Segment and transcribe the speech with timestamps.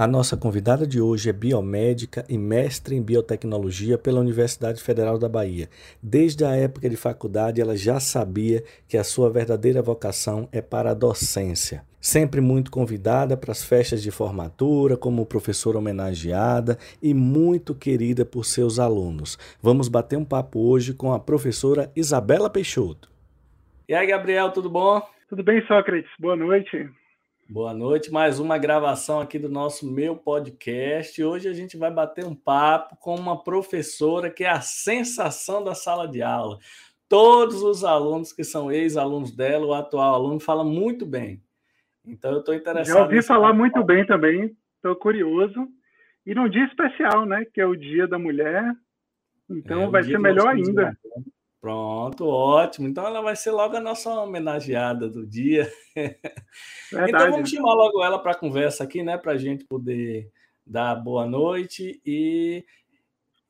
[0.00, 5.28] A nossa convidada de hoje é biomédica e mestre em biotecnologia pela Universidade Federal da
[5.28, 5.68] Bahia.
[6.02, 10.92] Desde a época de faculdade, ela já sabia que a sua verdadeira vocação é para
[10.92, 11.84] a docência.
[12.00, 18.46] Sempre muito convidada para as festas de formatura, como professora homenageada e muito querida por
[18.46, 19.36] seus alunos.
[19.60, 23.12] Vamos bater um papo hoje com a professora Isabela Peixoto.
[23.86, 25.02] E aí, Gabriel, tudo bom?
[25.28, 26.10] Tudo bem, Sócrates?
[26.18, 26.88] Boa noite.
[27.52, 31.20] Boa noite, mais uma gravação aqui do nosso meu podcast.
[31.20, 35.74] Hoje a gente vai bater um papo com uma professora que é a sensação da
[35.74, 36.60] sala de aula.
[37.08, 41.42] Todos os alunos que são ex-alunos dela, o atual aluno, fala muito bem.
[42.06, 42.94] Então eu estou interessado.
[42.96, 45.66] Já ouvi falar muito bem também, estou curioso.
[46.24, 47.44] E num dia especial, né?
[47.52, 48.62] Que é o Dia da Mulher.
[49.50, 50.96] Então é, vai ser melhor ainda.
[51.60, 52.88] Pronto, ótimo.
[52.88, 55.70] Então ela vai ser logo a nossa homenageada do dia.
[57.08, 59.18] então vamos chamar logo ela para a conversa aqui, né?
[59.18, 60.30] Para a gente poder
[60.66, 62.64] dar boa noite e,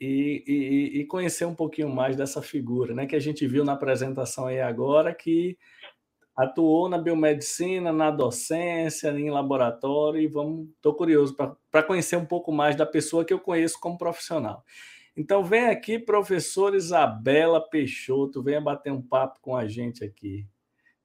[0.00, 3.06] e, e, e, conhecer um pouquinho mais dessa figura, né?
[3.06, 5.56] Que a gente viu na apresentação aí agora, que
[6.36, 11.36] atuou na biomedicina, na docência, em laboratório, e vamos, estou curioso
[11.70, 14.64] para conhecer um pouco mais da pessoa que eu conheço como profissional.
[15.16, 20.47] Então vem aqui, professora Isabela Peixoto, venha bater um papo com a gente aqui.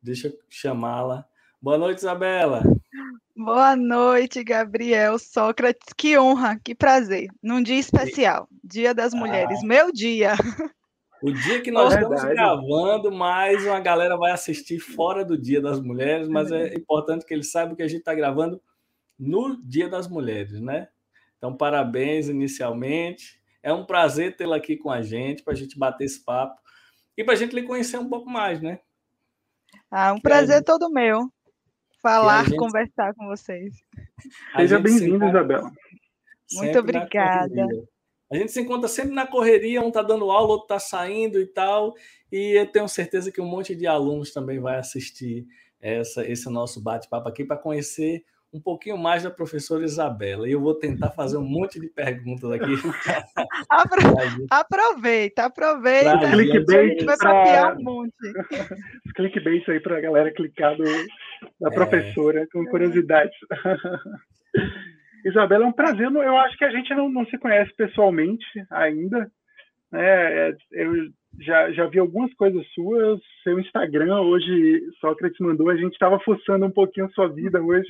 [0.02, 1.26] Deixa eu chamá-la.
[1.62, 2.62] Boa noite, Isabela.
[3.36, 5.92] Boa noite, Gabriel Sócrates.
[5.98, 7.28] Que honra, que prazer.
[7.42, 9.18] Num dia especial, Dia das ah.
[9.18, 9.68] Mulheres, ah.
[9.68, 10.36] meu dia.
[11.24, 15.80] O dia que nós estamos gravando, mais uma galera vai assistir fora do Dia das
[15.80, 18.62] Mulheres, mas é importante que eles saibam que a gente está gravando
[19.18, 20.88] no Dia das Mulheres, né?
[21.38, 23.40] Então, parabéns inicialmente.
[23.66, 26.62] É um prazer tê-la aqui com a gente, para a gente bater esse papo
[27.18, 28.80] e para a gente lhe conhecer um pouco mais, né?
[29.90, 30.66] Ah, um que prazer gente...
[30.66, 31.28] todo meu.
[32.00, 32.58] Falar, gente...
[32.58, 33.74] conversar com vocês.
[34.56, 35.72] Seja bem-vinda, Isabela.
[36.54, 37.68] Muito obrigada.
[38.32, 41.48] A gente se encontra sempre na correria, um está dando aula, outro está saindo e
[41.48, 41.96] tal.
[42.32, 45.48] E eu tenho certeza que um monte de alunos também vai assistir
[45.82, 48.24] essa, esse nosso bate-papo aqui para conhecer
[48.56, 50.48] um pouquinho mais da professora Isabela.
[50.48, 52.72] E eu vou tentar fazer um monte de perguntas aqui.
[54.50, 56.18] aproveita, aproveita.
[56.18, 57.76] Pra clickbait vai pra...
[57.78, 58.14] um monte.
[59.14, 60.84] clickbait aí para a galera clicar do,
[61.60, 61.74] da é.
[61.74, 63.36] professora, com curiosidades.
[65.26, 66.10] Isabela, é um prazer.
[66.10, 69.30] Eu acho que a gente não, não se conhece pessoalmente ainda.
[69.92, 70.02] Né?
[70.02, 70.94] É, eu
[71.42, 73.20] já, já vi algumas coisas suas.
[73.44, 77.90] Seu Instagram, hoje, Sócrates mandou, a gente estava fuçando um pouquinho a sua vida hoje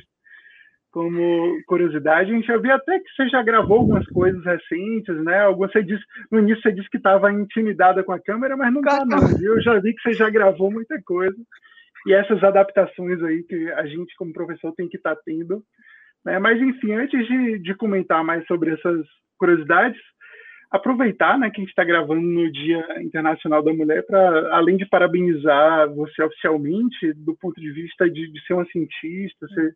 [0.96, 5.42] como curiosidade, a gente já viu até que você já gravou algumas coisas recentes, né?
[5.42, 6.02] Algumas você disse,
[6.32, 9.56] no início você disse que estava intimidada com a câmera, mas não está não, viu?
[9.56, 11.36] Eu já vi que você já gravou muita coisa.
[12.08, 15.62] E essas adaptações aí que a gente, como professor, tem que estar tá tendo.
[16.24, 16.40] Né?
[16.40, 19.06] Mas, enfim, antes de, de comentar mais sobre essas
[19.38, 20.00] curiosidades,
[20.72, 24.86] aproveitar né, que a gente está gravando no Dia Internacional da Mulher para, além de
[24.86, 29.76] parabenizar você oficialmente, do ponto de vista de, de ser uma cientista, ser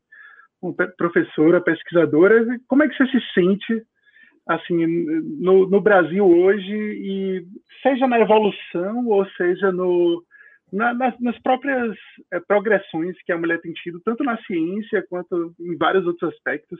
[0.98, 3.84] professora, pesquisadora, como é que você se sente
[4.48, 4.86] assim
[5.40, 7.46] no, no Brasil hoje e
[7.84, 10.24] seja na evolução ou seja no
[10.72, 11.96] na, nas, nas, próprias
[12.32, 16.80] é, progressões que a mulher tem tido tanto na ciência quanto em vários outros aspectos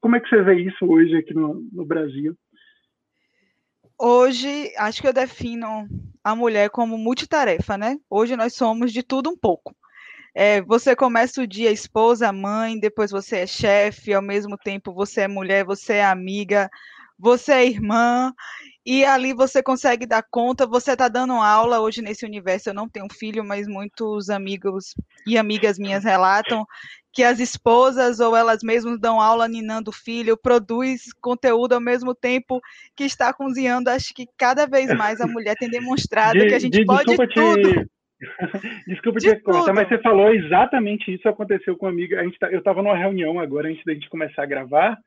[0.00, 2.36] como é que você vê isso hoje aqui no, no Brasil
[4.00, 5.88] Hoje, acho que eu defino
[6.22, 7.98] a mulher como multitarefa, né?
[8.08, 9.74] Hoje nós somos de tudo um pouco.
[10.40, 15.22] É, você começa o dia esposa, mãe, depois você é chefe, ao mesmo tempo você
[15.22, 16.70] é mulher, você é amiga,
[17.18, 18.32] você é irmã,
[18.86, 22.68] e ali você consegue dar conta, você está dando aula hoje nesse universo.
[22.68, 24.94] Eu não tenho filho, mas muitos amigos
[25.26, 26.64] e amigas minhas relatam
[27.12, 32.14] que as esposas ou elas mesmas dão aula ninando o filho, produz conteúdo ao mesmo
[32.14, 32.60] tempo
[32.94, 33.90] que está cozinhando.
[33.90, 37.16] Acho que cada vez mais a mulher tem demonstrado de, que a gente de, pode
[37.34, 37.90] tudo.
[38.86, 42.20] Desculpa te cortar, mas você falou exatamente isso aconteceu com uma amiga.
[42.20, 44.98] A gente tá, eu estava numa reunião agora antes da gente começar a gravar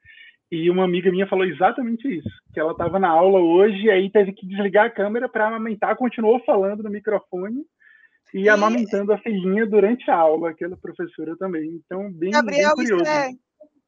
[0.51, 4.09] e uma amiga minha falou exatamente isso, que ela estava na aula hoje e aí
[4.09, 7.63] teve que desligar a câmera para amamentar, continuou falando no microfone
[8.33, 11.81] e, e, amamentando a filhinha durante a aula, aquela professora também.
[11.85, 13.03] Então, bem, Gabriel, bem curioso.
[13.03, 13.29] Isso é,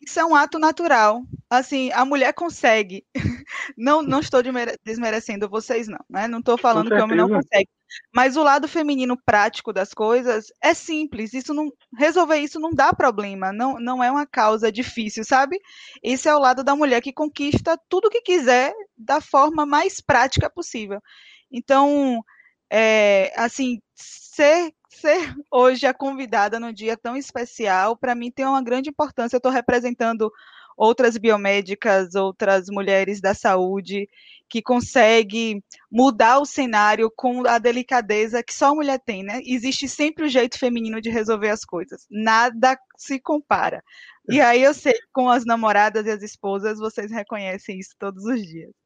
[0.06, 1.24] isso é um ato natural.
[1.50, 3.06] Assim, a mulher consegue.
[3.78, 4.42] Não, não estou
[4.84, 6.00] desmerecendo vocês, não.
[6.10, 6.28] Né?
[6.28, 7.70] Não estou falando que o homem não consegue.
[8.14, 11.34] Mas o lado feminino prático das coisas é simples.
[11.34, 13.54] Isso não resolver isso não dá problema.
[13.54, 15.60] Não, não é uma causa difícil, sabe?
[16.02, 20.50] Esse é o lado da mulher que conquista tudo que quiser da forma mais prática
[20.50, 21.00] possível.
[21.52, 22.24] Então,
[22.72, 28.64] é, assim, ser ser hoje a convidada num dia tão especial, para mim tem uma
[28.64, 29.36] grande importância.
[29.36, 30.32] Eu estou representando
[30.78, 34.08] outras biomédicas, outras mulheres da saúde,
[34.50, 39.42] que consegue mudar o cenário com a delicadeza que só a mulher tem, né?
[39.46, 42.06] Existe sempre o jeito feminino de resolver as coisas.
[42.10, 43.84] Nada se compara.
[44.30, 48.26] E aí eu sei que com as namoradas e as esposas vocês reconhecem isso todos
[48.26, 48.83] os dias.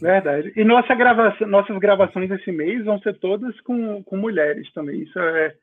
[0.00, 0.52] Verdade.
[0.56, 5.02] E nossa gravação, nossas gravações esse mês vão ser todas com, com mulheres também.
[5.02, 5.54] Isso é,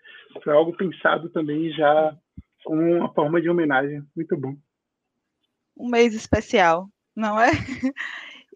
[0.47, 2.15] é algo pensado também já
[2.63, 4.03] como uma forma de homenagem.
[4.15, 4.55] Muito bom.
[5.77, 7.51] Um mês especial, não é?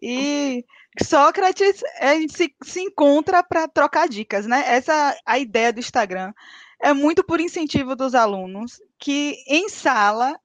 [0.00, 0.64] E
[1.02, 4.62] Sócrates a gente se, se encontra para trocar dicas, né?
[4.66, 6.32] Essa a ideia do Instagram
[6.80, 10.38] é muito por incentivo dos alunos que em sala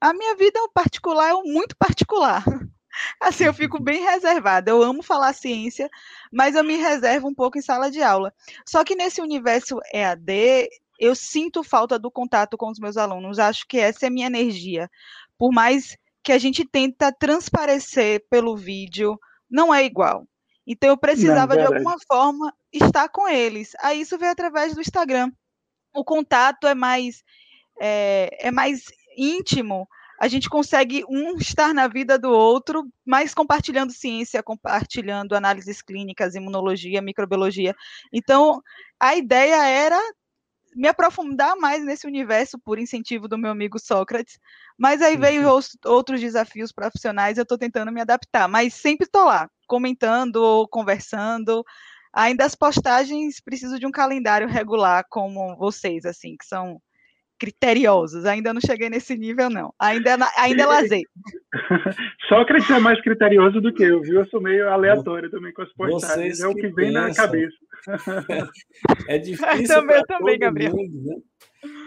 [0.00, 2.44] a minha vida particular é muito particular.
[3.20, 4.70] Assim, eu fico bem reservada.
[4.70, 5.88] Eu amo falar ciência,
[6.32, 8.32] mas eu me reservo um pouco em sala de aula.
[8.66, 13.38] Só que nesse universo EAD, eu sinto falta do contato com os meus alunos.
[13.38, 14.90] Acho que essa é a minha energia.
[15.38, 19.18] Por mais que a gente tenta transparecer pelo vídeo,
[19.48, 20.26] não é igual.
[20.66, 23.72] Então eu precisava não, de alguma forma estar com eles.
[23.80, 25.30] Aí isso veio através do Instagram.
[25.94, 27.22] O contato é mais
[27.80, 28.84] é, é mais
[29.16, 35.82] íntimo a gente consegue um estar na vida do outro, mas compartilhando ciência, compartilhando análises
[35.82, 37.74] clínicas, imunologia, microbiologia.
[38.12, 38.62] Então,
[38.98, 40.00] a ideia era
[40.74, 44.38] me aprofundar mais nesse universo por incentivo do meu amigo Sócrates,
[44.76, 49.24] mas aí veio os, outros desafios profissionais, eu estou tentando me adaptar, mas sempre estou
[49.24, 51.64] lá, comentando ou conversando.
[52.12, 56.80] Ainda as postagens preciso de um calendário regular como vocês, assim, que são
[57.38, 58.24] criteriosos.
[58.24, 59.72] Ainda não cheguei nesse nível, não.
[59.78, 61.02] Ainda, é ainda é lazer.
[62.28, 64.20] Sócrates é mais criterioso do que eu, viu?
[64.20, 66.40] Eu sou meio aleatório também com as postagens.
[66.40, 67.02] é o que vem pensam.
[67.02, 67.56] na cabeça.
[69.06, 69.68] É difícil.
[69.68, 70.74] também, também, Gabriel.
[70.74, 71.16] Mundo, né?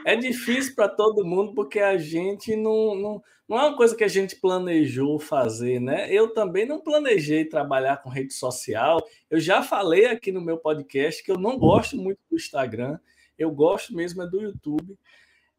[0.05, 4.03] É difícil para todo mundo porque a gente não, não, não é uma coisa que
[4.03, 6.11] a gente planejou fazer, né?
[6.11, 9.05] Eu também não planejei trabalhar com rede social.
[9.29, 12.97] Eu já falei aqui no meu podcast que eu não gosto muito do Instagram.
[13.37, 14.97] Eu gosto mesmo é do YouTube.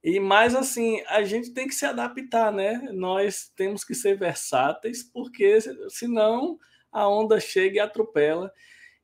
[0.02, 2.88] E mais assim, a gente tem que se adaptar, né?
[2.92, 5.58] Nós temos que ser versáteis, porque
[5.88, 6.58] senão
[6.90, 8.52] a onda chega e atropela.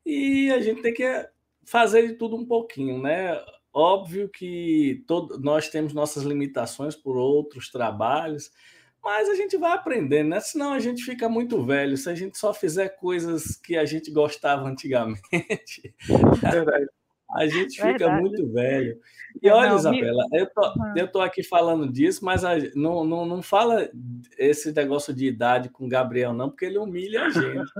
[0.05, 1.29] E a gente tem que
[1.65, 3.39] fazer de tudo um pouquinho, né?
[3.73, 8.51] Óbvio que todo, nós temos nossas limitações por outros trabalhos,
[9.03, 10.41] mas a gente vai aprendendo, né?
[10.41, 11.97] Senão a gente fica muito velho.
[11.97, 15.95] Se a gente só fizer coisas que a gente gostava antigamente,
[16.41, 16.87] Verdade.
[17.31, 18.21] A gente fica Verdade.
[18.21, 19.01] muito velho.
[19.43, 20.41] E olha, não, Isabela, me...
[20.41, 20.93] eu, tô, uhum.
[20.97, 23.89] eu tô aqui falando disso, mas a, não, não, não fala
[24.39, 27.71] esse negócio de idade com o Gabriel, não, porque ele humilha a gente.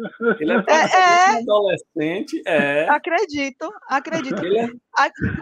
[0.41, 1.39] Ele é, é, é...
[1.39, 2.43] adolescente.
[2.47, 2.89] É.
[2.89, 4.45] Acredito, acredito.
[4.45, 4.69] É...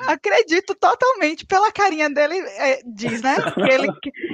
[0.07, 3.37] Acredito totalmente pela carinha dele, é, diz, né?
[3.71, 3.89] Ele,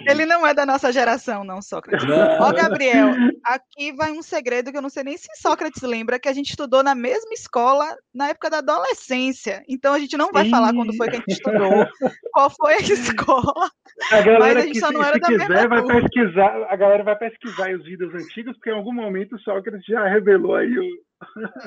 [0.09, 2.09] ele não é da nossa geração, não, Sócrates.
[2.09, 2.41] Não.
[2.41, 3.11] Ó, Gabriel,
[3.45, 6.51] aqui vai um segredo que eu não sei nem se Sócrates lembra, que a gente
[6.51, 9.63] estudou na mesma escola na época da adolescência.
[9.71, 11.87] Então a gente não vai falar quando foi que a gente estudou,
[12.33, 13.71] qual foi a escola.
[14.11, 18.57] A galera que, se, se quiser, vai pesquisar, a galera vai pesquisar os vídeos antigos,
[18.57, 20.85] porque em algum momento o Sócrates já revelou aí o.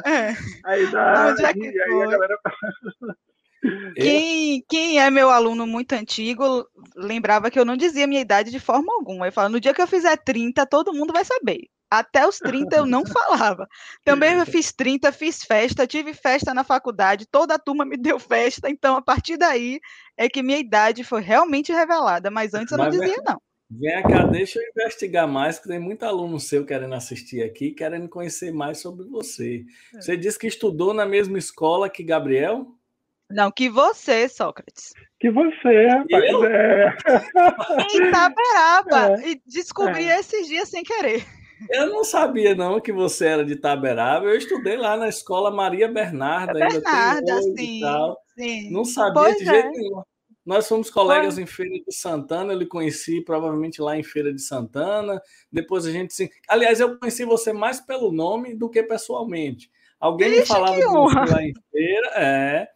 [0.06, 0.34] É.
[0.66, 2.38] Aí, dá, Onde é que aí, aí a galera.
[3.96, 6.68] Quem, quem é meu aluno muito antigo
[6.98, 9.28] lembrava que eu não dizia minha idade de forma alguma.
[9.28, 11.70] Eu falo, no dia que eu fizer 30, todo mundo vai saber.
[11.94, 13.68] Até os 30 eu não falava.
[14.04, 18.18] Também eu fiz 30, fiz festa, tive festa na faculdade, toda a turma me deu
[18.18, 19.80] festa, então a partir daí
[20.18, 23.40] é que minha idade foi realmente revelada, mas antes eu não dizia não.
[23.70, 28.10] Vem cá, deixa eu investigar mais, que tem muito aluno seu querendo assistir aqui, querendo
[28.10, 29.64] conhecer mais sobre você.
[29.94, 30.02] É.
[30.02, 32.68] Você disse que estudou na mesma escola que Gabriel?
[33.30, 34.94] Não, que você, Sócrates.
[35.20, 36.24] Que você, rapaz.
[36.24, 36.44] Eu?
[36.44, 36.98] É.
[37.92, 39.16] Em Itaberaba.
[39.24, 39.30] É.
[39.30, 40.20] E descobri é.
[40.20, 41.24] esses dias sem querer.
[41.70, 44.26] Eu não sabia, não, que você era de Itaberaba.
[44.26, 46.60] Eu estudei lá na escola Maria Bernarda.
[46.60, 47.82] É Bernarda, sim,
[48.36, 48.72] sim.
[48.72, 49.72] Não sabia pois de jeito é.
[49.72, 50.04] nenhum.
[50.46, 54.42] Nós fomos colegas em Feira de Santana, eu lhe conheci provavelmente lá em Feira de
[54.42, 55.22] Santana.
[55.50, 56.30] Depois a gente se.
[56.50, 59.72] Aliás, eu conheci você mais pelo nome do que pessoalmente.
[60.00, 62.68] Alguém me falava de você lá em feira, é.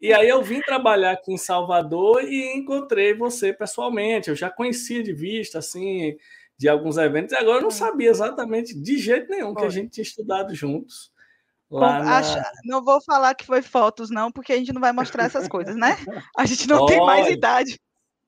[0.00, 4.30] E aí eu vim trabalhar aqui em Salvador e encontrei você pessoalmente.
[4.30, 6.16] Eu já conhecia de vista, assim,
[6.58, 7.72] de alguns eventos, e agora eu não hum.
[7.72, 11.12] sabia exatamente de jeito nenhum que a gente tinha estudado juntos.
[11.70, 12.16] Lá na...
[12.18, 12.50] Acha...
[12.64, 15.76] Não vou falar que foi fotos, não, porque a gente não vai mostrar essas coisas,
[15.76, 15.96] né?
[16.36, 17.78] A gente não tem mais idade.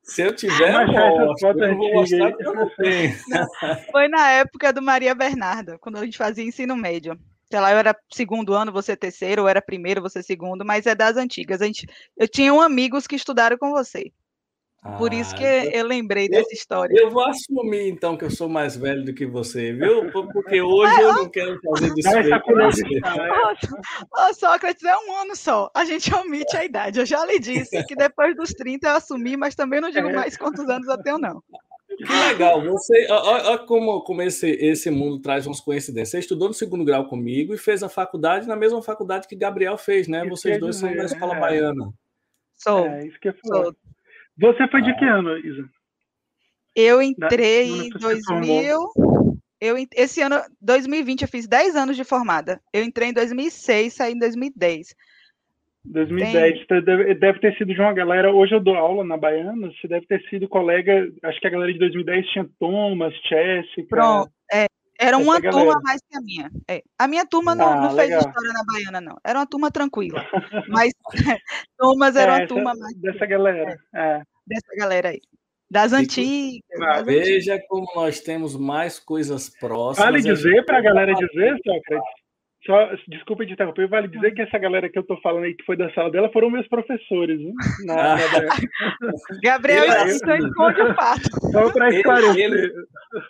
[0.02, 3.14] Se eu tiver, eu, mostro, eu não vou mostrar porque eu não tenho.
[3.92, 7.18] Foi na época do Maria Bernarda, quando a gente fazia ensino médio
[7.50, 10.94] sei lá, eu era segundo ano, você terceiro, ou era primeiro, você segundo, mas é
[10.94, 11.60] das antigas.
[11.60, 14.12] A gente, eu tinha um amigos que estudaram com você.
[14.96, 16.94] Por isso que ah, então eu lembrei eu, dessa história.
[16.98, 20.10] Eu vou assumir, então, que eu sou mais velho do que você, viu?
[20.10, 22.30] Porque hoje eu não quero fazer desfeito.
[24.10, 25.70] Ô, Sócrates, é um ano só.
[25.74, 26.98] A gente omite a idade.
[26.98, 30.12] Eu já lhe disse que depois dos 30 eu assumi, mas também não digo é.
[30.14, 31.42] mais quantos anos eu tenho, não.
[31.98, 32.62] Que legal.
[32.64, 36.08] Você, olha como, como esse, esse mundo traz umas coincidências.
[36.08, 39.76] Você estudou no segundo grau comigo e fez a faculdade na mesma faculdade que Gabriel
[39.76, 40.20] fez, né?
[40.20, 41.40] Isso Vocês dois são da escola é.
[41.40, 41.92] baiana.
[42.54, 42.86] Sou.
[42.86, 43.74] É, isso que eu sou.
[44.40, 45.68] Você foi de que ano, Isa?
[46.74, 48.90] Eu entrei em 2000.
[49.60, 52.58] Eu, esse ano, 2020, eu fiz 10 anos de formada.
[52.72, 54.94] Eu entrei em 2006, saí em 2010.
[55.84, 56.82] 2010, Tem...
[56.82, 58.32] deve, ter sido de uma galera.
[58.32, 59.68] Hoje eu dou aula na Baiana.
[59.68, 61.10] Você deve ter sido colega.
[61.22, 63.88] Acho que a galera de 2010 tinha Thomas, Jessica.
[63.88, 64.66] Pronto, é,
[64.98, 66.50] era uma turma mais que a minha.
[66.68, 66.82] É.
[66.98, 69.16] A minha turma não, ah, não fez história na Baiana, não.
[69.24, 70.22] Era uma turma tranquila.
[70.68, 70.92] Mas
[71.78, 72.96] Thomas era é, uma turma mais.
[72.96, 73.78] Dessa galera.
[73.94, 74.22] É.
[74.50, 75.20] é dessa galera aí.
[75.70, 76.60] Das antigas.
[76.78, 77.68] das veja antigas.
[77.68, 79.98] como nós temos mais coisas próximas.
[79.98, 82.20] Vale dizer para a galera dizer, Sócrates,
[82.66, 85.64] só, desculpa de interromper, vale dizer que essa galera que eu tô falando aí, que
[85.64, 87.40] foi da sala dela, foram meus professores.
[87.40, 87.52] Né?
[87.86, 88.20] Na, na...
[89.42, 91.22] Gabriel isso esconde o fato.
[91.52, 92.36] Só para esclarecer.
[92.36, 92.72] Ele,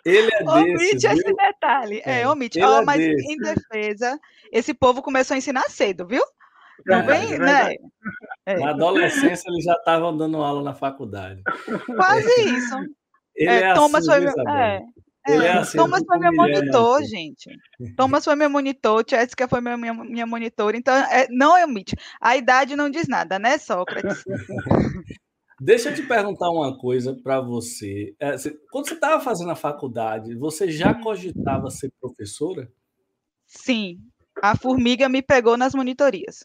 [0.05, 1.35] ele, é Omite esse viu?
[1.35, 2.01] detalhe.
[2.05, 2.61] É, é omite.
[2.61, 4.19] Oh, mas é em defesa,
[4.51, 6.23] esse povo começou a ensinar cedo, viu?
[6.85, 7.75] Não é, vem, né?
[8.45, 8.59] É.
[8.59, 11.41] Na adolescência ele já estava dando aula na faculdade.
[11.95, 12.75] Quase isso.
[13.35, 14.81] Ele é, é Thomas assim, foi, é,
[15.27, 17.49] é, é assim, Thomas foi meu monitor, gente.
[17.95, 21.95] Thomas foi meu monitor, Jessica foi minha, minha, minha monitora, então é, não é omite.
[22.19, 24.23] A idade não diz nada, né, Sócrates?
[25.63, 28.15] Deixa eu te perguntar uma coisa para você.
[28.19, 28.35] É,
[28.71, 32.67] quando você estava fazendo a faculdade, você já cogitava ser professora?
[33.45, 33.99] Sim.
[34.41, 36.43] A formiga me pegou nas monitorias.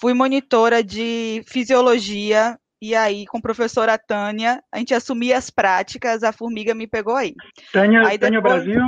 [0.00, 6.22] Fui monitora de fisiologia e aí, com a professora Tânia, a gente assumia as práticas,
[6.22, 7.34] a formiga me pegou aí.
[7.72, 8.64] Tânia, aí Tânia depois...
[8.64, 8.82] Brasil?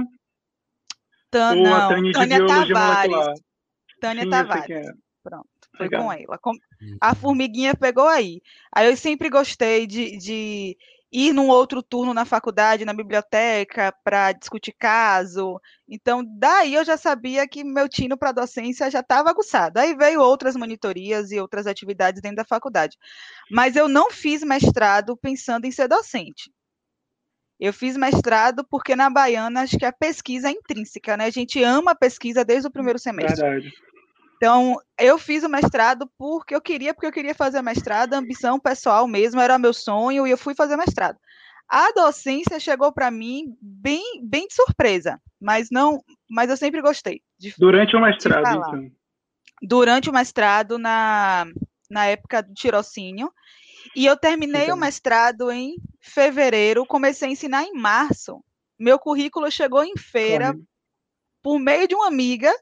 [1.31, 3.41] Tânia, não, Tânia, Tânia Tavares.
[4.01, 4.71] Tânia Sim, Tavares.
[4.71, 4.93] É.
[5.23, 6.05] Pronto, foi Legal.
[6.05, 6.39] com ela.
[7.01, 8.41] A formiguinha pegou aí.
[8.73, 10.77] Aí eu sempre gostei de, de
[11.11, 15.61] ir num outro turno na faculdade, na biblioteca, para discutir caso.
[15.89, 19.79] Então, daí eu já sabia que meu tino para docência já estava aguçado.
[19.79, 22.97] Aí veio outras monitorias e outras atividades dentro da faculdade.
[23.51, 26.53] Mas eu não fiz mestrado pensando em ser docente.
[27.59, 31.25] Eu fiz mestrado porque na Baiana acho que a pesquisa é intrínseca, né?
[31.25, 33.43] A gente ama a pesquisa desde o primeiro semestre.
[33.43, 33.73] Verdade.
[34.39, 39.07] Então, eu fiz o mestrado porque eu queria, porque eu queria fazer mestrado, ambição pessoal
[39.09, 41.19] mesmo, era meu sonho, e eu fui fazer mestrado.
[41.69, 47.21] A docência chegou para mim bem, bem de surpresa, mas não, mas eu sempre gostei.
[47.37, 48.91] De, Durante o mestrado, então.
[49.61, 51.45] Durante o mestrado, na,
[51.91, 53.33] na época do tirocínio,
[53.97, 54.77] e eu terminei então.
[54.77, 58.43] o mestrado em fevereiro, comecei a ensinar em março.
[58.79, 60.57] Meu currículo chegou em feira
[61.43, 62.55] por meio de uma amiga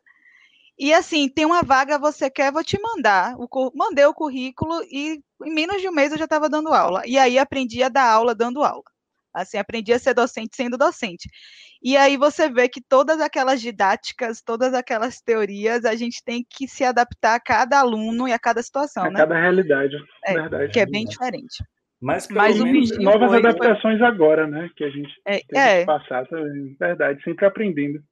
[0.79, 3.35] e assim, tem uma vaga, você quer, vou te mandar.
[3.39, 7.03] O, mandei o currículo e em menos de um mês eu já estava dando aula.
[7.07, 8.85] E aí aprendi a dar aula dando aula.
[9.33, 11.29] Assim, aprendi a ser docente sendo docente.
[11.83, 16.67] E aí você vê que todas aquelas didáticas, todas aquelas teorias, a gente tem que
[16.67, 19.19] se adaptar a cada aluno e a cada situação, a né?
[19.19, 20.73] cada realidade, é, verdade.
[20.73, 21.63] Que é bem diferente.
[22.01, 24.07] Mas, Mas menos, novas adaptações foi...
[24.07, 24.71] agora, né?
[24.77, 25.81] Que a gente é, tem é.
[25.81, 26.27] que passar.
[26.79, 28.03] Verdade, sempre aprendendo.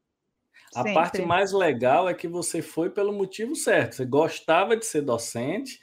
[0.74, 0.94] A Sempre.
[0.94, 3.94] parte mais legal é que você foi pelo motivo certo.
[3.94, 5.78] Você gostava de ser docente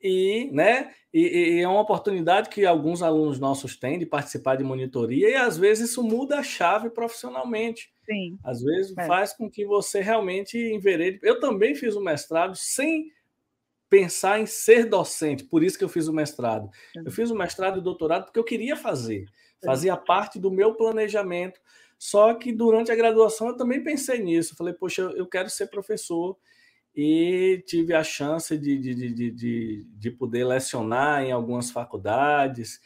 [0.00, 4.62] e, né, e, e, é uma oportunidade que alguns alunos nossos têm de participar de
[4.62, 7.90] monitoria e às vezes isso muda a chave profissionalmente.
[8.04, 8.38] Sim.
[8.44, 9.06] Às vezes é.
[9.06, 11.18] faz com que você realmente enverede.
[11.22, 13.10] Eu também fiz o mestrado sem
[13.88, 16.68] pensar em ser docente, por isso que eu fiz o mestrado.
[16.94, 19.26] Eu fiz o mestrado e o doutorado porque eu queria fazer,
[19.64, 21.60] fazia parte do meu planejamento
[21.98, 24.56] só que durante a graduação eu também pensei nisso.
[24.56, 26.36] Falei, poxa, eu quero ser professor
[26.94, 32.80] e tive a chance de, de, de, de, de poder lecionar em algumas faculdades.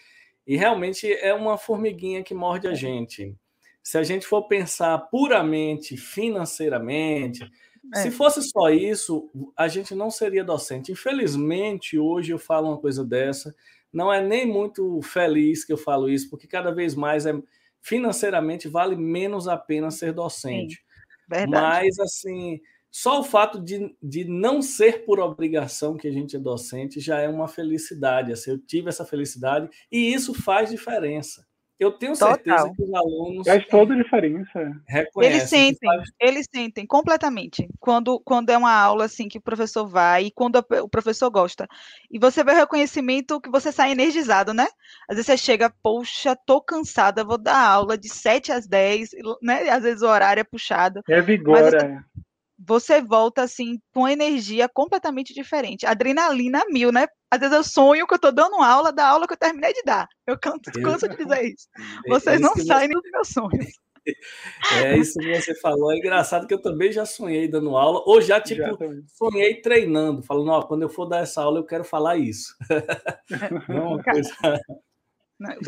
[0.46, 3.36] E realmente é uma formiguinha que morde a gente.
[3.82, 7.48] Se a gente for pensar puramente financeiramente,
[7.94, 8.02] é.
[8.02, 10.92] se fosse só isso, a gente não seria docente.
[10.92, 13.54] Infelizmente, hoje eu falo uma coisa dessa.
[13.92, 17.32] Não é nem muito feliz que eu falo isso, porque cada vez mais é,
[17.82, 20.76] financeiramente vale menos a pena ser docente.
[20.76, 22.60] Sim, Mas, assim,
[22.90, 27.20] só o fato de, de não ser por obrigação que a gente é docente já
[27.20, 28.32] é uma felicidade.
[28.32, 31.46] Assim, eu tive essa felicidade e isso faz diferença.
[31.80, 32.74] Eu tenho certeza Total.
[32.74, 33.46] que os alunos.
[33.46, 34.82] Faz toda a diferença.
[35.16, 35.88] Eles sentem,
[36.20, 37.66] eles sentem completamente.
[37.80, 41.66] Quando, quando é uma aula assim que o professor vai e quando o professor gosta.
[42.10, 44.66] E você vê o reconhecimento que você sai energizado, né?
[45.08, 49.70] Às vezes você chega, poxa, tô cansada, vou dar aula de 7 às 10, né?
[49.70, 51.00] Às vezes o horário é puxado.
[51.08, 51.98] É vigor, mas, é
[52.62, 55.86] você volta assim com energia completamente diferente.
[55.86, 57.06] Adrenalina mil, né?
[57.30, 59.82] Às vezes eu sonho que eu estou dando aula da aula que eu terminei de
[59.82, 60.08] dar.
[60.26, 61.68] Eu canto, canso de dizer isso.
[62.06, 62.94] É Vocês é não saem você...
[62.94, 63.66] dos meus sonhos.
[64.82, 65.92] É isso que você falou.
[65.92, 68.72] É engraçado que eu também já sonhei dando aula, ou já, tipo, já
[69.06, 72.56] sonhei treinando, falando, ó, quando eu for dar essa aula, eu quero falar isso.
[73.68, 74.32] Não, é uma coisa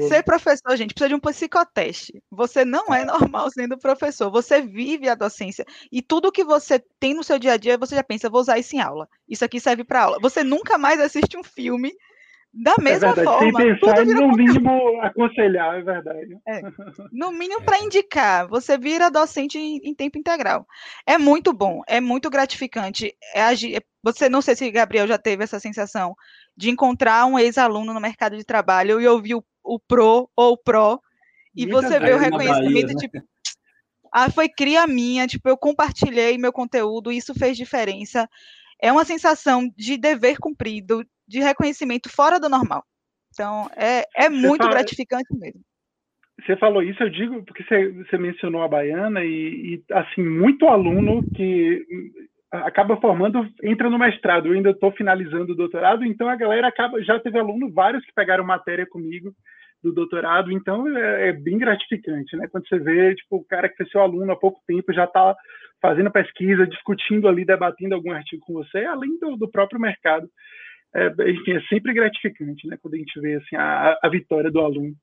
[0.09, 2.23] Ser professor, gente, precisa de um psicoteste.
[2.31, 4.31] Você não é normal sendo professor.
[4.31, 5.65] Você vive a docência.
[5.91, 8.59] E tudo que você tem no seu dia a dia, você já pensa, vou usar
[8.59, 9.09] isso em aula.
[9.29, 10.19] Isso aqui serve para aula.
[10.21, 11.93] Você nunca mais assiste um filme
[12.53, 13.39] da é mesma é forma.
[13.39, 14.37] Sem pensar no conteúdo.
[14.37, 16.39] mínimo aconselhar, é verdade.
[16.47, 16.61] É,
[17.11, 18.47] no mínimo para indicar.
[18.49, 20.67] Você vira docente em, em, tempo integral.
[21.07, 23.17] É muito bom, é muito gratificante.
[23.35, 26.15] É, é, você não sei se Gabriel já teve essa sensação
[26.55, 31.01] de encontrar um ex-aluno no mercado de trabalho e ouvir o o pro ou pro,
[31.55, 32.95] e Muita você vê o reconhecimento, Bahia, né?
[32.95, 33.19] tipo,
[34.13, 38.29] ah, foi cria minha, tipo, eu compartilhei meu conteúdo, isso fez diferença.
[38.81, 42.85] É uma sensação de dever cumprido, de reconhecimento fora do normal.
[43.33, 45.61] Então, é, é muito fala, gratificante mesmo.
[46.45, 50.67] Você falou isso, eu digo, porque você, você mencionou a Baiana, e, e, assim, muito
[50.67, 51.87] aluno que
[52.53, 54.47] acaba formando, entra no mestrado.
[54.47, 58.13] Eu ainda estou finalizando o doutorado, então a galera acaba, já teve aluno vários que
[58.15, 59.33] pegaram matéria comigo
[59.83, 62.47] do doutorado, então é, é, bem gratificante, né?
[62.49, 65.35] Quando você vê, tipo, o cara que foi seu aluno há pouco tempo já está
[65.81, 70.29] fazendo pesquisa, discutindo ali, debatendo algum artigo com você, além do, do próprio mercado.
[70.95, 72.77] É, enfim, é sempre gratificante, né?
[72.81, 74.95] Quando a gente vê assim a, a vitória do aluno.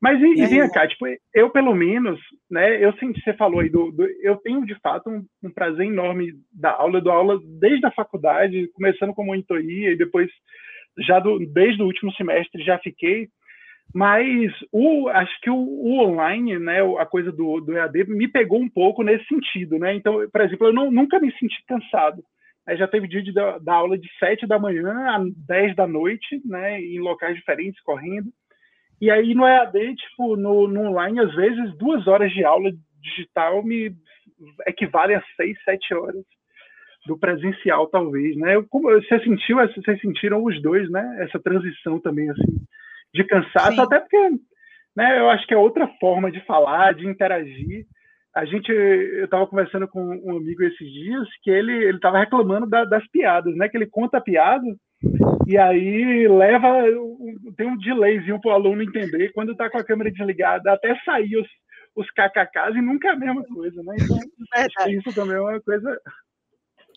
[0.00, 3.90] Mas e, vem cá, tipo, eu pelo menos, né, eu senti, você falou aí, do,
[3.90, 7.90] do eu tenho de fato um, um, prazer enorme da aula, do aula desde a
[7.90, 10.30] faculdade, começando com monitoria e depois,
[11.00, 13.28] já do, desde o último semestre já fiquei,
[13.92, 18.60] mas o, acho que o, o, online, né, a coisa do, do EAD me pegou
[18.60, 22.22] um pouco nesse sentido, né, então, por exemplo, eu não, nunca me senti cansado,
[22.68, 26.38] Aí já teve dia de dar aula de 7 da manhã a 10 da noite,
[26.44, 28.30] né, em locais diferentes, correndo.
[29.00, 33.62] E aí no EAD, tipo, no, no online, às vezes, duas horas de aula digital
[33.62, 33.94] me
[34.66, 36.24] equivalem a seis, sete horas
[37.06, 38.62] do presencial, talvez, né?
[38.68, 41.18] Como você sentiu, vocês sentiram os dois, né?
[41.20, 42.58] Essa transição também, assim,
[43.14, 43.80] de cansaço, Sim.
[43.80, 44.30] até porque,
[44.94, 45.18] né?
[45.18, 47.86] Eu acho que é outra forma de falar, de interagir.
[48.34, 52.66] A gente, eu estava conversando com um amigo esses dias que ele ele estava reclamando
[52.66, 53.68] da, das piadas, né?
[53.68, 54.66] Que ele conta a piada
[55.46, 56.68] e aí leva,
[57.56, 61.36] tem um delayzinho para o aluno entender, quando está com a câmera desligada, até sair
[61.36, 61.48] os,
[61.94, 63.96] os kkks e nunca é a mesma coisa, né?
[64.00, 66.00] Então, isso também é uma coisa.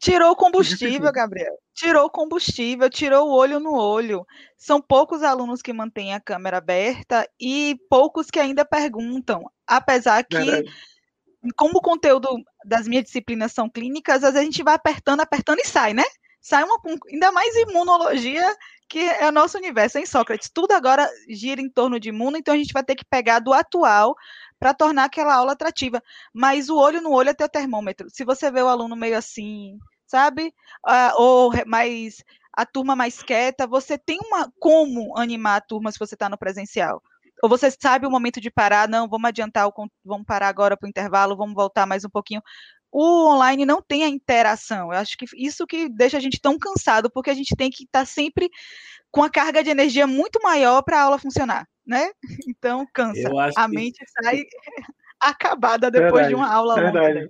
[0.02, 1.54] Tirou o combustível, Gabriel.
[1.76, 4.26] Tirou o combustível, tirou o olho no olho.
[4.58, 9.44] São poucos alunos que mantêm a câmera aberta e poucos que ainda perguntam.
[9.68, 10.72] Apesar que, Verdade.
[11.56, 12.28] como o conteúdo
[12.66, 16.04] das minhas disciplinas são clínicas, às vezes a gente vai apertando, apertando e sai, né?
[16.42, 18.56] Sai uma ainda mais imunologia
[18.90, 20.50] que é o nosso universo em Sócrates.
[20.54, 23.54] Tudo agora gira em torno de imuno, então a gente vai ter que pegar do
[23.54, 24.14] atual
[24.60, 26.04] para tornar aquela aula atrativa.
[26.34, 28.10] Mas o olho no olho é teu termômetro.
[28.10, 30.54] Se você vê o aluno meio assim, sabe?
[30.86, 32.22] Uh, ou mais
[32.54, 36.38] a turma mais quieta, você tem uma como animar a turma se você está no
[36.38, 37.02] presencial.
[37.42, 39.70] Ou você sabe o momento de parar, não, vamos adiantar,
[40.04, 42.42] vamos parar agora para o intervalo, vamos voltar mais um pouquinho
[42.92, 44.92] o online não tem a interação.
[44.92, 47.84] Eu acho que isso que deixa a gente tão cansado, porque a gente tem que
[47.84, 48.50] estar tá sempre
[49.10, 52.12] com a carga de energia muito maior para a aula funcionar, né?
[52.48, 53.30] Então cansa.
[53.56, 53.76] A que...
[53.76, 54.44] mente sai
[55.20, 56.30] acabada depois Verdade.
[56.30, 57.28] de uma aula longa.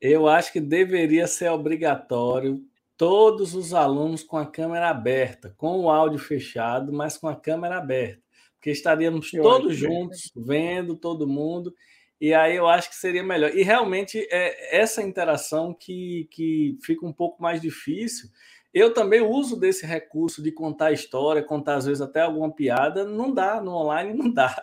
[0.00, 2.62] Eu acho que deveria ser obrigatório
[2.96, 7.78] todos os alunos com a câmera aberta, com o áudio fechado, mas com a câmera
[7.78, 8.22] aberta,
[8.54, 11.72] porque estaríamos Eu todos juntos, vendo todo mundo
[12.20, 13.54] e aí eu acho que seria melhor.
[13.54, 18.28] E realmente é essa interação que, que fica um pouco mais difícil.
[18.74, 23.32] Eu também uso desse recurso de contar história, contar às vezes até alguma piada, não
[23.32, 24.54] dá, no online não dá.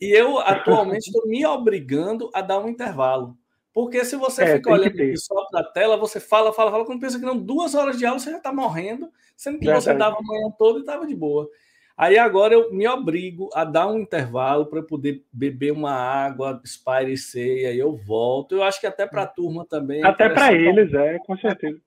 [0.00, 3.36] E eu atualmente estou me obrigando a dar um intervalo.
[3.72, 7.00] Porque se você é, fica olhando só para a tela, você fala, fala, fala, quando
[7.00, 9.84] pensa que não, duas horas de aula você já está morrendo, sendo que Verdade.
[9.84, 11.46] você dava a manhã toda e estava de boa.
[11.96, 17.62] Aí agora eu me obrigo a dar um intervalo para poder beber uma água, espairecer,
[17.62, 18.54] e aí eu volto.
[18.54, 20.02] Eu acho que até para a turma também.
[20.02, 21.78] É até para eles, é, com certeza.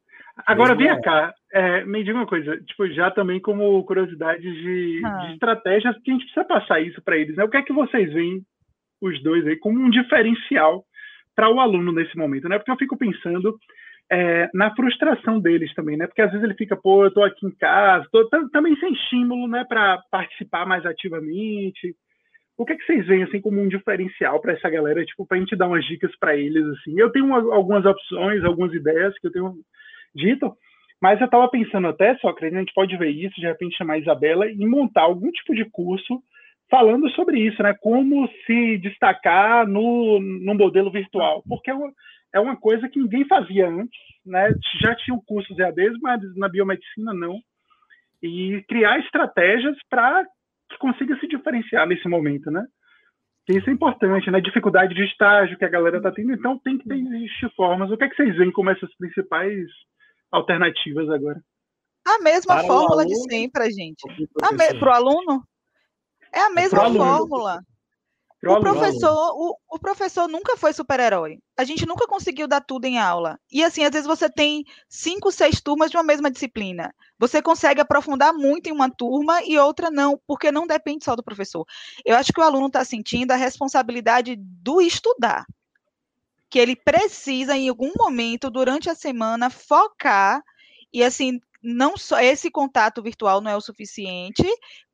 [0.47, 5.17] Agora, vem cá, é, me diga uma coisa, tipo, já também como curiosidade de, ah.
[5.17, 7.43] de estratégias, que a gente precisa passar isso para eles, né?
[7.43, 8.41] O que é que vocês veem
[9.01, 10.83] os dois aí como um diferencial
[11.35, 12.57] para o aluno nesse momento, né?
[12.57, 13.57] Porque eu fico pensando
[14.11, 16.07] é, na frustração deles também, né?
[16.07, 19.47] Porque às vezes ele fica, pô, eu tô aqui em casa, tô também sem estímulo,
[19.47, 21.95] né, para participar mais ativamente.
[22.57, 25.37] O que, é que vocês veem assim como um diferencial para essa galera, tipo, para
[25.37, 26.99] a gente dar umas dicas para eles assim?
[26.99, 29.53] Eu tenho uma, algumas opções, algumas ideias que eu tenho
[30.13, 30.53] dito,
[31.01, 33.93] mas eu estava pensando até, só que a gente pode ver isso, de repente chamar
[33.93, 36.21] a Isabela e montar algum tipo de curso
[36.69, 37.73] falando sobre isso, né?
[37.81, 41.91] Como se destacar no, no modelo virtual, porque é uma,
[42.33, 44.53] é uma coisa que ninguém fazia antes, né?
[44.81, 47.39] Já tinham cursos EADs, mas na biomedicina não.
[48.21, 50.25] E criar estratégias para
[50.69, 52.65] que consiga se diferenciar nesse momento, né?
[53.49, 54.39] Isso é importante, né?
[54.39, 57.89] Dificuldade de estágio que a galera está tendo, então tem que ter existir formas.
[57.89, 59.65] O que é que vocês veem como essas principais
[60.31, 61.41] alternativas agora?
[62.05, 64.03] A mesma Para fórmula aluno, de sempre, gente.
[64.79, 65.43] Para o aluno?
[66.31, 67.61] É a mesma é fórmula.
[68.41, 71.39] O professor, o, o, professor nunca foi super-herói.
[71.57, 73.37] A gente nunca conseguiu dar tudo em aula.
[73.51, 76.95] E assim, às vezes você tem cinco, seis turmas de uma mesma disciplina.
[77.17, 81.23] Você consegue aprofundar muito em uma turma e outra não, porque não depende só do
[81.23, 81.65] professor.
[82.05, 85.45] Eu acho que o aluno está sentindo a responsabilidade do estudar.
[86.49, 90.41] Que ele precisa, em algum momento, durante a semana, focar
[90.93, 94.43] e assim não só esse contato virtual não é o suficiente,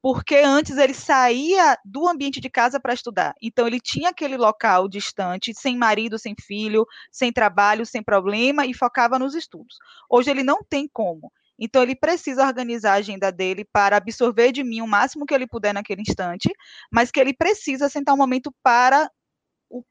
[0.02, 3.36] porque antes ele saía do ambiente de casa para estudar.
[3.42, 8.74] Então ele tinha aquele local distante, sem marido, sem filho, sem trabalho, sem problema e
[8.74, 9.78] focava nos estudos.
[10.10, 11.32] Hoje ele não tem como.
[11.58, 15.48] Então ele precisa organizar a agenda dele para absorver de mim o máximo que ele
[15.48, 16.50] puder naquele instante,
[16.92, 19.10] mas que ele precisa sentar um momento para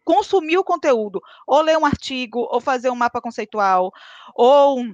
[0.04, 3.90] consumir o conteúdo, ou ler um artigo, ou fazer um mapa conceitual,
[4.34, 4.84] ou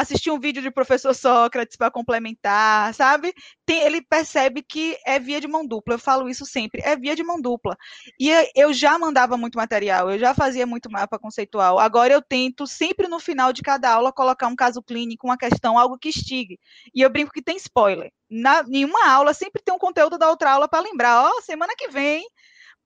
[0.00, 3.32] assistir um vídeo de professor Sócrates para complementar, sabe?
[3.64, 5.94] Tem, ele percebe que é via de mão dupla.
[5.94, 7.76] Eu falo isso sempre, é via de mão dupla.
[8.20, 11.78] E eu já mandava muito material, eu já fazia muito mapa conceitual.
[11.78, 15.78] Agora eu tento sempre no final de cada aula colocar um caso clínico, uma questão,
[15.78, 16.60] algo que estigue.
[16.94, 18.12] E eu brinco que tem spoiler.
[18.28, 21.24] Na, em uma aula sempre tem um conteúdo da outra aula para lembrar.
[21.24, 22.26] Ó, oh, semana que vem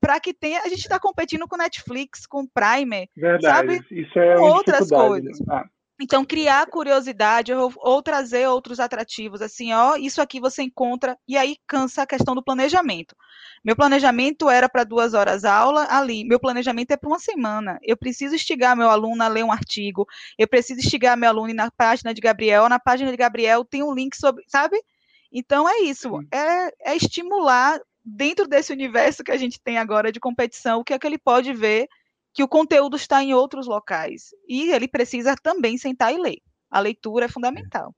[0.00, 0.60] para que tenha.
[0.60, 3.42] A gente está competindo com Netflix, com Primer, Verdade.
[3.42, 3.86] sabe?
[3.90, 5.40] Isso é com outras coisas.
[5.40, 5.46] Né?
[5.50, 5.64] Ah.
[6.02, 11.36] Então, criar curiosidade ou, ou, trazer outros atrativos, assim, ó, isso aqui você encontra, e
[11.36, 13.14] aí cansa a questão do planejamento.
[13.62, 17.78] Meu planejamento era para duas horas aula, ali, meu planejamento é para uma semana.
[17.82, 20.06] Eu preciso instigar meu aluno a ler um artigo,
[20.38, 23.92] eu preciso instigar meu aluno na página de Gabriel, na página de Gabriel tem um
[23.92, 24.82] link sobre, sabe?
[25.30, 30.18] Então é isso, é, é estimular dentro desse universo que a gente tem agora de
[30.18, 31.88] competição, o que é que ele pode ver
[32.32, 34.34] que o conteúdo está em outros locais.
[34.48, 36.38] E ele precisa também sentar e ler.
[36.70, 37.94] A leitura é fundamental.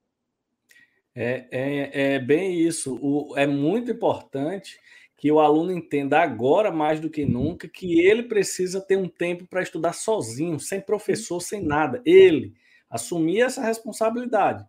[1.15, 2.97] É, é, é bem isso.
[3.01, 4.79] O, é muito importante
[5.15, 9.45] que o aluno entenda agora, mais do que nunca, que ele precisa ter um tempo
[9.45, 12.01] para estudar sozinho, sem professor, sem nada.
[12.05, 12.53] Ele
[12.89, 14.65] assumir essa responsabilidade.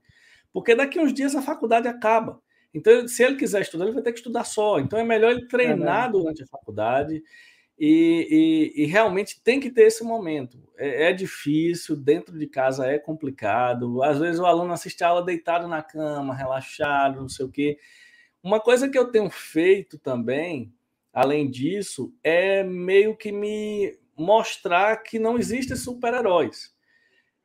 [0.53, 2.40] Porque daqui a uns dias a faculdade acaba.
[2.72, 4.79] Então, se ele quiser estudar, ele vai ter que estudar só.
[4.79, 7.22] Então, é melhor ele treinar é durante a faculdade
[7.78, 10.62] e, e, e, realmente tem que ter esse momento.
[10.76, 14.02] É, é, difícil, dentro de casa é complicado.
[14.02, 17.78] Às vezes o aluno assiste a aula deitado na cama, relaxado, não sei o quê.
[18.42, 20.72] Uma coisa que eu tenho feito também,
[21.12, 26.72] além disso, é meio que me mostrar que não existem super-heróis.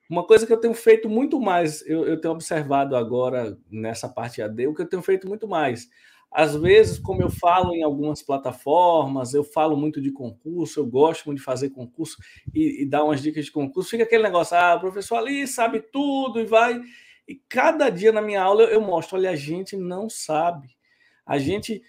[0.08, 4.42] Uma coisa que eu tenho feito muito mais, eu, eu tenho observado agora nessa parte
[4.42, 5.90] AD, o que eu tenho feito muito mais
[6.32, 11.26] às vezes, como eu falo em algumas plataformas, eu falo muito de concurso, eu gosto
[11.26, 12.18] muito de fazer concurso
[12.54, 13.90] e, e dar umas dicas de concurso.
[13.90, 16.80] Fica aquele negócio, ah, o professor ali sabe tudo e vai.
[17.28, 20.70] E cada dia na minha aula eu mostro, olha, a gente não sabe.
[21.26, 21.84] A gente,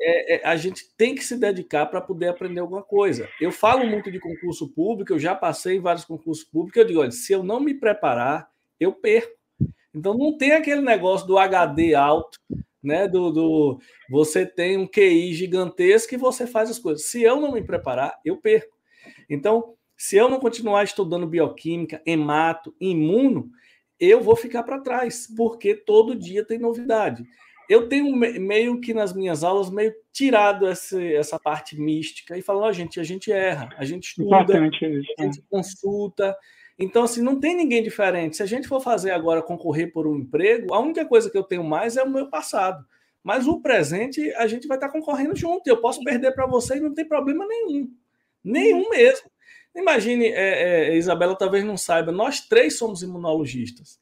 [0.00, 3.28] é, é, a gente tem que se dedicar para poder aprender alguma coisa.
[3.38, 7.00] Eu falo muito de concurso público, eu já passei em vários concursos públicos, eu digo,
[7.00, 8.48] olha, se eu não me preparar,
[8.80, 9.36] eu perco.
[9.94, 12.38] Então não tem aquele negócio do HD alto,
[12.88, 13.06] né?
[13.06, 17.06] Do, do você tem um QI gigantesco e você faz as coisas.
[17.06, 18.76] Se eu não me preparar, eu perco.
[19.30, 23.50] Então, se eu não continuar estudando bioquímica, hemato, imuno,
[24.00, 27.24] eu vou ficar para trás, porque todo dia tem novidade.
[27.68, 32.64] Eu tenho meio que nas minhas aulas meio tirado essa, essa parte mística e falando,
[32.64, 34.58] oh, gente, a gente erra, a gente estuda,
[35.18, 36.34] a gente consulta,
[36.78, 38.36] então, assim, não tem ninguém diferente.
[38.36, 41.42] Se a gente for fazer agora concorrer por um emprego, a única coisa que eu
[41.42, 42.84] tenho mais é o meu passado.
[43.22, 45.66] Mas o presente, a gente vai estar concorrendo junto.
[45.66, 47.90] Eu posso perder para você e não tem problema nenhum.
[48.44, 49.28] Nenhum mesmo.
[49.74, 53.98] Imagine, é, é, Isabela talvez não saiba, nós três somos imunologistas.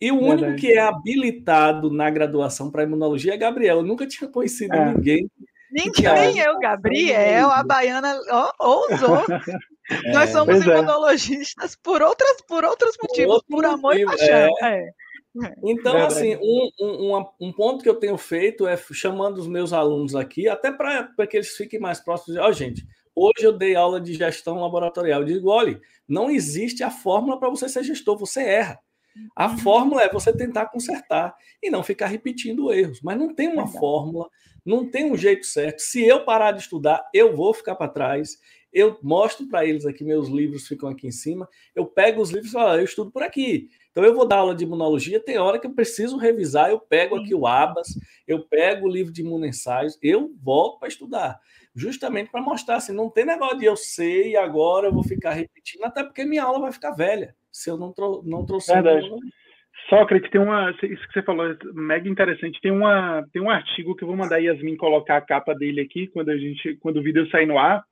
[0.00, 3.78] E o único que é habilitado na graduação para imunologia é Gabriel.
[3.78, 4.94] Eu nunca tinha conhecido é.
[4.94, 5.30] ninguém
[5.70, 8.18] Ninguém eu, Gabriel, a baiana
[8.58, 9.24] ousou.
[9.90, 10.72] É, Nós somos é.
[10.72, 11.76] imunologistas é.
[11.82, 14.54] por, outras, por outros motivos, por, por amor motivo, e paixão.
[14.62, 14.78] É.
[14.78, 14.90] é.
[15.64, 20.16] Então, assim, um, um, um, ponto que eu tenho feito é chamando os meus alunos
[20.16, 22.38] aqui, até para que eles fiquem mais próximos.
[22.38, 25.20] Ó, oh, gente, hoje eu dei aula de gestão laboratorial.
[25.20, 28.80] Eu digo, olha, não existe a fórmula para você ser gestor, você erra.
[29.34, 29.58] A uhum.
[29.58, 33.00] fórmula é você tentar consertar e não ficar repetindo erros.
[33.02, 34.28] Mas não tem uma fórmula,
[34.64, 35.80] não tem um jeito certo.
[35.80, 38.38] Se eu parar de estudar, eu vou ficar para trás.
[38.76, 41.48] Eu mostro para eles aqui, meus livros ficam aqui em cima.
[41.74, 43.70] Eu pego os livros e falo, eu estudo por aqui.
[43.90, 47.16] Então eu vou dar aula de imunologia, tem hora que eu preciso revisar, eu pego
[47.16, 47.88] aqui o Abas,
[48.28, 51.40] eu pego o livro de imunensaios, eu volto para estudar.
[51.74, 55.32] Justamente para mostrar assim, não tem negócio de eu sei e agora eu vou ficar
[55.32, 58.82] repetindo, até porque minha aula vai ficar velha, se eu não, trou não trouxer.
[58.82, 59.08] Verdade.
[59.88, 60.70] Sócrates, tem uma.
[60.72, 62.60] Isso que você falou é mega interessante.
[62.60, 65.80] Tem, uma, tem um artigo que eu vou mandar a Yasmin colocar a capa dele
[65.80, 67.84] aqui quando, a gente, quando o vídeo sair no ar,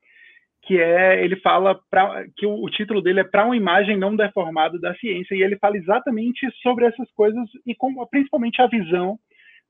[0.65, 4.15] que é ele fala pra, que o, o título dele é para uma imagem não
[4.15, 9.17] deformada da ciência e ele fala exatamente sobre essas coisas e como, principalmente a visão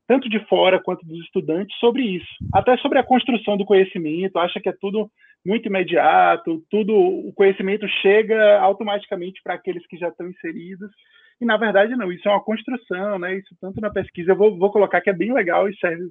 [0.08, 4.38] tanto de fora quanto dos estudantes sobre isso, até sobre a construção do conhecimento.
[4.38, 5.10] Acha que é tudo
[5.46, 10.92] muito imediato, tudo o conhecimento chega automaticamente para aqueles que já estão inseridos.
[11.42, 13.36] E na verdade não, isso é uma construção, né?
[13.36, 16.06] Isso tanto na pesquisa, eu vou, vou colocar que é bem legal e serve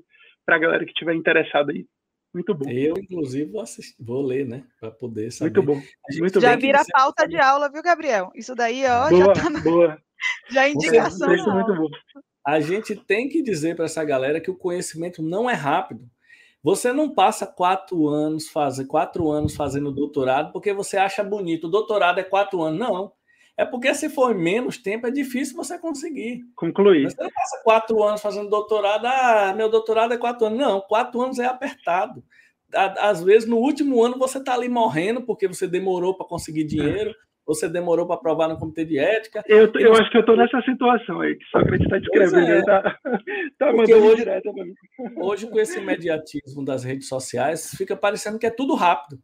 [0.45, 1.87] para a galera que estiver interessada aí.
[2.35, 2.69] Muito bom.
[2.69, 4.65] Eu, inclusive, vou, assistir, vou ler, né?
[4.81, 5.53] Para poder saber.
[5.53, 5.83] Muito bom.
[6.19, 8.33] Muito já vira pauta de aula, viu, Gabriel?
[8.35, 9.61] Isso daí, ó, boa, já tá na...
[9.61, 9.99] boa.
[10.51, 11.35] Já é indicação.
[11.35, 11.89] Isso é muito bom.
[12.47, 16.09] A gente tem que dizer para essa galera que o conhecimento não é rápido.
[16.63, 21.67] Você não passa quatro anos fazer quatro anos fazendo doutorado porque você acha bonito.
[21.67, 22.81] O doutorado é quatro anos.
[22.81, 23.13] Não.
[23.57, 26.43] É porque se for menos tempo, é difícil você conseguir.
[26.57, 27.11] Concluir.
[27.11, 30.59] Você não passa quatro anos fazendo doutorado, ah, meu doutorado é quatro anos.
[30.59, 32.23] Não, quatro anos é apertado.
[32.73, 37.15] Às vezes, no último ano, você está ali morrendo porque você demorou para conseguir dinheiro,
[37.47, 39.45] você demorou para aprovar no comitê de ética.
[39.47, 40.03] Eu, eu você...
[40.03, 42.51] acho que eu estou nessa situação aí, que Sócrates está descrevendo.
[42.51, 42.63] É.
[42.63, 42.99] Tá,
[43.59, 44.75] tá mandando hoje, direto para mim.
[45.19, 49.21] Hoje, com esse imediatismo das redes sociais, fica parecendo que é tudo rápido.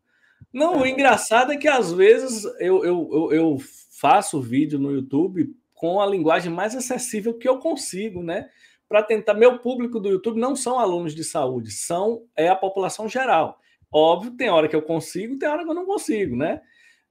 [0.53, 3.57] Não, o engraçado é que às vezes eu, eu, eu, eu
[4.01, 8.49] faço vídeo no YouTube com a linguagem mais acessível que eu consigo, né?
[8.89, 9.35] Para tentar.
[9.35, 13.59] Meu público do YouTube não são alunos de saúde, são é a população geral.
[13.93, 16.63] Óbvio, tem hora que eu consigo, tem hora que eu não consigo, né?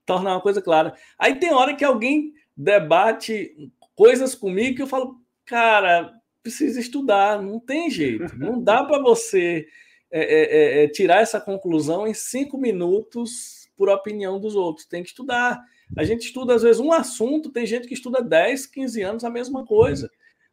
[0.04, 0.94] Tornar uma coisa clara.
[1.18, 3.54] Aí tem hora que alguém debate
[3.94, 9.66] coisas comigo que eu falo, cara, precisa estudar, não tem jeito, não dá para você
[10.10, 15.10] é, é, é, tirar essa conclusão em cinco minutos por opinião dos outros, tem que
[15.10, 15.62] estudar.
[15.96, 19.30] A gente estuda, às vezes, um assunto, tem gente que estuda 10, 15 anos a
[19.30, 20.10] mesma coisa,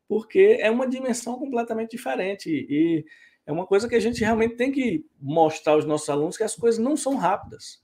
[0.07, 2.49] porque é uma dimensão completamente diferente.
[2.49, 3.05] E
[3.45, 6.55] é uma coisa que a gente realmente tem que mostrar aos nossos alunos que as
[6.55, 7.81] coisas não são rápidas.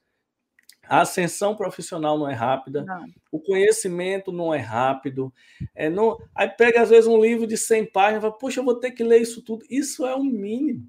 [0.86, 3.06] A ascensão profissional não é rápida, não.
[3.32, 5.34] o conhecimento não é rápido.
[5.74, 6.18] É, não...
[6.36, 8.92] Aí pega, às vezes, um livro de 100 páginas e fala, puxa, eu vou ter
[8.92, 9.64] que ler isso tudo.
[9.70, 10.86] Isso é o mínimo.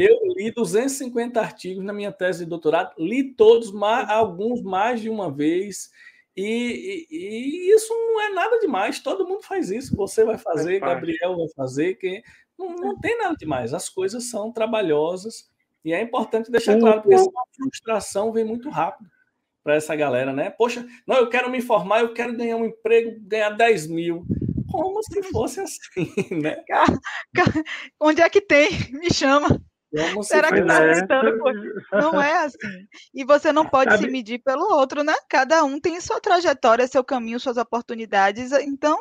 [0.00, 5.10] Eu li 250 artigos na minha tese de doutorado, li todos, mais, alguns mais de
[5.10, 5.90] uma vez,
[6.36, 9.00] e, e, e, isso não é nada demais.
[9.00, 9.96] Todo mundo faz isso.
[9.96, 12.22] Você vai fazer, Gabriel vai fazer, quem
[12.56, 13.74] não, não tem nada demais.
[13.74, 15.50] As coisas são trabalhosas
[15.84, 19.10] e é importante deixar claro, porque essa frustração vem muito rápido
[19.64, 20.48] para essa galera, né?
[20.48, 24.24] Poxa, não, eu quero me formar, eu quero ganhar um emprego, ganhar 10 mil.
[24.70, 25.82] Como se fosse assim,
[26.40, 26.62] né?
[28.00, 28.68] Onde é que tem?
[28.94, 29.60] Me chama.
[30.22, 31.38] Será que está tentando?
[31.92, 32.86] Não é assim.
[33.14, 34.04] E você não pode Sabe?
[34.04, 35.14] se medir pelo outro, né?
[35.28, 38.52] Cada um tem sua trajetória, seu caminho, suas oportunidades.
[38.52, 38.98] Então,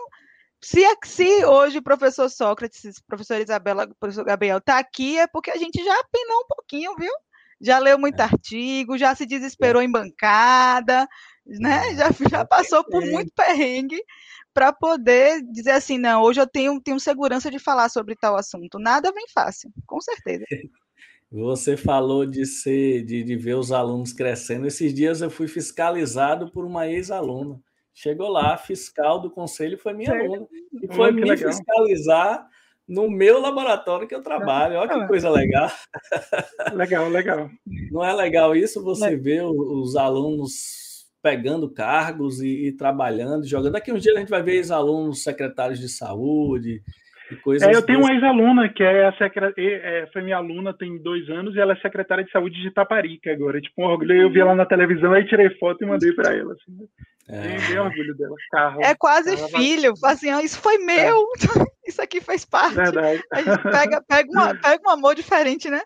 [0.62, 5.58] se, se hoje o professor Sócrates, professor Isabela, professor Gabriel está aqui, é porque a
[5.58, 7.12] gente já apinou um pouquinho, viu?
[7.60, 8.24] Já leu muito é.
[8.24, 9.86] artigo, já se desesperou é.
[9.86, 11.08] em bancada,
[11.46, 11.96] né?
[11.96, 14.02] Já, já passou por muito perrengue
[14.58, 18.80] para poder dizer assim, não, hoje eu tenho, tenho segurança de falar sobre tal assunto.
[18.80, 20.44] Nada vem fácil, com certeza.
[21.32, 24.66] Você falou de ser, de, de ver os alunos crescendo.
[24.66, 27.62] Esses dias eu fui fiscalizado por uma ex-aluna.
[27.94, 30.48] Chegou lá, a fiscal do conselho foi minha aluna.
[30.82, 31.54] E foi me legal.
[31.54, 32.48] fiscalizar
[32.88, 34.78] no meu laboratório que eu trabalho.
[34.78, 35.70] Olha que coisa legal.
[36.74, 37.50] Legal, legal.
[37.92, 38.84] Não é legal isso?
[38.84, 40.87] Você ver os alunos
[41.28, 43.74] pegando cargos e, e, trabalhando, jogando.
[43.74, 46.82] Daqui uns dias a gente vai ver ex-alunos secretários de saúde
[47.30, 47.68] e coisas.
[47.68, 49.54] É, eu tenho uma ex-aluna que é, secre...
[49.58, 53.30] é, foi minha aluna tem dois anos e ela é secretária de saúde de Taparica
[53.30, 53.60] agora.
[53.60, 54.14] Tipo, um orgulho.
[54.14, 56.54] Eu vi ela na televisão, aí tirei foto e mandei para ela.
[56.54, 56.88] Assim.
[57.28, 57.42] É.
[57.68, 58.36] Bem, orgulho dela.
[58.50, 59.94] Carro, é quase carro, filho.
[60.06, 61.26] Assim, isso foi meu.
[61.62, 61.68] É.
[61.88, 62.76] Isso aqui faz parte.
[62.76, 63.24] Verdade.
[63.32, 65.82] A gente pega, pega, uma, pega um amor diferente, né?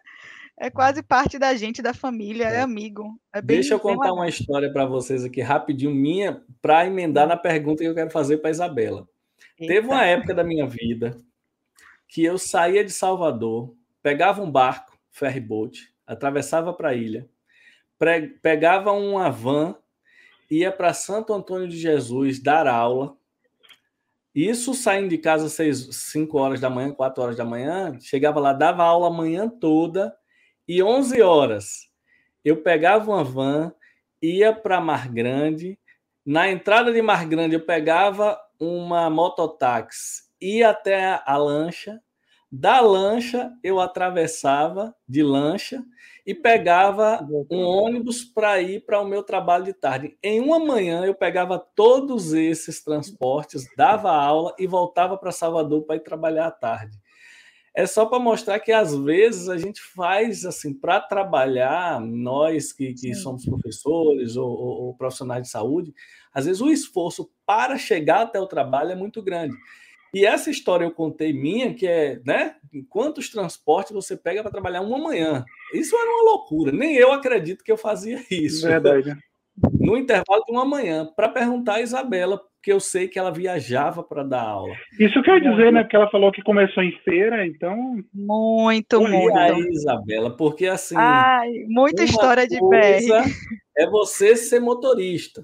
[0.58, 3.20] É quase parte da gente, da família, é, é amigo.
[3.34, 7.36] É bem, Deixa eu contar uma história para vocês aqui rapidinho, minha, para emendar na
[7.38, 9.08] pergunta que eu quero fazer para Isabela.
[9.60, 9.74] Eita.
[9.74, 11.18] Teve uma época da minha vida
[12.08, 17.30] que eu saía de Salvador, pegava um barco, ferryboat, atravessava para a ilha,
[18.42, 19.76] pegava uma van,
[20.50, 23.16] ia para Santo Antônio de Jesus dar aula.
[24.36, 28.52] Isso saindo de casa às 5 horas da manhã, 4 horas da manhã, chegava lá,
[28.52, 30.14] dava aula a manhã toda,
[30.72, 31.90] e 11 horas
[32.46, 33.74] eu pegava uma van,
[34.22, 35.78] ia para Mar Grande,
[36.26, 42.00] na entrada de Mar Grande eu pegava uma mototáxi, ia até a lancha,
[42.50, 45.84] da lancha, eu atravessava de lancha
[46.26, 50.18] e pegava um ônibus para ir para o meu trabalho de tarde.
[50.24, 55.98] Em uma manhã, eu pegava todos esses transportes, dava aula e voltava para Salvador para
[55.98, 56.98] ir trabalhar à tarde.
[57.74, 62.94] É só para mostrar que às vezes a gente faz assim para trabalhar, nós que,
[62.94, 65.94] que somos professores ou, ou, ou profissionais de saúde,
[66.34, 69.56] às vezes o esforço para chegar até o trabalho é muito grande.
[70.14, 72.58] E essa história eu contei minha, que é, né?
[72.90, 75.46] Quantos transportes você pega para trabalhar uma manhã?
[75.74, 76.72] Isso era uma loucura.
[76.74, 78.68] Nem eu acredito que eu fazia isso.
[78.68, 79.16] Verdade.
[79.80, 84.04] No intervalo de uma manhã, para perguntar a Isabela, porque eu sei que ela viajava
[84.04, 84.76] para dar aula.
[85.00, 85.82] Isso quer dizer, né?
[85.82, 88.04] Porque ela falou que começou em feira, então.
[88.14, 89.36] Muito, muito.
[89.36, 90.94] aí, Isabela, porque assim.
[90.96, 93.28] Ai, muita história de BR.
[93.76, 95.44] É você ser motorista.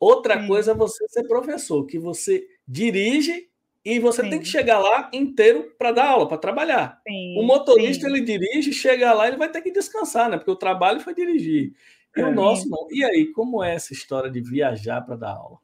[0.00, 0.48] Outra Sim.
[0.48, 3.48] coisa é você ser professor, que você dirige
[3.84, 4.30] e você sim.
[4.30, 6.98] tem que chegar lá inteiro para dar aula, para trabalhar.
[7.06, 8.14] Sim, o motorista sim.
[8.14, 10.38] ele dirige, chega lá, ele vai ter que descansar, né?
[10.38, 11.74] Porque o trabalho foi dirigir.
[12.16, 12.24] E é.
[12.24, 12.86] o nosso não.
[12.90, 15.61] E aí, como é essa história de viajar para dar aula?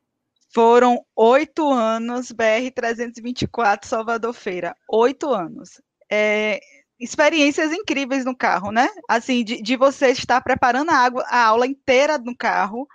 [0.52, 4.74] Foram oito anos, BR 324 Salvador Feira.
[4.90, 5.80] Oito anos.
[6.10, 6.60] É,
[6.98, 8.88] experiências incríveis no carro, né?
[9.08, 12.88] Assim, de, de você estar preparando a, água, a aula inteira no carro,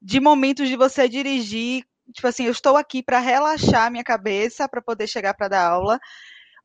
[0.00, 4.82] de momentos de você dirigir tipo assim, eu estou aqui para relaxar minha cabeça para
[4.82, 5.98] poder chegar para dar aula.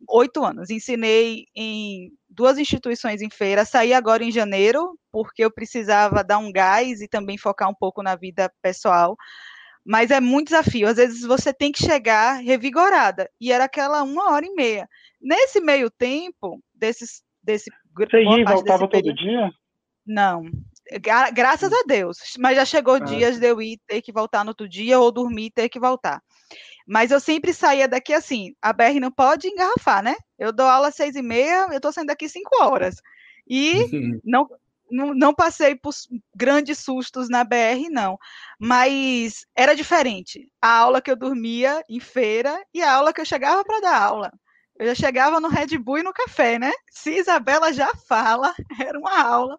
[0.10, 0.70] Oito anos.
[0.70, 3.66] Ensinei em duas instituições em feira.
[3.66, 8.04] Saí agora em janeiro, porque eu precisava dar um gás e também focar um pouco
[8.04, 9.16] na vida pessoal.
[9.86, 10.88] Mas é muito desafio.
[10.88, 13.30] Às vezes você tem que chegar revigorada.
[13.40, 14.88] E era aquela uma hora e meia.
[15.22, 17.70] Nesse meio tempo, desses, desse.
[17.96, 19.52] Você ia e voltava todo dia?
[20.06, 20.46] Não,
[21.00, 22.18] Gra graças a Deus.
[22.38, 23.00] Mas já chegou ah.
[23.00, 26.22] dias de eu ir ter que voltar no outro dia ou dormir ter que voltar.
[26.86, 28.54] Mas eu sempre saía daqui assim.
[28.62, 30.16] A BR não pode engarrafar, né?
[30.38, 33.02] Eu dou aula às seis e meia, eu estou saindo daqui cinco horas.
[33.48, 33.74] E
[34.24, 34.48] não,
[34.94, 35.94] não, passei por
[36.36, 38.18] grandes sustos na BR, não.
[38.60, 40.48] Mas era diferente.
[40.62, 43.98] A aula que eu dormia em feira e a aula que eu chegava para dar
[43.98, 44.32] aula.
[44.80, 46.72] Eu já chegava no Red Bull e no café, né?
[46.92, 49.58] Se Isabela já fala, era uma aula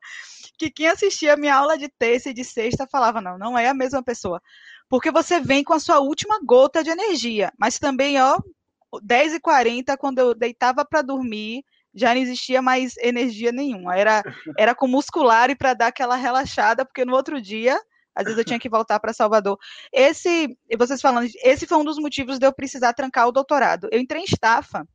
[0.58, 3.68] que quem assistia a minha aula de terça e de sexta falava: não, não é
[3.68, 4.40] a mesma pessoa.
[4.88, 7.52] Porque você vem com a sua última gota de energia.
[7.58, 8.38] Mas também, ó,
[9.02, 13.96] 10h40, quando eu deitava para dormir, já não existia mais energia nenhuma.
[13.96, 14.22] Era,
[14.58, 17.78] era com muscular e para dar aquela relaxada, porque no outro dia,
[18.14, 19.58] às vezes eu tinha que voltar para Salvador.
[19.92, 23.88] Esse, vocês falando, esse foi um dos motivos de eu precisar trancar o doutorado.
[23.92, 24.86] Eu entrei em estafa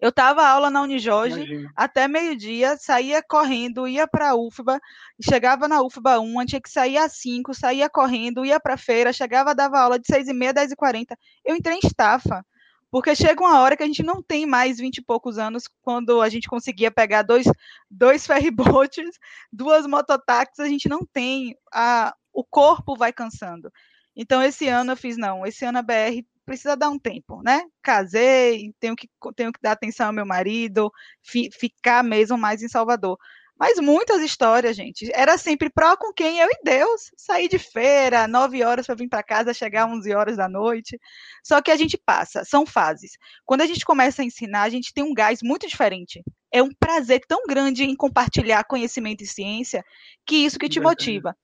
[0.00, 1.72] eu estava aula na Unijorge Imagina.
[1.76, 4.80] até meio-dia, saía correndo, ia para a UFBA,
[5.20, 9.12] chegava na UFBA 1, tinha que sair às 5, saía correndo, ia para a feira,
[9.12, 11.16] chegava, dava aula de 6 e meia, 10 e 40.
[11.44, 12.44] Eu entrei em estafa,
[12.90, 16.20] porque chega uma hora que a gente não tem mais 20 e poucos anos, quando
[16.20, 17.46] a gente conseguia pegar dois,
[17.90, 19.18] dois ferryboats,
[19.52, 23.70] duas mototáxis, a gente não tem, a, o corpo vai cansando.
[24.16, 27.62] Então, esse ano eu fiz, não, esse ano a BR precisa dar um tempo, né?
[27.80, 30.90] Casei, tenho que, tenho que dar atenção ao meu marido,
[31.22, 33.16] fi, ficar mesmo mais em Salvador.
[33.60, 35.10] Mas muitas histórias, gente.
[35.12, 36.38] Era sempre pró com quem?
[36.38, 37.10] Eu e Deus.
[37.14, 40.98] Sair de feira, nove horas para vir para casa, chegar 11 horas da noite.
[41.44, 43.12] Só que a gente passa, são fases.
[43.44, 46.22] Quando a gente começa a ensinar, a gente tem um gás muito diferente.
[46.50, 49.84] É um prazer tão grande em compartilhar conhecimento e ciência
[50.24, 51.36] que isso que te motiva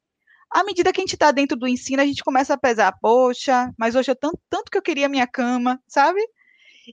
[0.50, 3.70] à medida que a gente está dentro do ensino, a gente começa a pesar, poxa,
[3.76, 6.20] mas hoje é tanto, tanto que eu queria minha cama, sabe?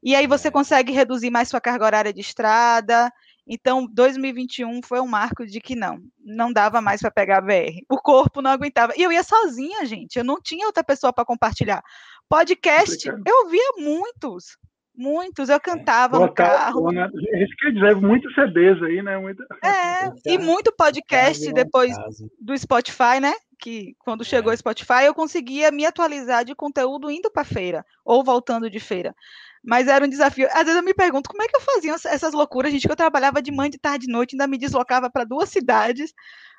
[0.02, 0.52] E aí você é.
[0.52, 3.12] consegue reduzir mais sua carga horária de estrada.
[3.48, 7.78] Então, 2021 foi um marco de que não, não dava mais para pegar VR.
[7.90, 8.94] O corpo não aguentava.
[8.96, 10.18] E eu ia sozinha, gente.
[10.18, 11.84] Eu não tinha outra pessoa para compartilhar.
[12.30, 14.58] Podcast, eu via muitos.
[14.96, 16.92] Muitos, eu cantava no carro.
[16.92, 17.10] Né?
[17.16, 19.18] Isso quer dizer, muitos CDs aí, né?
[19.18, 19.44] Muito...
[19.64, 21.96] É, e muito podcast depois
[22.40, 23.34] do Spotify, né?
[23.60, 24.58] Que quando chegou o é.
[24.58, 29.16] Spotify, eu conseguia me atualizar de conteúdo indo para feira ou voltando de feira.
[29.64, 30.48] Mas era um desafio.
[30.52, 32.98] Às vezes eu me pergunto como é que eu fazia essas loucuras, gente, que eu
[32.98, 36.14] trabalhava de manhã, de tarde, de noite, ainda me deslocava para duas cidades.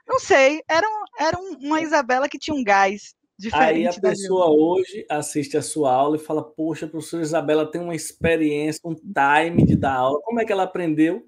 [0.09, 3.69] Não sei, era, um, era uma Isabela que tinha um gás diferente.
[3.69, 7.81] Aí a pessoa hoje assiste a sua aula e fala: Poxa, a professora Isabela tem
[7.81, 10.21] uma experiência, um time de dar aula.
[10.23, 11.27] Como é que ela aprendeu?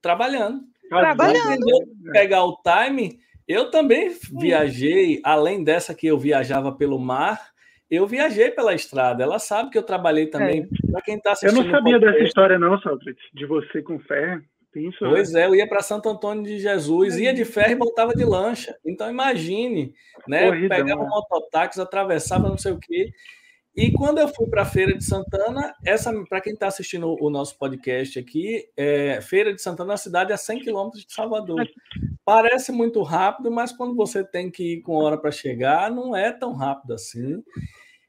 [0.00, 0.62] Trabalhando.
[0.88, 1.34] Trabalhando.
[1.34, 1.76] Ela aprendeu
[2.08, 3.18] a pegar o time.
[3.48, 7.52] Eu também viajei, além dessa que eu viajava pelo mar,
[7.90, 9.22] eu viajei pela estrada.
[9.22, 10.62] Ela sabe que eu trabalhei também.
[10.62, 10.92] É.
[10.92, 11.58] Para quem está assistindo.
[11.58, 14.40] Eu não sabia dessa história, não, Sócrates, de você com fé.
[14.74, 18.12] Isso, pois é, eu ia para Santo Antônio de Jesus, ia de ferro e voltava
[18.14, 18.76] de lancha.
[18.84, 19.94] Então imagine,
[20.28, 20.48] né?
[20.48, 23.10] Corridão, pegava um mototáxi, atravessava não sei o quê.
[23.76, 27.28] E quando eu fui para a Feira de Santana, essa para quem está assistindo o
[27.28, 31.68] nosso podcast aqui, é, Feira de Santana é uma cidade a 100 quilômetros de Salvador.
[32.24, 36.32] Parece muito rápido, mas quando você tem que ir com hora para chegar, não é
[36.32, 37.42] tão rápido assim.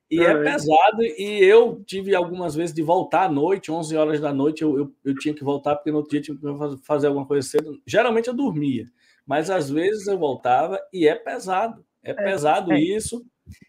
[0.09, 4.21] E é, é pesado, e eu tive algumas vezes de voltar à noite, 11 horas
[4.21, 7.07] da noite, eu, eu, eu, tinha que voltar, porque no outro dia tinha que fazer
[7.07, 7.77] alguma coisa cedo.
[7.85, 8.85] Geralmente eu dormia,
[9.25, 12.79] mas às vezes eu voltava, e é pesado, é, é pesado é.
[12.79, 13.21] isso.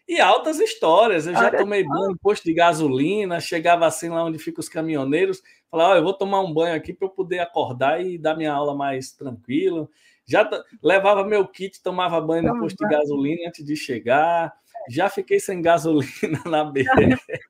[0.07, 4.39] E altas histórias, eu já tomei banho em posto de gasolina, chegava assim lá onde
[4.39, 8.03] ficam os caminhoneiros, falava, oh, eu vou tomar um banho aqui para eu poder acordar
[8.03, 9.89] e dar minha aula mais tranquilo.
[10.25, 10.49] Já
[10.81, 14.53] levava meu kit, tomava banho no posto de gasolina antes de chegar
[14.89, 16.07] já fiquei sem gasolina
[16.45, 16.83] na BR.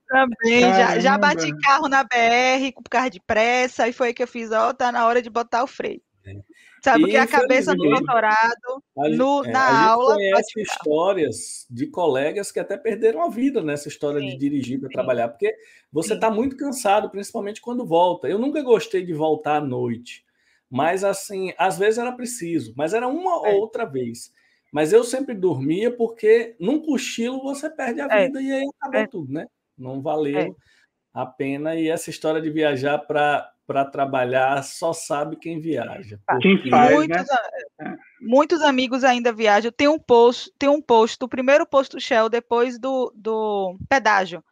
[0.08, 4.24] Também, já, já bati carro na BR com carro de pressa, e foi aí que
[4.24, 6.02] eu fiz, ó, tá na hora de botar o freio.
[6.26, 6.36] É.
[6.82, 10.16] Sabe, porque a cabeça do doutorado, no, é, na a aula.
[10.16, 14.90] Conhece histórias de colegas que até perderam a vida nessa história sim, de dirigir para
[14.90, 15.54] trabalhar, porque
[15.92, 18.30] você está muito cansado, principalmente quando volta.
[18.30, 20.26] Eu nunca gostei de voltar à noite,
[20.70, 23.54] mas assim, às vezes era preciso, mas era uma é.
[23.54, 24.32] outra vez.
[24.72, 28.26] Mas eu sempre dormia porque num cochilo você perde a é.
[28.26, 28.44] vida é.
[28.44, 29.08] e aí acabou é.
[29.08, 29.48] tudo, né?
[29.78, 30.52] Não valeu é.
[31.14, 31.76] a pena.
[31.76, 36.20] E essa história de viajar para para trabalhar só sabe quem viaja.
[36.42, 37.28] Quem faz, muitos,
[37.80, 37.98] né?
[38.20, 39.72] muitos amigos ainda viajam.
[39.72, 44.44] Tem um posto, tem um posto, o primeiro posto Shell depois do, do pedágio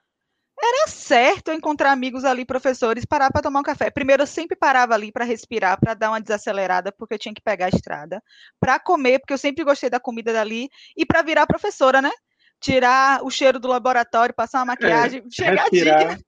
[0.59, 3.89] era certo eu encontrar amigos ali, professores, parar para tomar um café.
[3.89, 7.41] Primeiro, eu sempre parava ali para respirar, para dar uma desacelerada, porque eu tinha que
[7.41, 8.23] pegar a estrada,
[8.59, 12.11] para comer, porque eu sempre gostei da comida dali, e para virar professora, né?
[12.59, 16.07] Tirar o cheiro do laboratório, passar uma é, maquiagem, é, chegar respirar.
[16.07, 16.19] dia,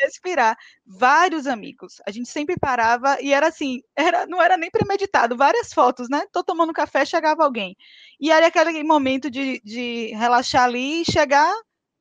[0.00, 0.56] respirar.
[0.86, 2.00] Vários amigos.
[2.06, 6.24] A gente sempre parava e era assim, era, não era nem premeditado, várias fotos, né?
[6.32, 7.76] Tô tomando café, chegava alguém.
[8.20, 11.52] E era aquele momento de, de relaxar ali e chegar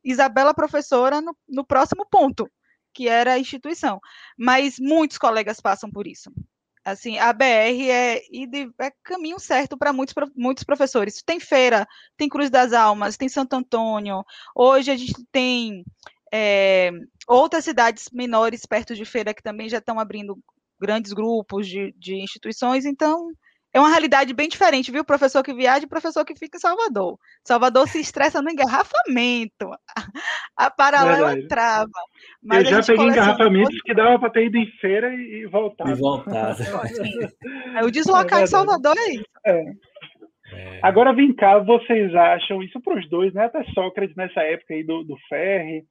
[0.03, 2.49] Isabela professora no, no próximo ponto,
[2.93, 3.99] que era a instituição.
[4.37, 6.31] Mas muitos colegas passam por isso.
[6.87, 8.21] Assim, a BR é,
[8.79, 11.21] é caminho certo para muitos, muitos professores.
[11.21, 11.85] Tem feira,
[12.15, 14.23] tem Cruz das Almas, tem Santo Antônio.
[14.55, 15.83] Hoje a gente tem
[16.31, 16.91] é,
[17.27, 20.37] outras cidades menores perto de feira que também já estão abrindo
[20.79, 22.85] grandes grupos de, de instituições.
[22.85, 23.31] Então,
[23.73, 25.03] é uma realidade bem diferente, viu?
[25.03, 27.19] Professor que viaja e professor que fica em Salvador.
[27.43, 29.69] Salvador se estressa no engarrafamento,
[30.55, 31.91] a paralela trava.
[32.41, 35.89] Mas eu já peguei engarrafamentos que dava para ter ido em feira e, voltar.
[35.89, 36.55] E voltar.
[37.83, 39.25] o deslocar é em Salvador é isso.
[39.45, 39.63] É.
[40.53, 40.79] É.
[40.81, 43.45] Agora vem cá, vocês acham, isso para os dois, né?
[43.45, 45.83] Até Sócrates nessa época aí do, do Ferre,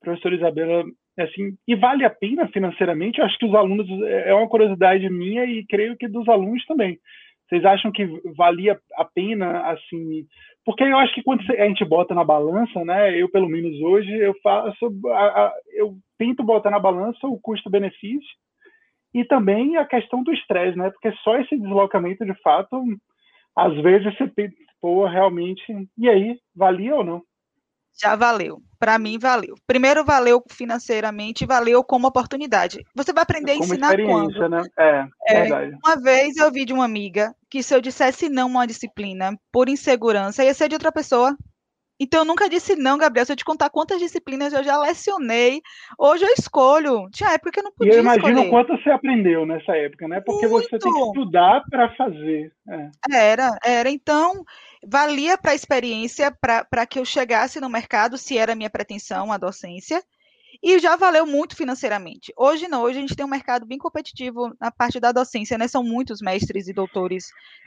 [0.00, 0.84] professor Isabela
[1.18, 3.18] assim, e vale a pena financeiramente?
[3.18, 6.98] Eu acho que os alunos, é uma curiosidade minha e creio que dos alunos também.
[7.48, 10.26] Vocês acham que valia a pena, assim,
[10.64, 14.14] porque eu acho que quando a gente bota na balança, né, eu pelo menos hoje,
[14.18, 14.76] eu faço,
[15.72, 18.28] eu tento botar na balança o custo-benefício
[19.14, 22.84] e também a questão do estresse, né, porque só esse deslocamento, de fato,
[23.56, 24.30] às vezes você
[24.80, 25.64] pô, realmente,
[25.96, 27.22] e aí, valia ou não?
[28.00, 28.60] Já valeu.
[28.78, 29.56] Para mim, valeu.
[29.66, 32.84] Primeiro, valeu financeiramente, valeu como oportunidade.
[32.94, 34.48] Você vai aprender como a ensinar quando?
[34.48, 34.62] Né?
[34.78, 35.76] É, é, verdade.
[35.84, 39.68] Uma vez eu vi de uma amiga que se eu dissesse não uma disciplina por
[39.68, 41.36] insegurança, ia ser de outra pessoa.
[42.00, 43.26] Então, eu nunca disse não, Gabriel.
[43.26, 45.60] Se eu te contar quantas disciplinas eu já lecionei,
[45.98, 47.08] hoje eu escolho.
[47.12, 47.92] Tinha época que eu não podia.
[47.92, 48.50] E eu imagino escolher.
[48.50, 50.20] quanto você aprendeu nessa época, né?
[50.20, 50.68] Porque Muito.
[50.68, 52.52] você tem que estudar para fazer.
[52.68, 52.90] É.
[53.32, 53.90] Era, era.
[53.90, 54.44] Então,
[54.86, 59.32] valia para a experiência, para que eu chegasse no mercado, se era a minha pretensão,
[59.32, 60.02] a docência,
[60.62, 62.32] e já valeu muito financeiramente.
[62.36, 65.68] Hoje não, hoje a gente tem um mercado bem competitivo na parte da docência, né?
[65.68, 67.26] São muitos mestres e doutores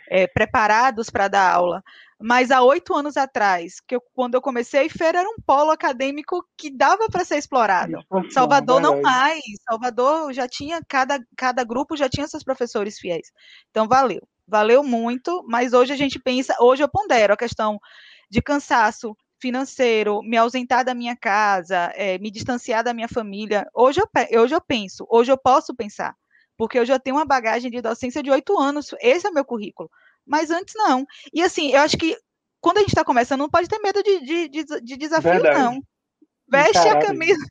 [0.09, 1.83] é, preparados para dar aula.
[2.19, 6.45] Mas há oito anos atrás, que eu, quando eu comecei, Feira era um polo acadêmico
[6.57, 7.93] que dava para ser explorado.
[8.31, 9.41] Salvador não mais.
[9.67, 13.31] Salvador já tinha, cada, cada grupo já tinha seus professores fiéis.
[13.69, 14.21] Então valeu
[14.51, 17.79] valeu muito, mas hoje a gente pensa, hoje eu pondero a questão
[18.29, 23.65] de cansaço financeiro, me ausentar da minha casa, é, me distanciar da minha família.
[23.73, 26.13] Hoje eu, hoje eu penso, hoje eu posso pensar,
[26.57, 29.89] porque eu já tenho uma bagagem de docência de oito anos, esse é meu currículo.
[30.27, 31.05] Mas antes não.
[31.33, 32.17] E assim, eu acho que
[32.59, 35.59] quando a gente está começando, não pode ter medo de, de, de, de desafio, Verdade.
[35.59, 35.81] não.
[36.47, 37.43] Veste a camisa.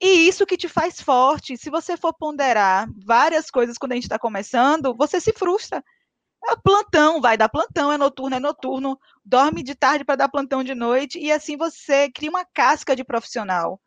[0.00, 1.56] E isso que te faz forte.
[1.56, 5.82] Se você for ponderar várias coisas quando a gente está começando, você se frustra.
[6.50, 10.64] É plantão, vai dar plantão, é noturno, é noturno, dorme de tarde para dar plantão
[10.64, 13.80] de noite, e assim você cria uma casca de profissional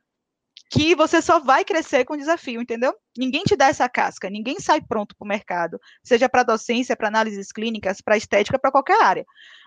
[0.74, 2.96] que você só vai crescer com desafio, entendeu?
[3.16, 7.10] Ninguém te dá essa casca, ninguém sai pronto para o mercado, seja para docência, para
[7.10, 9.26] análises clínicas, para estética, para qualquer área.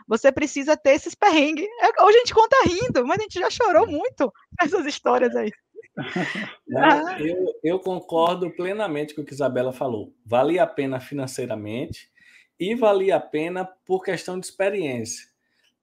[0.08, 1.64] Você precisa ter esses perrengues.
[1.80, 5.52] É, hoje a gente conta rindo, mas a gente já chorou muito nessas histórias aí.
[6.66, 10.12] Não, eu, eu concordo plenamente com o que Isabela falou.
[10.24, 12.10] Valia a pena financeiramente,
[12.58, 15.28] e valia a pena por questão de experiência,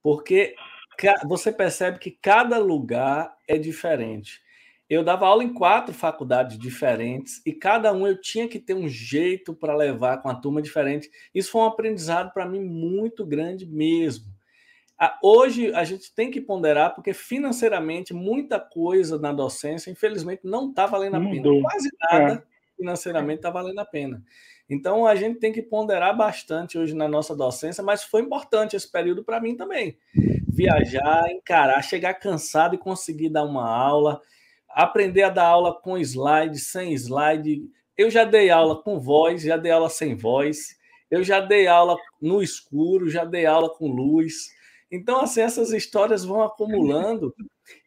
[0.01, 0.55] porque
[1.25, 4.41] você percebe que cada lugar é diferente.
[4.89, 8.87] Eu dava aula em quatro faculdades diferentes e cada um eu tinha que ter um
[8.87, 11.09] jeito para levar com a turma diferente.
[11.33, 14.33] Isso foi um aprendizado para mim muito grande mesmo.
[15.21, 20.85] Hoje a gente tem que ponderar, porque financeiramente muita coisa na docência, infelizmente, não está
[20.85, 21.61] valendo a pena.
[21.61, 22.43] Quase nada é.
[22.77, 24.23] financeiramente está valendo a pena.
[24.69, 28.89] Então a gente tem que ponderar bastante hoje na nossa docência, mas foi importante esse
[28.89, 29.97] período para mim também.
[30.47, 34.21] Viajar, encarar, chegar cansado e conseguir dar uma aula,
[34.69, 37.61] aprender a dar aula com slide, sem slide.
[37.97, 40.77] Eu já dei aula com voz, já dei aula sem voz,
[41.11, 44.33] eu já dei aula no escuro, já dei aula com luz.
[44.93, 47.33] Então, assim, essas histórias vão acumulando.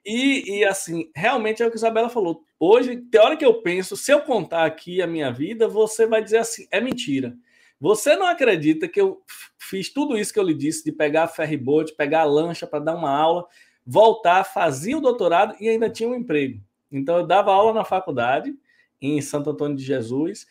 [0.05, 2.43] E, e, assim, realmente é o que a Isabela falou.
[2.59, 6.21] Hoje, tem hora que eu penso, se eu contar aqui a minha vida, você vai
[6.21, 7.37] dizer assim: é mentira.
[7.79, 9.23] Você não acredita que eu
[9.57, 12.81] fiz tudo isso que eu lhe disse, de pegar a ferryboat, pegar a lancha para
[12.81, 13.47] dar uma aula,
[13.87, 16.61] voltar, fazia o doutorado e ainda tinha um emprego.
[16.91, 18.53] Então, eu dava aula na faculdade,
[19.01, 20.45] em Santo Antônio de Jesus,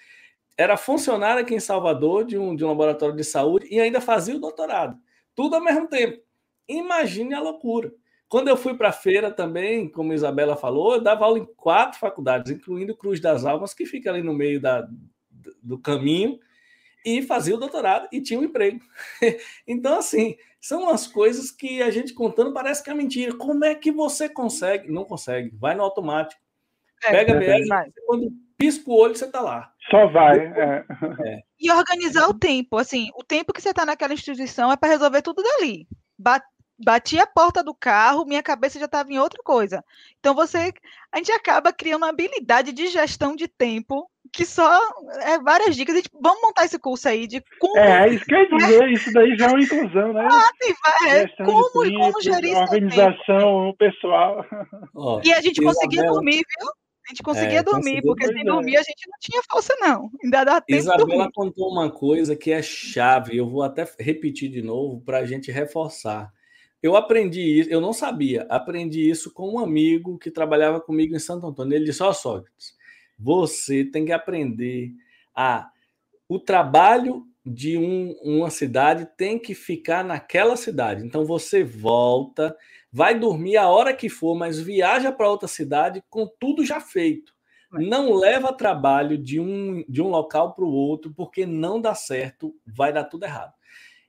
[0.58, 4.38] era funcionário aqui em Salvador de um, de um laboratório de saúde e ainda fazia
[4.38, 4.98] o doutorado.
[5.36, 6.24] Tudo ao mesmo tempo.
[6.68, 7.92] Imagine a loucura.
[8.28, 11.46] Quando eu fui para a feira também, como a Isabela falou, eu dava aula em
[11.46, 14.88] quatro faculdades, incluindo Cruz das Almas, que fica ali no meio da,
[15.62, 16.40] do caminho,
[17.06, 18.80] e fazia o doutorado e tinha um emprego.
[19.68, 23.38] então, assim, são as coisas que a gente contando parece que é mentira.
[23.38, 24.92] Como é que você consegue?
[24.92, 26.42] Não consegue, vai no automático.
[27.04, 29.72] É, Pega a BR, quando pisca o olho, você está lá.
[29.92, 30.40] Só vai.
[30.40, 30.86] É.
[31.26, 31.40] É.
[31.60, 32.78] E organizar o tempo.
[32.78, 35.88] Assim, o tempo que você está naquela instituição é para resolver tudo dali
[36.78, 39.84] bati a porta do carro, minha cabeça já estava em outra coisa.
[40.20, 40.74] Então você,
[41.12, 44.80] a gente acaba criando uma habilidade de gestão de tempo que só
[45.22, 45.96] é várias dicas.
[45.96, 47.78] Gente, vamos montar esse curso aí de como.
[47.78, 50.28] É, isso quer dizer, isso daí já é uma inclusão, né?
[50.30, 51.20] Ah, sim, vai.
[51.20, 54.46] É, como, tempo, como gerir organização, o pessoal.
[54.94, 56.16] Oh, e a gente conseguia Isabela...
[56.16, 56.70] dormir, viu?
[57.08, 60.10] A gente conseguia é, dormir, porque sem dormir a gente não tinha força, não.
[60.24, 64.64] Ainda dá tempo Isabela contou uma coisa que é chave, eu vou até repetir de
[64.64, 66.34] novo para a gente reforçar.
[66.86, 71.20] Eu aprendi isso, eu não sabia, aprendi isso com um amigo que trabalhava comigo em
[71.20, 71.76] Santo Antônio.
[71.76, 72.76] Ele disse: Ó, oh, Sócrates,
[73.18, 74.92] você tem que aprender
[75.36, 75.72] a.
[76.30, 81.04] O trabalho de um, uma cidade tem que ficar naquela cidade.
[81.04, 82.56] Então você volta,
[82.92, 87.34] vai dormir a hora que for, mas viaja para outra cidade com tudo já feito.
[87.72, 92.56] Não leva trabalho de um, de um local para o outro, porque não dá certo,
[92.64, 93.55] vai dar tudo errado.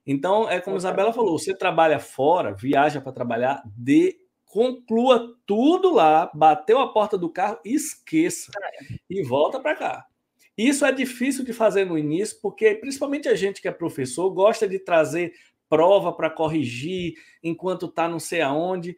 [0.06, 5.92] Então, é como a Isabela falou: você trabalha fora, viaja para trabalhar, de conclua tudo
[5.92, 8.50] lá, bateu a porta do carro, esqueça
[9.10, 10.06] e volta para cá.
[10.56, 14.66] Isso é difícil de fazer no início, porque principalmente a gente que é professor gosta
[14.66, 15.34] de trazer
[15.68, 18.96] prova para corrigir enquanto está não sei aonde.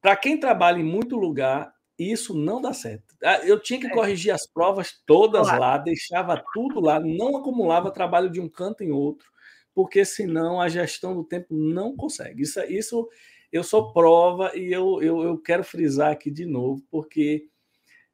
[0.00, 3.14] Para quem trabalha em muito lugar, isso não dá certo.
[3.22, 3.90] Ah, eu tinha que é.
[3.90, 8.90] corrigir as provas todas lá, deixava tudo lá, não acumulava trabalho de um canto em
[8.90, 9.33] outro
[9.74, 12.42] porque senão a gestão do tempo não consegue.
[12.42, 13.08] Isso, isso
[13.52, 17.48] eu sou prova e eu, eu, eu quero frisar aqui de novo, porque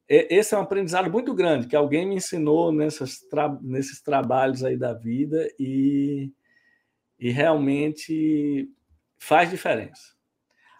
[0.07, 3.19] esse é um aprendizado muito grande que alguém me ensinou nessas
[3.61, 6.33] nesses trabalhos aí da vida e,
[7.17, 8.69] e realmente
[9.17, 10.19] faz diferença.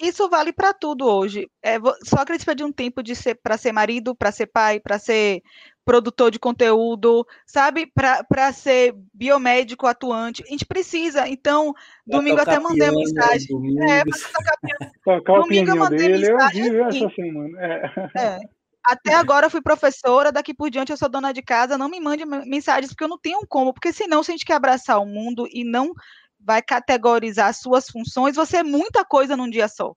[0.02, 1.48] Isso vale para tudo hoje.
[1.64, 5.44] É, Sócrates pediu um tempo de ser para ser marido, para ser pai, para ser
[5.86, 7.92] produtor de conteúdo, sabe?
[8.28, 10.44] Para ser biomédico atuante.
[10.44, 11.28] A gente precisa.
[11.28, 11.74] Então,
[12.06, 13.48] domingo até mandei piano, mensagem.
[13.48, 13.84] Domingo.
[13.84, 14.92] É, tocar piano.
[15.04, 16.66] Tocar o domingo eu mandei dele, mensagem.
[16.66, 17.06] Eu vi assim.
[17.06, 17.60] essa semana.
[17.60, 18.20] É.
[18.20, 18.40] é.
[18.84, 22.00] Até agora eu fui professora, daqui por diante eu sou dona de casa, não me
[22.00, 25.06] mande mensagens, porque eu não tenho como, porque senão, se a gente quer abraçar o
[25.06, 25.94] mundo e não
[26.40, 29.94] vai categorizar suas funções, você é muita coisa num dia só.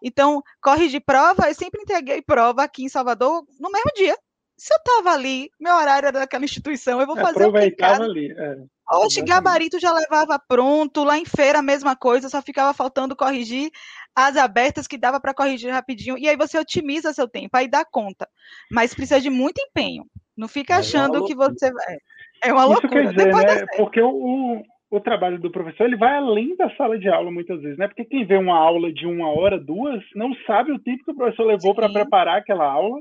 [0.00, 4.16] Então, corrigir prova, eu sempre entreguei prova aqui em Salvador no mesmo dia.
[4.58, 8.32] Se eu estava ali, meu horário era daquela instituição, eu vou fazer Aproveitava ali.
[8.36, 8.56] É.
[8.90, 13.70] Oxe, gabarito já levava pronto, lá em feira a mesma coisa, só ficava faltando corrigir
[14.16, 16.18] as abertas que dava para corrigir rapidinho.
[16.18, 18.26] E aí você otimiza seu tempo, aí dá conta.
[18.70, 20.04] Mas precisa de muito empenho.
[20.36, 21.96] Não fica é achando que você vai.
[22.42, 23.04] É uma loucura.
[23.04, 23.66] Isso quer dizer, né?
[23.76, 27.78] Porque o, o trabalho do professor ele vai além da sala de aula muitas vezes,
[27.78, 27.86] né?
[27.86, 31.16] Porque quem vê uma aula de uma hora, duas, não sabe o tempo que o
[31.16, 32.98] professor levou para preparar aquela aula.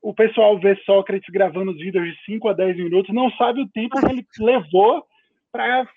[0.00, 3.68] O pessoal vê Sócrates gravando os vídeos de 5 a 10 minutos, não sabe o
[3.68, 5.04] tempo que ele levou
[5.52, 5.88] para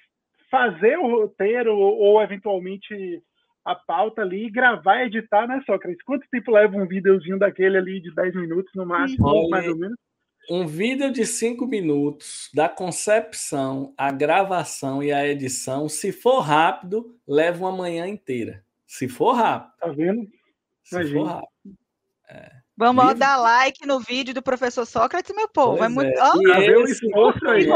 [0.50, 3.22] fazer o roteiro ou, eventualmente
[3.64, 6.04] a pauta ali e gravar e editar, né, Sócrates?
[6.04, 9.78] Quanto tempo leva um videozinho daquele ali de 10 minutos no máximo, Olha, mais ou
[9.78, 9.98] menos?
[10.50, 17.16] Um vídeo de cinco minutos, da concepção, a gravação e a edição, se for rápido,
[17.28, 18.64] leva uma manhã inteira.
[18.88, 19.78] Se for rápido.
[19.78, 20.28] Tá vendo?
[20.84, 21.20] Se Imagina.
[21.20, 21.78] for rápido.
[22.30, 22.52] É.
[22.80, 25.80] Vamos dar like no vídeo do professor Sócrates, meu povo.
[25.80, 26.18] Pois é muito.
[26.18, 26.32] É.
[26.34, 27.68] Oh, esse, esforço aí.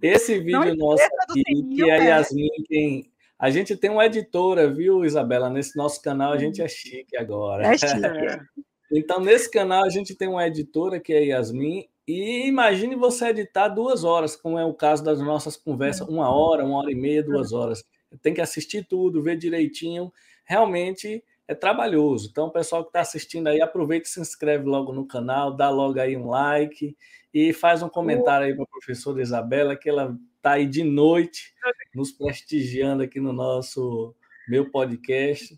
[0.00, 3.12] Esse vídeo Não nosso aqui, que é a Yasmin quem.
[3.38, 5.50] A gente tem uma editora, viu, Isabela?
[5.50, 7.66] Nesse nosso canal a gente é chique agora.
[7.66, 8.06] É chique.
[8.06, 8.40] É.
[8.88, 13.26] Então, nesse canal, a gente tem uma editora que é a Yasmin, e imagine você
[13.30, 16.94] editar duas horas, como é o caso das nossas conversas, uma hora, uma hora e
[16.94, 17.82] meia, duas horas.
[18.22, 20.12] Tem que assistir tudo, ver direitinho.
[20.44, 22.28] Realmente é trabalhoso.
[22.30, 25.70] Então, o pessoal que está assistindo aí, aproveita e se inscreve logo no canal, dá
[25.70, 26.96] logo aí um like
[27.32, 31.54] e faz um comentário aí para a professora Isabela, que ela está aí de noite
[31.94, 34.14] nos prestigiando aqui no nosso
[34.48, 35.56] meu podcast.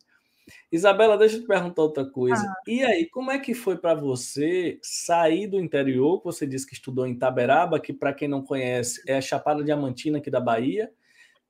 [0.72, 2.42] Isabela, deixa eu te perguntar outra coisa.
[2.42, 2.62] Ah.
[2.66, 6.22] E aí, como é que foi para você sair do interior?
[6.24, 10.18] Você disse que estudou em Taberaba, que para quem não conhece é a Chapada Diamantina
[10.18, 10.90] aqui da Bahia,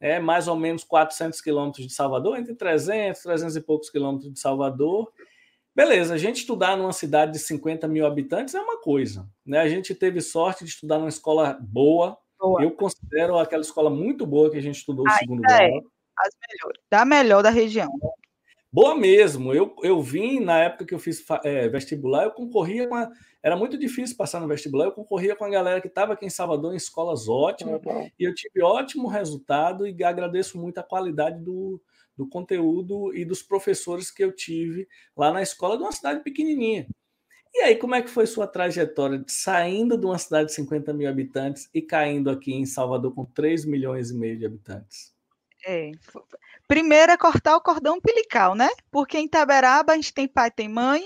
[0.00, 4.38] é mais ou menos 400 quilômetros de Salvador, entre 300, 300 e poucos quilômetros de
[4.38, 5.12] Salvador.
[5.74, 9.28] Beleza, a gente estudar numa cidade de 50 mil habitantes é uma coisa.
[9.46, 9.58] Né?
[9.58, 12.18] A gente teve sorte de estudar numa escola boa.
[12.38, 12.62] boa.
[12.62, 15.68] Eu considero aquela escola muito boa que a gente estudou o segundo é.
[15.68, 15.82] grau.
[16.18, 17.88] As melhores, da melhor da região.
[18.72, 19.54] Boa mesmo.
[19.54, 23.08] Eu, eu vim, na época que eu fiz é, vestibular, eu concorria com a,
[23.42, 26.30] Era muito difícil passar no vestibular, eu concorria com a galera que estava aqui em
[26.30, 28.10] Salvador em escolas ótimas, uhum.
[28.18, 31.80] e eu tive ótimo resultado e agradeço muito a qualidade do,
[32.16, 36.88] do conteúdo e dos professores que eu tive lá na escola de uma cidade pequenininha.
[37.54, 40.92] E aí, como é que foi sua trajetória de saindo de uma cidade de 50
[40.92, 45.12] mil habitantes e caindo aqui em Salvador com 3 milhões e meio de habitantes?
[45.66, 45.90] É,
[46.66, 48.68] primeiro é cortar o cordão umbilical, né?
[48.90, 51.02] Porque em Taberaba a gente tem pai, tem mãe,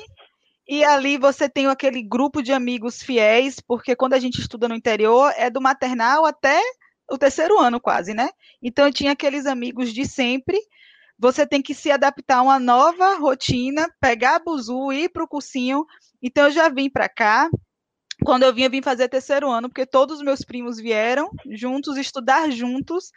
[0.68, 4.74] e ali você tem aquele grupo de amigos fiéis, porque quando a gente estuda no
[4.74, 6.60] interior é do maternal até
[7.10, 8.30] o terceiro ano quase, né?
[8.62, 10.58] Então eu tinha aqueles amigos de sempre.
[11.18, 15.28] Você tem que se adaptar a uma nova rotina, pegar a buzu, ir para o
[15.28, 15.84] cursinho.
[16.22, 17.50] Então eu já vim para cá.
[18.24, 21.96] Quando eu vim, eu vim fazer terceiro ano, porque todos os meus primos vieram juntos,
[21.96, 23.10] estudar juntos.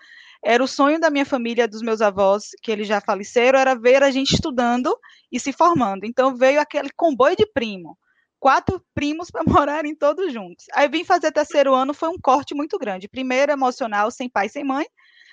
[0.43, 4.03] Era o sonho da minha família, dos meus avós, que eles já faleceram, era ver
[4.03, 4.95] a gente estudando
[5.31, 6.05] e se formando.
[6.05, 7.97] Então veio aquele comboio de primo,
[8.39, 10.65] quatro primos para morarem todos juntos.
[10.73, 13.07] Aí vim fazer terceiro ano, foi um corte muito grande.
[13.07, 14.85] Primeiro, emocional, sem pai, sem mãe.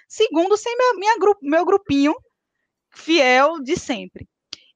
[0.08, 2.14] Segundo, sem minha, minha meu grupinho
[2.94, 4.28] fiel de sempre.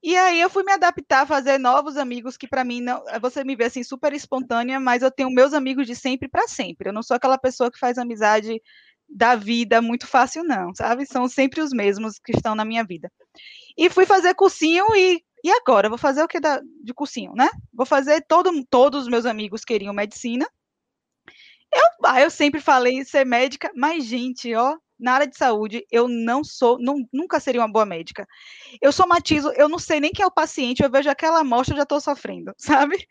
[0.07, 3.43] E aí eu fui me adaptar a fazer novos amigos que para mim não, você
[3.43, 6.89] me vê assim super espontânea, mas eu tenho meus amigos de sempre para sempre.
[6.89, 8.63] Eu não sou aquela pessoa que faz amizade
[9.09, 11.07] da vida muito fácil, não, sabe?
[11.07, 13.11] São sempre os mesmos que estão na minha vida.
[13.77, 15.89] E fui fazer cursinho e, e agora?
[15.89, 17.51] Vou fazer o que da, de cursinho, né?
[17.75, 20.47] Vou fazer, todo, todos os meus amigos queriam medicina.
[21.75, 26.09] Eu, ah, eu sempre falei ser médica, mas, gente, ó, na área de saúde, eu
[26.09, 28.27] não sou, não, nunca seria uma boa médica.
[28.81, 31.79] Eu somatizo, eu não sei nem quem é o paciente, eu vejo aquela amostra, eu
[31.79, 33.07] já estou sofrendo, sabe?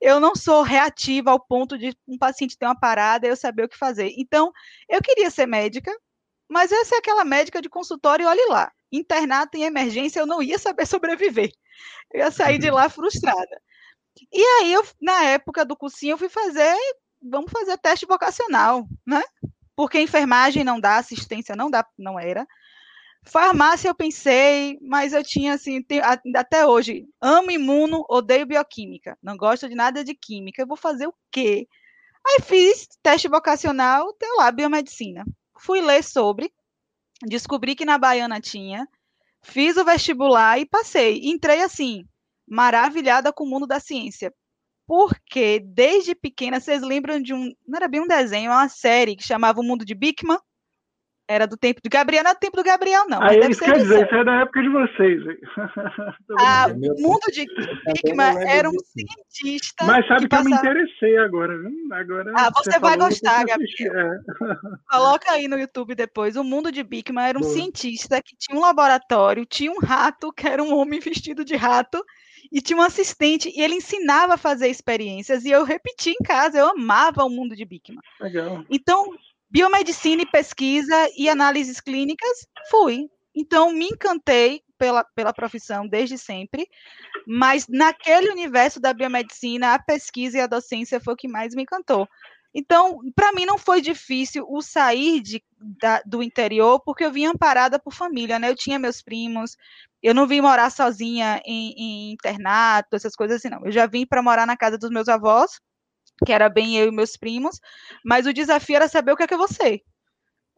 [0.00, 3.64] Eu não sou reativa ao ponto de um paciente ter uma parada e eu saber
[3.64, 4.12] o que fazer.
[4.16, 4.52] Então,
[4.88, 5.92] eu queria ser médica,
[6.48, 8.72] mas eu ser aquela médica de consultório olhe lá.
[8.92, 11.52] Internato em emergência, eu não ia saber sobreviver.
[12.12, 13.60] Eu ia sair de lá frustrada.
[14.32, 16.76] E aí, eu, na época do cursinho, eu fui fazer,
[17.22, 19.22] vamos fazer teste vocacional, né?
[19.80, 22.46] Porque enfermagem não dá, assistência não dá, não era.
[23.24, 25.82] Farmácia eu pensei, mas eu tinha assim,
[26.36, 31.06] até hoje, amo imuno, odeio bioquímica, não gosto de nada de química, eu vou fazer
[31.06, 31.66] o quê?
[32.26, 35.24] Aí fiz teste vocacional, tem lá, biomedicina.
[35.58, 36.52] Fui ler sobre,
[37.22, 38.86] descobri que na Baiana tinha,
[39.40, 41.22] fiz o vestibular e passei.
[41.24, 42.04] Entrei assim,
[42.46, 44.30] maravilhada com o mundo da ciência
[44.90, 49.14] porque desde pequena, vocês lembram de um, não era bem um desenho, é uma série
[49.14, 50.36] que chamava O Mundo de Bikman?
[51.28, 53.22] Era do tempo do Gabriel, não é do tempo do Gabriel, não.
[53.22, 55.22] Aí isso quer dizer, isso é da época de vocês.
[56.40, 57.46] ah, o mundo de
[58.02, 59.84] Bigman era um cientista.
[59.86, 61.70] Mas sabe que, que eu me interessei agora, viu?
[61.92, 62.32] agora.
[62.34, 63.96] Ah, você, você vai gostar, Gabriel.
[63.96, 64.20] É.
[64.90, 66.34] Coloca aí no YouTube depois.
[66.34, 67.54] O mundo de Bigman era um Boa.
[67.54, 72.04] cientista que tinha um laboratório, tinha um rato, que era um homem vestido de rato,
[72.52, 76.58] e tinha um assistente, e ele ensinava a fazer experiências, e eu repeti em casa,
[76.58, 78.00] eu amava o mundo de Bigman.
[78.20, 78.64] Legal.
[78.70, 79.12] Então,
[79.50, 83.08] biomedicina e pesquisa e análises clínicas, fui.
[83.34, 86.66] Então, me encantei pela, pela profissão desde sempre,
[87.26, 91.62] mas naquele universo da biomedicina, a pesquisa e a docência foi o que mais me
[91.62, 92.08] encantou.
[92.52, 95.42] Então, para mim não foi difícil o sair de,
[95.80, 98.50] da, do interior, porque eu vinha amparada por família, né?
[98.50, 99.56] Eu tinha meus primos,
[100.02, 103.64] eu não vim morar sozinha em, em internato, essas coisas assim, não.
[103.64, 105.60] Eu já vim para morar na casa dos meus avós,
[106.24, 107.60] que era bem eu e meus primos,
[108.04, 109.82] mas o desafio era saber o que é que eu vou ser.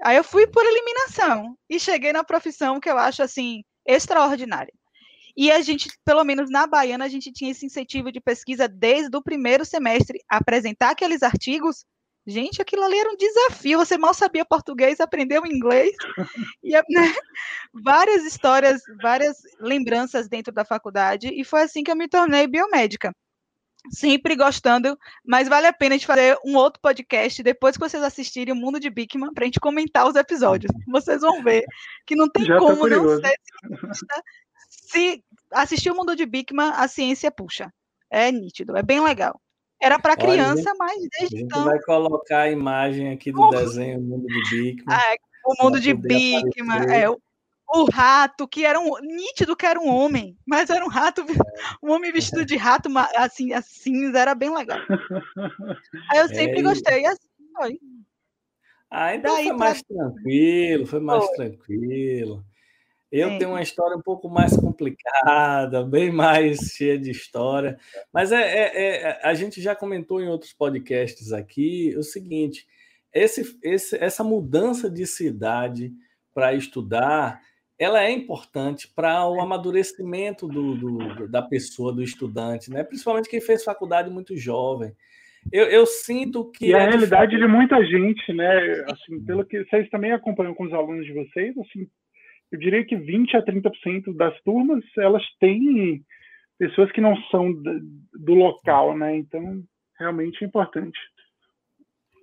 [0.02, 4.72] Aí eu fui por eliminação e cheguei na profissão que eu acho assim extraordinária.
[5.36, 9.16] E a gente, pelo menos na Baiana, a gente tinha esse incentivo de pesquisa desde
[9.16, 11.84] o primeiro semestre, apresentar aqueles artigos.
[12.26, 13.78] Gente, aquilo ali era um desafio.
[13.78, 15.94] Você mal sabia português, aprendeu inglês.
[16.62, 17.14] E né,
[17.72, 21.28] várias histórias, várias lembranças dentro da faculdade.
[21.28, 23.12] E foi assim que eu me tornei biomédica
[23.90, 28.02] sempre gostando, mas vale a pena a gente fazer um outro podcast depois que vocês
[28.02, 30.72] assistirem o Mundo de Bigman para a gente comentar os episódios.
[30.86, 31.64] Vocês vão ver
[32.06, 34.22] que não tem Já como não ser cientista.
[34.68, 37.72] Se assistir o Mundo de Bigman, a ciência puxa.
[38.10, 39.40] É nítido, é bem legal.
[39.82, 41.26] Era para criança, Olha, mas desde então.
[41.26, 41.64] A gente então...
[41.64, 44.84] vai colocar a imagem aqui do desenho Mundo de Bigman.
[44.88, 45.14] Ah,
[45.44, 47.20] o Mundo de Bigman, é, o
[47.74, 51.24] o rato, que era um nítido que era um homem, mas era um rato,
[51.82, 54.78] um homem vestido de rato, assim, assim, era bem legal.
[56.10, 57.78] Aí eu sempre é, gostei, assim foi.
[58.90, 59.96] Ah, então Daí foi mais pra...
[59.96, 61.34] tranquilo, foi mais foi.
[61.36, 62.44] tranquilo.
[63.12, 63.38] Eu é.
[63.38, 67.78] tenho uma história um pouco mais complicada, bem mais cheia de história.
[68.10, 72.66] Mas é, é, é, a gente já comentou em outros podcasts aqui o seguinte:
[73.12, 75.92] esse, esse, essa mudança de cidade
[76.34, 77.42] para estudar
[77.78, 82.84] ela é importante para o amadurecimento do, do, da pessoa, do estudante, né?
[82.84, 84.94] principalmente quem fez faculdade muito jovem.
[85.50, 86.66] Eu, eu sinto que.
[86.66, 88.84] E a é realidade de muita gente, né?
[88.88, 91.88] Assim, pelo que vocês também acompanham com os alunos de vocês, assim,
[92.52, 96.04] eu diria que 20 a 30% das turmas elas têm
[96.58, 99.16] pessoas que não são do local, né?
[99.16, 99.64] Então,
[99.98, 100.98] realmente é importante.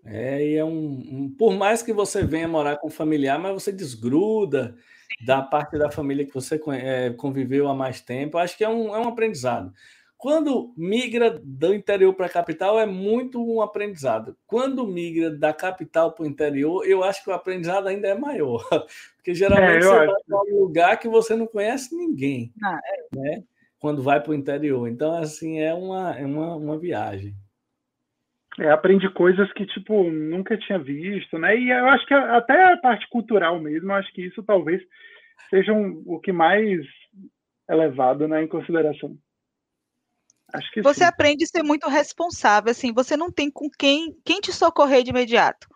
[0.05, 0.69] É, e é um,
[1.11, 4.77] um, por mais que você venha morar com familiar, mas você desgruda,
[5.21, 8.37] da parte da família que você é, conviveu há mais tempo.
[8.37, 9.73] Acho que é um, é um aprendizado.
[10.19, 14.35] Quando migra do interior para a capital, é muito um aprendizado.
[14.45, 18.61] Quando migra da capital para o interior, eu acho que o aprendizado ainda é maior.
[19.15, 22.51] Porque geralmente é, você vai para um lugar que você não conhece ninguém.
[22.61, 23.17] Ah, é.
[23.17, 23.43] né?
[23.79, 24.89] Quando vai para o interior.
[24.89, 27.33] Então, assim, é uma, é uma, uma viagem.
[28.59, 31.57] É, aprende coisas que, tipo, nunca tinha visto, né?
[31.57, 34.81] E eu acho que até a parte cultural mesmo, acho que isso talvez
[35.49, 36.81] seja um, o que mais
[37.69, 39.17] é levado né, em consideração.
[40.81, 41.03] Você sim.
[41.03, 45.11] aprende a ser muito responsável, assim, você não tem com quem, quem te socorrer de
[45.11, 45.67] imediato.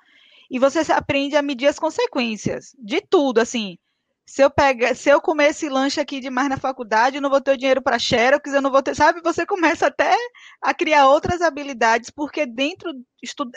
[0.49, 3.77] E você aprende a medir as consequências de tudo, assim
[4.25, 7.41] se eu pegar, se eu comer esse lanche aqui demais na faculdade, eu não vou
[7.41, 9.21] ter o dinheiro para xerox, eu não vou ter, sabe?
[9.21, 10.15] Você começa até
[10.61, 12.89] a criar outras habilidades, porque dentro
[13.21, 13.51] estuda,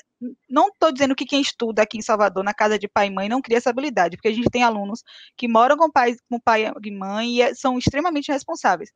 [0.51, 3.29] não estou dizendo que quem estuda aqui em Salvador, na casa de pai e mãe,
[3.29, 5.03] não cria essa habilidade, porque a gente tem alunos
[5.37, 8.91] que moram com pai, com pai e mãe e é, são extremamente responsáveis.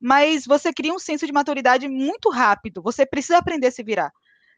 [0.00, 4.12] Mas você cria um senso de maturidade muito rápido, você precisa aprender a se virar.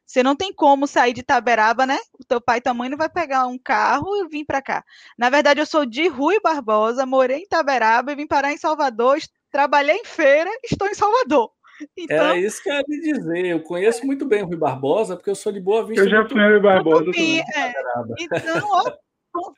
[0.07, 1.99] Você não tem como sair de Taberaba, né?
[2.19, 4.85] O teu pai e tua mãe não vai pegar um carro e vir para cá.
[5.17, 9.19] Na verdade, eu sou de Rui Barbosa, morei em Taberaba e vim parar em Salvador,
[9.51, 11.51] trabalhei em feira, estou em Salvador.
[11.97, 13.47] Então, é isso que eu ia lhe dizer.
[13.47, 16.05] Eu conheço muito bem o Rui Barbosa, porque eu sou de Boa Vista.
[16.05, 17.41] Eu já fui Rui Barbosa também.
[17.41, 17.75] É.
[18.21, 18.93] Então, ó,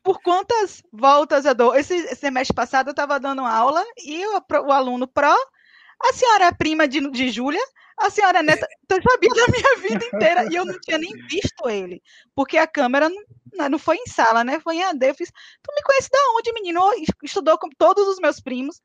[0.03, 1.75] por quantas voltas eu dou?
[1.75, 5.37] Esse semestre passado eu estava dando aula e o, o aluno pró,
[6.01, 7.63] a senhora é prima de, de Júlia,
[7.99, 11.69] a senhora neta, eu sabia da minha vida inteira e eu não tinha nem visto
[11.69, 12.03] ele,
[12.35, 13.23] porque a câmera não,
[13.55, 14.61] né, não foi em sala, né?
[14.61, 15.09] Foi em AD.
[15.09, 16.81] Eu fiz, tu me conhece da onde, menino?
[17.23, 18.81] Estudou com todos os meus primos,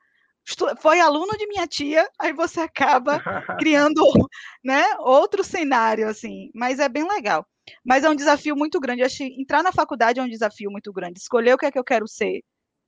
[0.81, 3.21] foi aluno de minha tia, aí você acaba
[3.59, 4.01] criando,
[4.63, 7.45] né, outro cenário assim, mas é bem legal.
[7.85, 9.03] Mas é um desafio muito grande.
[9.03, 11.19] Acho que entrar na faculdade é um desafio muito grande.
[11.19, 12.41] Escolher o que é que eu quero ser,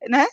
[0.10, 0.26] né?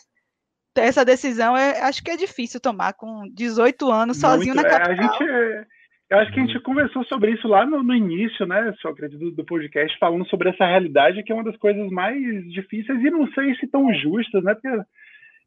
[0.75, 4.93] Essa decisão é, acho que é difícil tomar com 18 anos sozinho muito, na capital.
[4.93, 5.67] É, a gente
[6.11, 9.31] Eu acho que a gente conversou sobre isso lá no, no início, né, Sócrates, do,
[9.31, 13.31] do, podcast, falando sobre essa realidade que é uma das coisas mais difíceis e não
[13.31, 14.53] sei se tão justas, né?
[14.53, 14.83] Porque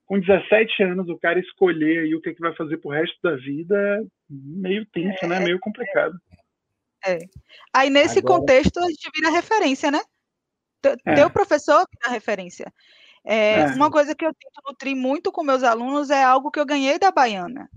[0.06, 3.14] com 17 anos o cara escolher aí o que, é que vai fazer pro resto
[3.22, 4.00] da vida é
[4.30, 5.36] meio tenso, né?
[5.36, 5.44] é, né?
[5.44, 6.18] Meio complicado.
[7.06, 7.18] É.
[7.70, 8.40] Aí nesse Agora...
[8.40, 10.00] contexto a gente vira referência, né?
[11.04, 11.14] É.
[11.14, 12.72] Teu professor vira referência.
[13.22, 16.58] É, é, uma coisa que eu tento nutrir muito com meus alunos é algo que
[16.58, 17.68] eu ganhei da Baiana.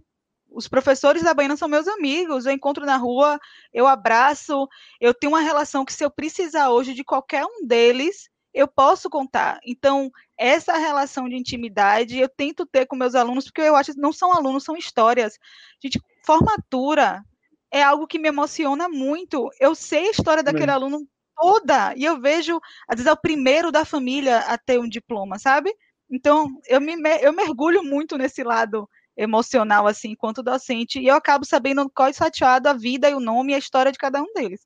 [0.50, 3.40] Os professores da Baiana são meus amigos, eu encontro na rua,
[3.74, 4.68] eu abraço,
[5.00, 9.10] eu tenho uma relação que se eu precisar hoje de qualquer um deles, eu posso
[9.10, 9.60] contar.
[9.64, 14.00] Então, essa relação de intimidade eu tento ter com meus alunos, porque eu acho que
[14.00, 15.38] não são alunos, são histórias.
[15.82, 17.24] Gente, formatura
[17.72, 19.50] é algo que me emociona muito.
[19.60, 23.72] Eu sei a história daquele aluno toda, e eu vejo, às vezes, é o primeiro
[23.72, 25.72] da família a ter um diploma, sabe?
[26.10, 31.44] Então, eu, me, eu mergulho muito nesse lado emocional, assim, enquanto docente, e eu acabo
[31.44, 34.32] sabendo qual é sateado a vida e o nome e a história de cada um
[34.34, 34.62] deles.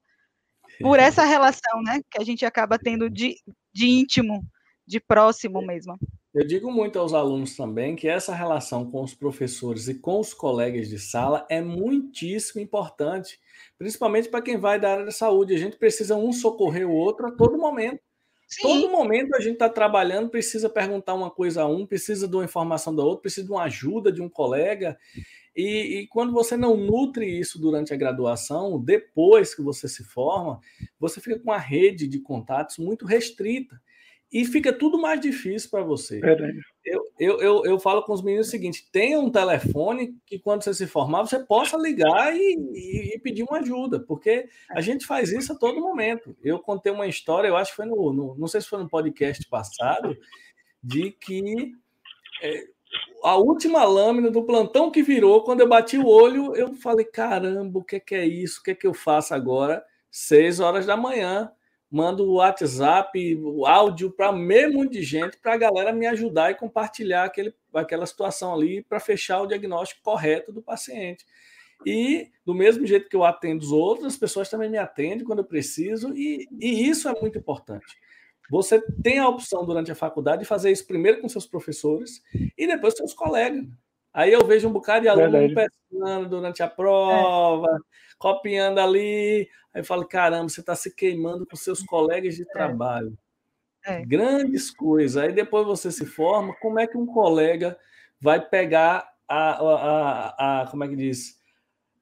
[0.82, 3.36] Por essa relação, né, que a gente acaba tendo de,
[3.74, 4.44] de íntimo,
[4.86, 5.98] de próximo mesmo.
[6.34, 10.34] Eu digo muito aos alunos também que essa relação com os professores e com os
[10.34, 13.40] colegas de sala é muitíssimo importante,
[13.78, 15.54] principalmente para quem vai da área da saúde.
[15.54, 18.02] A gente precisa um socorrer o outro a todo momento.
[18.60, 22.44] Todo momento a gente está trabalhando, precisa perguntar uma coisa a um, precisa de uma
[22.44, 24.98] informação da outra, precisa de uma ajuda de um colega.
[25.56, 30.60] E, e, quando você não nutre isso durante a graduação, depois que você se forma,
[31.00, 33.80] você fica com uma rede de contatos muito restrita
[34.32, 36.22] e fica tudo mais difícil para você.
[36.86, 40.64] Eu, eu, eu, eu, falo com os meninos o seguinte: tenha um telefone que quando
[40.64, 45.06] você se formar, você possa ligar e, e, e, pedir uma ajuda, porque a gente
[45.06, 46.36] faz isso a todo momento.
[46.42, 48.90] Eu contei uma história, eu acho que foi no, no não sei se foi no
[48.90, 50.18] podcast passado,
[50.82, 51.74] de que
[52.42, 52.64] é,
[53.24, 57.80] a última lâmina do plantão que virou, quando eu bati o olho, eu falei: caramba,
[57.80, 58.62] o que é, que é isso?
[58.62, 59.84] O que é que eu faço agora?
[60.10, 61.52] Seis horas da manhã
[61.92, 66.52] mando o WhatsApp, o áudio para meio monte de gente para a galera me ajudar
[66.52, 71.26] e compartilhar aquele, aquela situação ali para fechar o diagnóstico correto do paciente.
[71.86, 75.40] E do mesmo jeito que eu atendo os outros, as pessoas também me atendem quando
[75.40, 77.98] eu preciso, e, e isso é muito importante.
[78.50, 82.22] Você tem a opção durante a faculdade de fazer isso primeiro com seus professores
[82.58, 83.66] e depois com seus colegas.
[84.14, 87.80] Aí eu vejo um bocado de aluno pesquisando durante a prova, é.
[88.18, 89.48] copiando ali.
[89.74, 92.46] Aí eu falo, caramba, você está se queimando com seus colegas de é.
[92.46, 93.18] trabalho.
[93.86, 94.04] É.
[94.06, 95.18] Grandes coisas.
[95.18, 97.78] Aí depois você se forma, como é que um colega
[98.20, 101.40] vai pegar a, a, a, a como é que diz?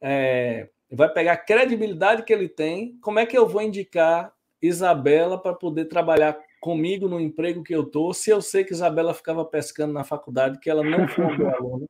[0.02, 2.98] É, vai pegar a credibilidade que ele tem.
[3.02, 7.86] Como é que eu vou indicar Isabela para poder trabalhar comigo no emprego que eu
[7.86, 11.38] tô, se eu sei que Isabela ficava pescando na faculdade, que ela não foi uma
[11.38, 11.86] boa aluna.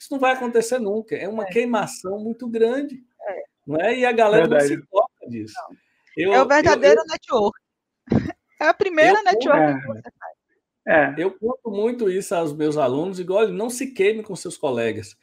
[0.00, 1.14] Isso não vai acontecer nunca.
[1.14, 1.50] É uma é.
[1.50, 3.04] queimação muito grande.
[3.20, 3.42] É.
[3.66, 3.98] Não é?
[3.98, 4.76] E a galera Verdade.
[4.76, 5.54] não se toca disso.
[6.16, 7.60] Eu, é o verdadeiro eu, network.
[8.62, 10.36] É a primeira eu, network que você faz.
[10.86, 11.14] É.
[11.16, 15.16] Eu conto muito isso aos meus alunos, igual não se queime com seus colegas,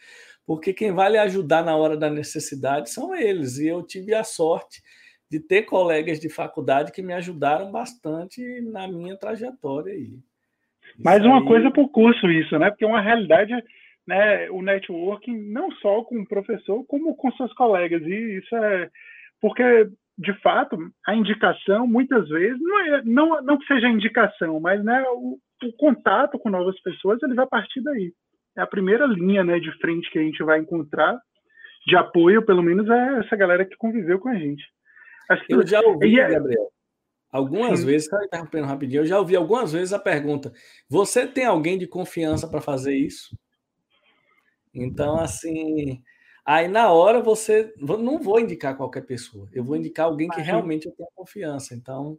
[0.44, 3.60] porque quem vai lhe ajudar na hora da necessidade são eles.
[3.60, 4.82] E eu tive a sorte
[5.30, 10.18] de ter colegas de faculdade que me ajudaram bastante na minha trajetória aí.
[10.98, 11.46] Mais uma aí...
[11.46, 12.72] coisa para o curso isso, né?
[12.72, 13.54] Porque é uma realidade
[14.08, 18.02] né, o networking não só com o professor, como com seus colegas.
[18.04, 18.90] E isso é
[19.42, 24.84] porque, de fato, a indicação, muitas vezes, não, é, não, não que seja indicação, mas
[24.84, 28.14] né, o, o contato com novas pessoas ele vai partir daí.
[28.58, 31.20] É a primeira linha né, de frente que a gente vai encontrar
[31.86, 34.64] de apoio, pelo menos, é essa galera que conviveu com a gente.
[35.46, 35.54] Que...
[35.54, 36.30] Eu já ouvi, é...
[36.30, 36.70] Gabriel,
[37.32, 37.86] algumas Sim.
[37.86, 40.52] vezes, só interrompendo rapidinho, eu já ouvi algumas vezes a pergunta:
[40.90, 43.38] você tem alguém de confiança para fazer isso?
[44.78, 46.02] Então, assim,
[46.46, 47.74] aí na hora você.
[47.78, 51.74] Não vou indicar qualquer pessoa, eu vou indicar alguém que realmente eu tenha confiança.
[51.74, 52.18] Então,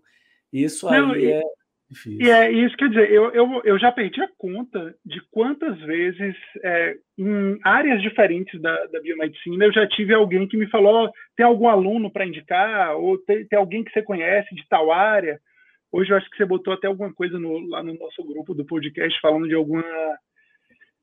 [0.52, 1.42] isso aí não, e, é
[1.90, 2.20] difícil.
[2.20, 6.34] E é isso, quer dizer, eu, eu, eu já perdi a conta de quantas vezes,
[6.62, 11.46] é, em áreas diferentes da, da biomedicina, eu já tive alguém que me falou: tem
[11.46, 15.40] algum aluno para indicar, ou tem, tem alguém que você conhece de tal área.
[15.90, 18.64] Hoje eu acho que você botou até alguma coisa no, lá no nosso grupo do
[18.64, 19.82] podcast falando de alguma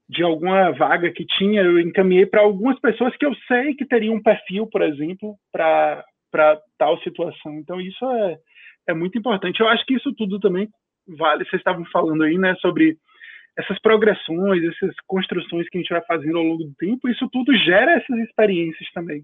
[0.08, 4.16] de alguma vaga que tinha, eu encaminhei para algumas pessoas que eu sei que teriam
[4.16, 6.03] um perfil, por exemplo, para
[6.78, 7.56] tal situação.
[7.56, 8.38] Então, isso é,
[8.89, 9.60] é muito importante.
[9.60, 10.70] Eu acho que isso tudo também
[11.18, 11.43] vale.
[11.45, 12.97] Vocês estavam falando aí, né, sobre
[13.58, 17.10] essas progressões, essas construções que a gente vai fazendo ao longo do tempo.
[17.10, 19.24] Isso tudo gera essas experiências também.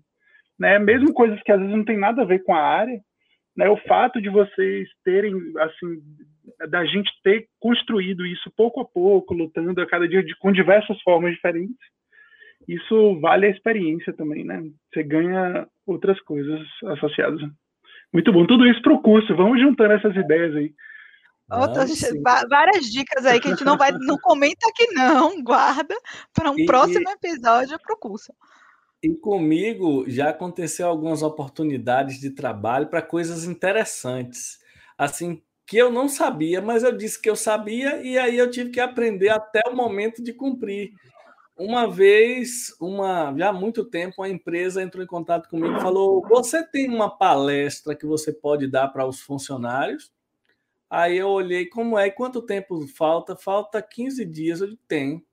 [0.58, 0.80] Né?
[0.80, 3.00] Mesmo coisas que às vezes não tem nada a ver com a área,
[3.62, 3.70] né?
[3.70, 6.02] O fato de vocês terem, assim,
[6.68, 11.00] da gente ter construído isso pouco a pouco, lutando a cada dia de, com diversas
[11.04, 11.78] formas diferentes,
[12.68, 14.64] isso vale a experiência também, né?
[14.92, 17.40] Você ganha outras coisas associadas.
[18.12, 18.48] Muito bom.
[18.48, 19.36] Tudo isso para o curso.
[19.36, 20.74] Vamos juntando essas ideias aí.
[21.52, 21.92] Outras,
[22.50, 25.94] várias dicas aí que a gente não vai, não comenta aqui não, guarda
[26.34, 28.34] para um e, próximo episódio para o curso.
[29.04, 34.60] E comigo já aconteceu algumas oportunidades de trabalho para coisas interessantes,
[34.98, 38.70] assim que eu não sabia, mas eu disse que eu sabia e aí eu tive
[38.72, 40.92] que aprender até o momento de cumprir.
[41.58, 46.22] Uma vez, uma já há muito tempo, a empresa entrou em contato comigo e falou:
[46.30, 50.12] "Você tem uma palestra que você pode dar para os funcionários?"
[50.90, 53.36] Aí eu olhei como é, quanto tempo falta?
[53.36, 54.62] Falta 15 dias.
[54.62, 55.26] Eu disse, tem.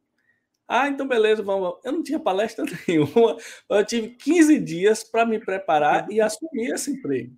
[0.69, 1.79] Ah, então beleza, vamos.
[1.83, 3.39] Eu não tinha palestra nenhuma.
[3.71, 7.33] Eu tive 15 dias para me preparar e assumir esse emprego.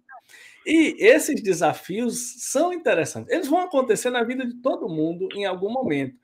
[0.66, 3.32] E esses desafios são interessantes.
[3.32, 6.18] Eles vão acontecer na vida de todo mundo em algum momento.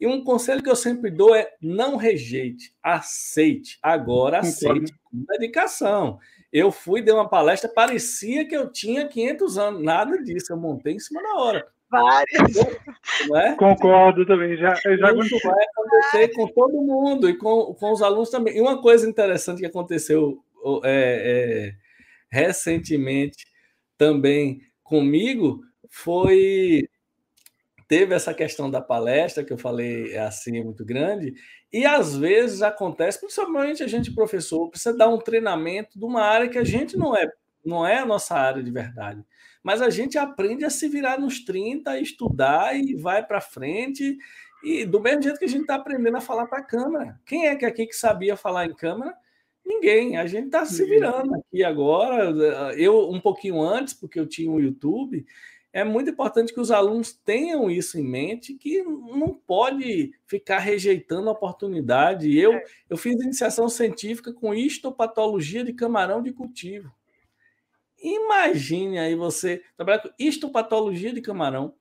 [0.00, 3.78] E um conselho que eu sempre dou é não rejeite, aceite.
[3.82, 6.18] Agora aceite com dedicação.
[6.52, 9.82] Eu fui, dei uma palestra, parecia que eu tinha 500 anos.
[9.82, 11.68] Nada disso, eu montei em cima da hora.
[11.92, 12.56] Várias.
[13.36, 13.54] É?
[13.54, 18.30] Concordo também, já, já Isso vai acontecer com todo mundo e com, com os alunos
[18.30, 18.56] também.
[18.56, 20.42] E uma coisa interessante que aconteceu
[20.84, 21.74] é, é,
[22.30, 23.44] recentemente
[23.98, 26.88] também comigo foi
[27.86, 31.34] teve essa questão da palestra que eu falei é assim é muito grande
[31.70, 36.48] e às vezes acontece principalmente a gente professor precisa dar um treinamento de uma área
[36.48, 37.28] que a gente não é
[37.64, 39.22] não é a nossa área de verdade
[39.62, 44.16] mas a gente aprende a se virar nos 30 estudar e vai para frente
[44.62, 47.46] e do mesmo jeito que a gente está aprendendo a falar para a câmera quem
[47.46, 49.14] é que aqui que sabia falar em câmera
[49.64, 52.74] Ninguém, a gente está se virando aqui agora.
[52.76, 55.24] Eu, um pouquinho antes, porque eu tinha o um YouTube,
[55.72, 61.28] é muito importante que os alunos tenham isso em mente, que não pode ficar rejeitando
[61.28, 62.36] a oportunidade.
[62.36, 62.64] Eu, é.
[62.90, 66.92] eu fiz iniciação científica com histopatologia de camarão de cultivo.
[68.02, 71.74] Imagine aí você trabalhar com histopatologia de camarão.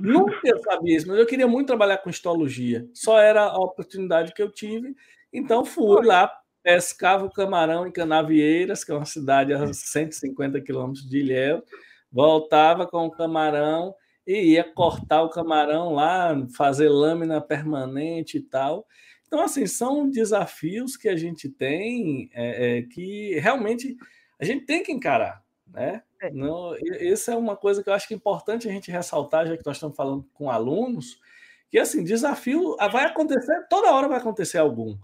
[0.00, 2.88] Nunca sabia isso, mas eu queria muito trabalhar com histologia.
[2.92, 4.94] Só era a oportunidade que eu tive.
[5.32, 6.32] Então fui lá,
[6.62, 11.62] pescava o camarão em Canavieiras, que é uma cidade a 150 quilômetros de Ilhéus
[12.10, 13.94] voltava com o camarão
[14.26, 18.86] e ia cortar o camarão lá, fazer lâmina permanente e tal.
[19.26, 23.96] Então, assim, são desafios que a gente tem é, é, que realmente
[24.38, 26.02] a gente tem que encarar, né?
[26.20, 26.30] É.
[26.30, 29.56] Não, essa é uma coisa que eu acho que é importante a gente ressaltar, já
[29.56, 31.20] que nós estamos falando com alunos,
[31.70, 34.96] que assim, desafio vai acontecer, toda hora vai acontecer algum.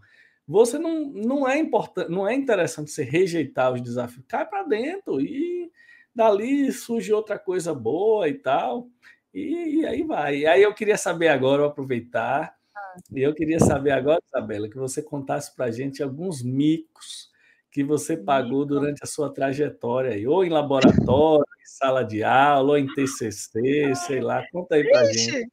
[0.46, 5.20] Você não, não é importante, não é interessante você rejeitar os desafios, cai para dentro
[5.20, 5.70] e
[6.14, 8.88] dali surge outra coisa boa e tal,
[9.32, 10.38] e, e aí vai.
[10.38, 12.96] E aí eu queria saber agora, aproveitar, ah.
[13.12, 17.31] e eu queria saber agora, Isabela, que você contasse para a gente alguns micos
[17.72, 22.78] que você pagou durante a sua trajetória, ou em laboratório, em sala de aula, ou
[22.78, 25.48] em TCC, sei lá, conta aí para a gente.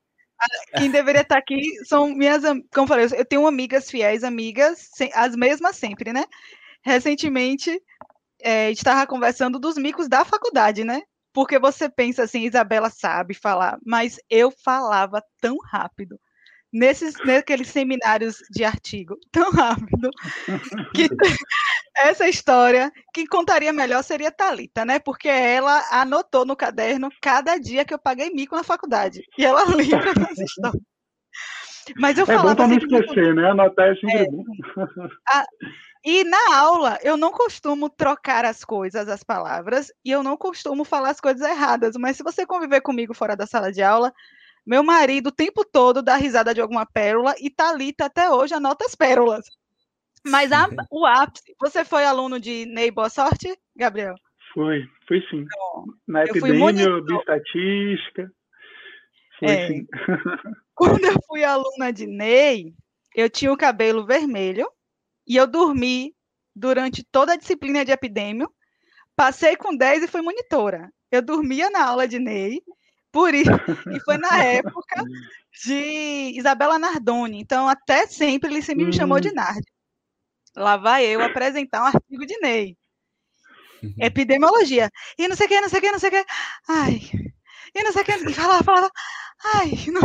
[0.78, 5.36] Quem deveria estar aqui são minhas, como eu falei, eu tenho amigas fiéis, amigas, as
[5.36, 6.26] mesmas sempre, né?
[6.84, 7.82] Recentemente,
[8.41, 11.01] é, a gente estava conversando dos micos da faculdade, né?
[11.34, 16.20] Porque você pensa assim, Isabela sabe falar, mas eu falava tão rápido
[16.72, 20.09] nesses naqueles seminários de artigo tão rápido
[20.93, 21.07] que
[21.97, 24.99] essa história que contaria melhor seria Talita, né?
[24.99, 29.63] Porque ela anotou no caderno cada dia que eu paguei mico na faculdade e ela
[29.76, 30.80] lembra dessa história.
[31.97, 33.49] Mas eu é falava bom não esquecer, né?
[33.49, 34.43] Anotar é sempre é, bom.
[35.28, 35.45] A,
[36.05, 40.86] e na aula, eu não costumo trocar as coisas, as palavras, e eu não costumo
[40.86, 44.13] falar as coisas erradas, mas se você conviver comigo fora da sala de aula,
[44.70, 48.86] meu marido o tempo todo dá risada de alguma pérola e Talita até hoje anota
[48.86, 49.43] as pérolas.
[50.24, 54.13] Mas a, o ápice, você foi aluno de Ney Boa Sorte, Gabriel?
[54.53, 55.39] Foi, fui sim.
[55.39, 58.32] Então, Na epidemia de estatística.
[59.39, 59.67] Foi é.
[59.67, 59.88] sim.
[60.76, 62.76] Quando eu fui aluna de Ney,
[63.15, 64.70] eu tinha o cabelo vermelho,
[65.28, 66.13] e eu dormi
[66.55, 68.51] durante toda a disciplina de epidêmio,
[69.15, 70.91] passei com 10 e fui monitora.
[71.11, 72.61] Eu dormia na aula de Ney,
[73.12, 73.49] por isso,
[73.95, 75.03] e foi na época
[75.64, 77.39] de Isabela Nardoni.
[77.39, 79.34] Então, até sempre ele sempre me chamou de hum.
[79.36, 79.64] Nard.
[80.55, 82.78] Lá vai eu apresentar um artigo de Ney.
[83.82, 83.93] Uhum.
[83.99, 84.89] Epidemiologia.
[85.18, 86.26] E não sei o que, não sei o que, não sei o que.
[86.68, 87.01] Ai.
[87.76, 88.11] E não sei o que.
[88.11, 88.91] E falava, falava.
[89.55, 90.01] Ai, não.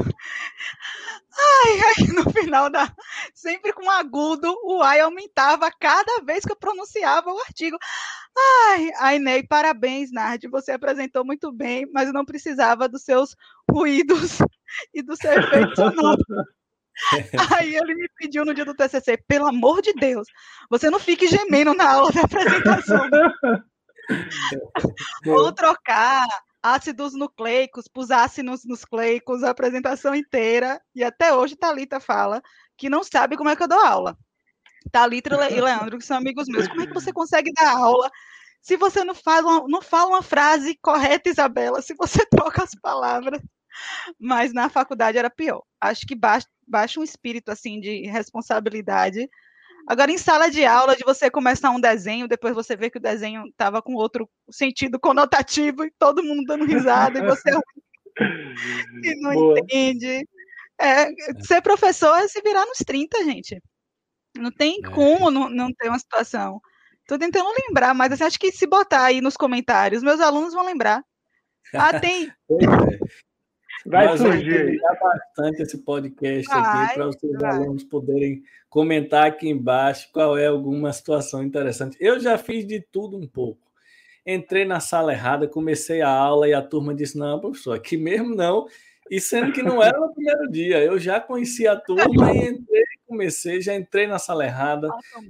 [1.36, 2.92] Ai, ai, no final da.
[3.34, 7.76] Sempre com agudo, o ai aumentava cada vez que eu pronunciava o artigo.
[8.68, 10.46] Ai, ai, Ney, parabéns, Nard.
[10.48, 13.34] Você apresentou muito bem, mas eu não precisava dos seus
[13.70, 14.38] ruídos
[14.92, 16.22] e do seu efeito sonoro.
[17.58, 20.28] Aí ele me pediu no dia do TCC, pelo amor de Deus,
[20.70, 23.08] você não fique gemendo na aula da apresentação.
[25.26, 26.26] Ou trocar
[26.64, 30.80] ácidos nucleicos por ácidos nucleicos a apresentação inteira.
[30.94, 32.42] E até hoje Talita fala
[32.76, 34.16] que não sabe como é que eu dou aula.
[34.90, 38.10] Talita e Leandro, que são amigos meus, como é que você consegue dar aula
[38.64, 43.42] se você não fala não fala uma frase correta, Isabela, se você troca as palavras?
[44.18, 45.62] Mas na faculdade era pior.
[45.78, 49.28] Acho que baixa, baixa um espírito assim de responsabilidade
[49.86, 53.02] Agora, em sala de aula, de você começar um desenho, depois você vê que o
[53.02, 57.50] desenho estava com outro sentido conotativo e todo mundo dando risada, e você
[59.04, 59.58] e não Boa.
[59.58, 60.26] entende.
[60.80, 61.06] É,
[61.42, 63.60] ser professor é se virar nos 30, gente.
[64.36, 64.90] Não tem é.
[64.90, 66.60] como não, não ter uma situação.
[67.00, 70.64] Estou tentando lembrar, mas assim, acho que se botar aí nos comentários, meus alunos vão
[70.64, 71.02] lembrar.
[71.76, 72.30] Ah, tem.
[73.86, 74.80] Vai Nós surgir.
[75.00, 80.46] Bastante esse podcast vai, aqui para os seus alunos poderem comentar aqui embaixo qual é
[80.46, 81.96] alguma situação interessante.
[82.00, 83.60] Eu já fiz de tudo um pouco.
[84.26, 88.34] Entrei na sala errada, comecei a aula e a turma disse: Não, professor, aqui mesmo
[88.34, 88.66] não.
[89.10, 92.84] E sendo que não era no primeiro dia, eu já conheci a turma e entrei,
[93.06, 94.88] comecei, já entrei na sala errada,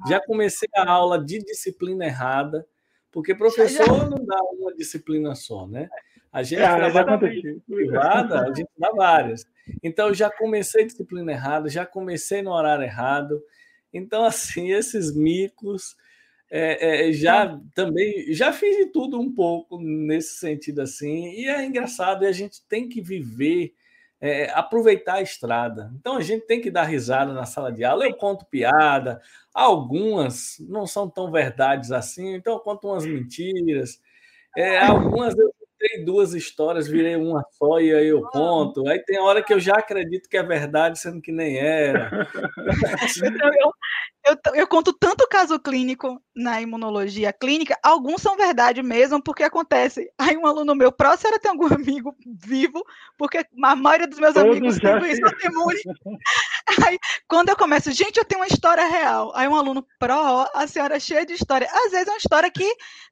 [0.08, 2.64] já comecei a aula de disciplina errada,
[3.10, 5.88] porque professor não dá uma disciplina só, né?
[6.34, 7.18] A gente é, trabalha
[7.64, 9.46] privada, a gente dá várias.
[9.84, 13.40] Então, já comecei disciplina errada, já comecei no horário errado.
[13.92, 15.96] Então, assim, esses micos,
[16.50, 21.30] é, é, já também, já fiz de tudo um pouco nesse sentido assim.
[21.34, 23.72] E é engraçado, e a gente tem que viver,
[24.20, 25.92] é, aproveitar a estrada.
[26.00, 28.06] Então, a gente tem que dar risada na sala de aula.
[28.06, 29.22] Eu conto piada,
[29.54, 34.00] algumas não são tão verdades assim, então eu conto umas mentiras.
[34.56, 35.53] É, algumas eu
[35.84, 38.88] contei duas histórias, virei uma só e aí eu conto.
[38.88, 42.10] Aí tem hora que eu já acredito que é verdade, sendo que nem era.
[43.52, 43.72] eu,
[44.26, 50.10] eu, eu, conto tanto caso clínico na imunologia clínica, alguns são verdade mesmo, porque acontece.
[50.18, 52.82] Aí um aluno meu, próximo era ter algum amigo vivo,
[53.18, 55.82] porque a maioria dos meus Todos amigos vivos são testemunhos.
[56.86, 59.32] Aí, quando eu começo, gente, eu tenho uma história real.
[59.34, 61.68] Aí um aluno, pró, a senhora é cheia de história.
[61.70, 62.64] Às vezes é uma história que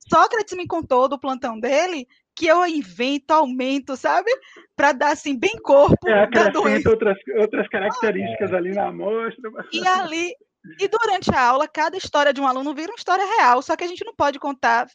[0.08, 4.30] Sócrates me contou do plantão dele, que eu invento, aumento, sabe?
[4.76, 6.08] Para dar assim bem corpo.
[6.08, 9.50] É, acrescenta outras, outras características ah, ali na amostra.
[9.72, 10.34] E ali,
[10.80, 13.84] e durante a aula, cada história de um aluno vira uma história real, só que
[13.84, 14.86] a gente não pode contar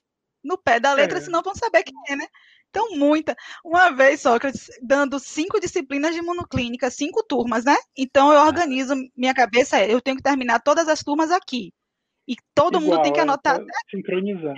[0.43, 1.21] no pé da letra, é.
[1.21, 2.25] senão vão saber quem é, né?
[2.69, 3.35] Então, muita.
[3.63, 7.75] Uma vez, Sócrates, dando cinco disciplinas de monoclínica, cinco turmas, né?
[7.97, 11.73] Então, eu organizo minha cabeça, eu tenho que terminar todas as turmas aqui.
[12.27, 13.59] E todo Igual, mundo tem que anotar.
[13.59, 14.55] É, sincronizar.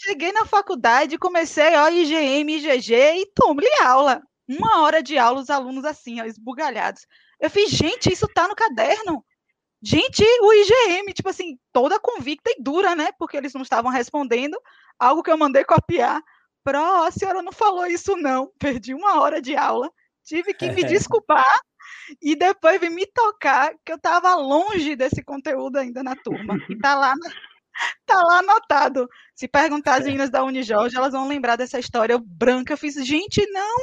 [0.00, 4.22] Cheguei na faculdade, comecei, ó, IGM, IGG e tomei aula.
[4.46, 7.04] Uma hora de aula, os alunos assim, ó, esbugalhados.
[7.40, 9.24] Eu fiz, gente, isso tá no caderno.
[9.82, 13.10] Gente, o IGM, tipo assim, toda convicta e dura, né?
[13.18, 14.56] Porque eles não estavam respondendo
[14.96, 16.22] algo que eu mandei copiar.
[16.62, 18.52] Pro, a senhora não falou isso, não.
[18.58, 19.90] Perdi uma hora de aula,
[20.24, 21.60] tive que me desculpar
[22.22, 26.56] e depois vim me tocar que eu estava longe desse conteúdo ainda na turma.
[26.68, 27.14] E tá lá
[28.04, 29.08] Tá lá anotado.
[29.34, 32.72] Se perguntar as meninas da Unijorge, elas vão lembrar dessa história branca.
[32.72, 33.78] Eu fiz, gente, não,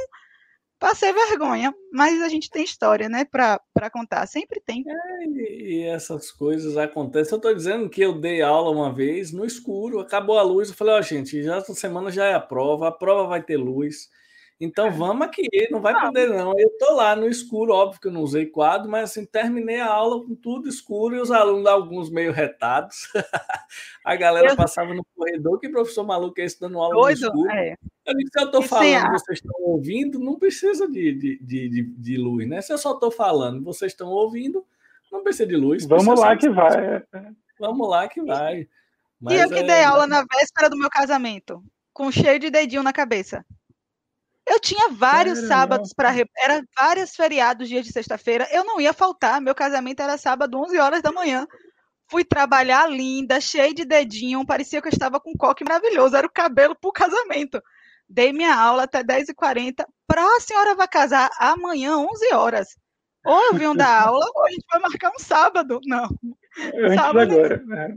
[0.78, 1.72] passei vergonha.
[1.92, 4.26] Mas a gente tem história, né, para contar.
[4.26, 4.84] Sempre tem.
[4.86, 7.32] É, e essas coisas acontecem.
[7.32, 10.68] Eu estou dizendo que eu dei aula uma vez no escuro, acabou a luz.
[10.68, 13.42] Eu falei, ó, oh, gente, já essa semana já é a prova, a prova vai
[13.42, 14.08] ter luz.
[14.58, 16.58] Então vamos aqui, não vai poder não.
[16.58, 19.92] Eu tô lá no escuro, óbvio que eu não usei quadro, mas assim, terminei a
[19.92, 23.06] aula com tudo escuro e os alunos, alguns meio retados.
[24.02, 24.56] a galera eu...
[24.56, 27.50] passava no corredor, que professor maluco é esse dando aula Doido, no escuro.
[27.50, 27.74] É.
[28.06, 32.16] Eu disse, se eu tô falando, vocês estão ouvindo, não precisa de, de, de, de,
[32.16, 32.62] luz, né?
[32.62, 34.64] Se eu só tô falando, vocês estão ouvindo,
[35.12, 35.84] não precisa de luz.
[35.84, 37.02] Vamos lá que vai.
[37.60, 38.66] Vamos lá que vai.
[39.20, 39.62] Mas e eu que é...
[39.64, 41.62] dei aula na véspera do meu casamento,
[41.92, 43.44] com cheio de dedinho na cabeça.
[44.46, 45.54] Eu tinha vários Caramba.
[45.54, 46.14] sábados para.
[46.38, 48.48] Era vários feriados, dias de sexta-feira.
[48.52, 49.40] Eu não ia faltar.
[49.40, 51.46] Meu casamento era sábado, 11 horas da manhã.
[52.08, 54.46] Fui trabalhar linda, cheia de dedinho.
[54.46, 56.16] Parecia que eu estava com um coque maravilhoso.
[56.16, 57.60] Era o cabelo para o casamento.
[58.08, 59.84] Dei minha aula até 10h40.
[60.06, 62.68] Para a senhora vai casar amanhã, 11 horas.
[63.24, 65.80] Ou eu vim da aula, ou a gente vai marcar um sábado.
[65.84, 66.08] Não.
[66.76, 67.32] Antes sábado.
[67.32, 67.62] agora.
[67.66, 67.94] Né?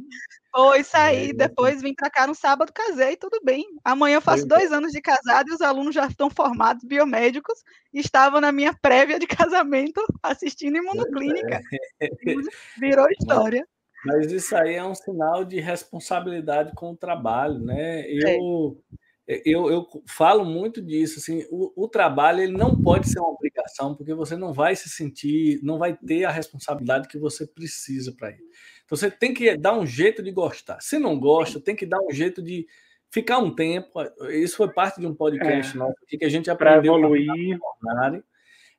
[0.52, 3.64] Foi sair, é, depois vim para cá no sábado, casei, tudo bem.
[3.84, 7.60] Amanhã eu faço dois anos de casado e os alunos já estão formados, biomédicos,
[7.94, 11.62] e estavam na minha prévia de casamento assistindo imunoclínica.
[12.02, 12.10] É.
[12.80, 13.68] Virou história.
[14.06, 18.06] Mas, isso aí é um sinal de responsabilidade com o trabalho, né?
[18.08, 18.82] Eu,
[19.46, 23.94] eu, eu falo muito disso, assim, o, o, trabalho ele não pode ser uma obrigação,
[23.94, 28.30] porque você não vai se sentir, não vai ter a responsabilidade que você precisa para
[28.30, 28.42] ele.
[28.90, 30.82] Então você tem que dar um jeito de gostar.
[30.82, 32.66] Se não gosta, tem que dar um jeito de
[33.11, 33.88] ficar um tempo.
[34.32, 36.94] Isso foi parte de um podcast é, nosso que a gente aprendeu.
[36.94, 37.60] Para evoluir.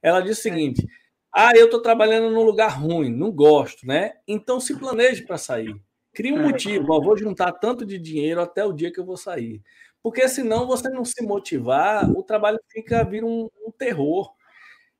[0.03, 0.85] Ela disse o seguinte:
[1.33, 4.15] ah, eu estou trabalhando num lugar ruim, não gosto, né?
[4.27, 5.77] Então se planeje para sair.
[6.13, 6.43] Crie um é.
[6.43, 6.93] motivo.
[6.93, 9.63] Ó, vou juntar tanto de dinheiro até o dia que eu vou sair.
[10.03, 14.35] Porque senão você não se motivar, o trabalho fica vir um, um terror.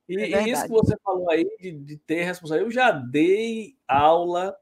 [0.07, 3.75] E, é e, isso que você falou aí de, de ter responsabilidade, eu já dei
[3.85, 4.55] aula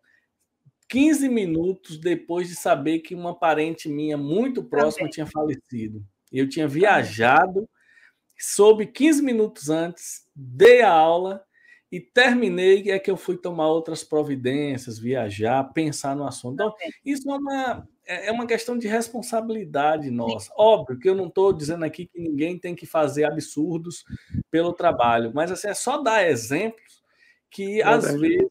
[0.90, 5.12] 15 minutos depois de saber que uma parente minha muito próxima Também.
[5.12, 6.04] tinha falecido.
[6.32, 7.70] Eu tinha viajado,
[8.38, 11.44] soube 15 minutos antes, dei a aula
[11.92, 16.54] e terminei, é que eu fui tomar outras providências, viajar, pensar no assunto.
[16.54, 20.48] Então, isso é uma, é, é uma questão de responsabilidade nossa.
[20.48, 20.52] Sim.
[20.56, 24.04] Óbvio que eu não estou dizendo aqui que ninguém tem que fazer absurdos
[24.52, 27.00] pelo trabalho, mas assim, é só dar exemplos
[27.50, 28.50] que, às vezes,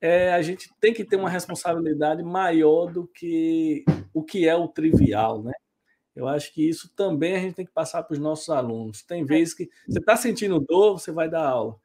[0.00, 4.68] é, a gente tem que ter uma responsabilidade maior do que o que é o
[4.68, 5.52] trivial, né?
[6.14, 9.02] Eu acho que isso também a gente tem que passar para os nossos alunos.
[9.02, 9.24] Tem é.
[9.24, 11.78] vezes que você está sentindo dor, você vai dar aula.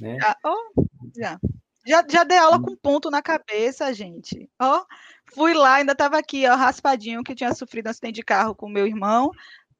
[0.00, 0.18] Né?
[0.22, 0.84] Ah, oh,
[1.16, 1.38] já.
[1.84, 4.48] Já, já dei aula com ponto na cabeça, gente.
[4.60, 4.84] Ó,
[5.34, 8.68] fui lá, ainda estava aqui, ó, raspadinho, que tinha sofrido um acidente de carro com
[8.68, 9.32] meu irmão.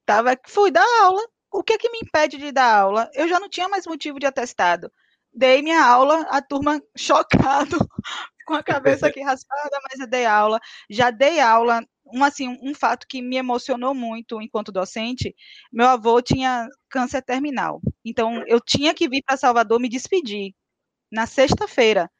[0.04, 1.22] Tava, fui dar aula.
[1.52, 3.08] O que que me impede de dar aula?
[3.14, 4.90] Eu já não tinha mais motivo de atestado.
[5.34, 7.78] Dei minha aula, a turma chocado,
[8.46, 10.60] com a cabeça aqui raspada, mas eu dei aula.
[10.90, 15.34] Já dei aula um assim um fato que me emocionou muito enquanto docente
[15.72, 20.52] meu avô tinha câncer terminal então eu tinha que vir para Salvador me despedir
[21.12, 22.10] na sexta-feira.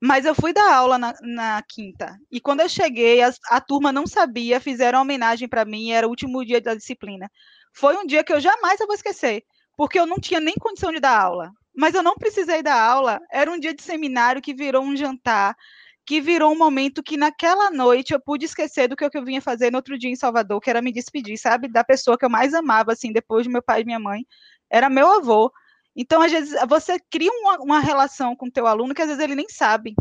[0.00, 2.16] Mas eu fui dar aula na, na quinta.
[2.30, 6.10] E quando eu cheguei, a, a turma não sabia, fizeram homenagem para mim, era o
[6.10, 7.30] último dia da disciplina.
[7.74, 9.44] Foi um dia que eu jamais vou esquecer,
[9.76, 11.52] porque eu não tinha nem condição de dar aula.
[11.78, 15.56] Mas eu não precisei dar aula, era um dia de seminário que virou um jantar,
[16.04, 19.70] que virou um momento que naquela noite eu pude esquecer do que eu vinha fazer
[19.70, 22.52] no outro dia em Salvador, que era me despedir, sabe, da pessoa que eu mais
[22.52, 24.26] amava, assim, depois de meu pai e minha mãe,
[24.68, 25.52] era meu avô.
[25.94, 29.22] Então, às vezes, você cria uma, uma relação com o teu aluno que às vezes
[29.22, 29.94] ele nem sabe.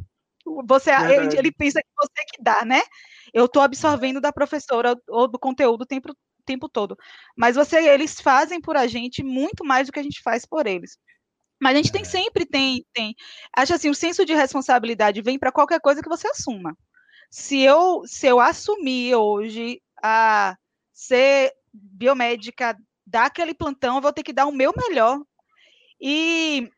[0.67, 2.81] Você, ele, ele, pensa que você que dá, né?
[3.31, 6.11] Eu estou absorvendo da professora ou do conteúdo o tempo,
[6.43, 6.97] tempo todo.
[7.37, 10.65] Mas você, eles fazem por a gente muito mais do que a gente faz por
[10.65, 10.97] eles.
[11.59, 12.05] Mas a gente tem é.
[12.05, 13.15] sempre tem, tem.
[13.55, 16.77] Acho assim, o senso de responsabilidade vem para qualquer coisa que você assuma.
[17.29, 20.55] Se eu, se eu assumir hoje a
[20.93, 25.19] ser biomédica, dar aquele plantão, eu vou ter que dar o meu melhor
[25.99, 26.69] e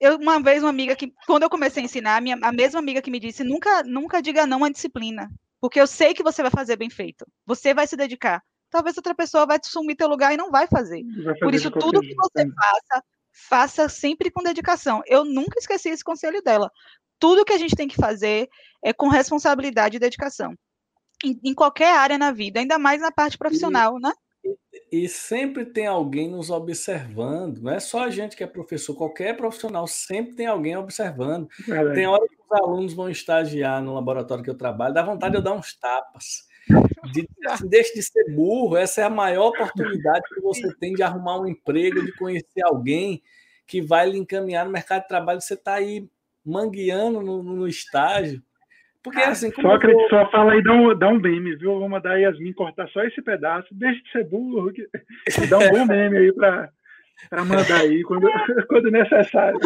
[0.00, 2.78] eu, uma vez, uma amiga que, quando eu comecei a ensinar, a, minha, a mesma
[2.78, 5.28] amiga que me disse: nunca, nunca diga não à disciplina,
[5.60, 8.42] porque eu sei que você vai fazer bem feito, você vai se dedicar.
[8.70, 11.02] Talvez outra pessoa vai sumir teu lugar e não vai fazer.
[11.02, 13.02] Vai fazer Por isso, tudo que você faça,
[13.48, 15.02] faça sempre com dedicação.
[15.06, 16.70] Eu nunca esqueci esse conselho dela.
[17.18, 18.48] Tudo que a gente tem que fazer
[18.82, 20.54] é com responsabilidade e dedicação.
[21.24, 24.12] Em, em qualquer área na vida, ainda mais na parte profissional, né?
[24.90, 29.36] E sempre tem alguém nos observando, não é só a gente que é professor, qualquer
[29.36, 31.48] profissional sempre tem alguém observando.
[31.68, 35.32] É tem hora que os alunos vão estagiar no laboratório que eu trabalho, dá vontade
[35.32, 36.47] de eu dar uns tapas.
[37.12, 41.02] De, assim, deixe de ser burro, essa é a maior oportunidade que você tem de
[41.02, 43.22] arrumar um emprego, de conhecer alguém
[43.66, 45.40] que vai lhe encaminhar no mercado de trabalho.
[45.40, 46.08] Você está aí
[46.44, 48.42] mangueando no, no estágio,
[49.02, 49.50] porque assim.
[49.52, 50.08] Sócrates eu...
[50.08, 51.78] só fala aí, dá um, dá um meme, viu?
[51.78, 54.86] Vou mandar a Yasmin cortar só esse pedaço, deixa de ser burro, que...
[55.48, 56.70] dá um bom meme aí para
[57.28, 58.28] para mandar aí quando,
[58.68, 59.58] quando necessário.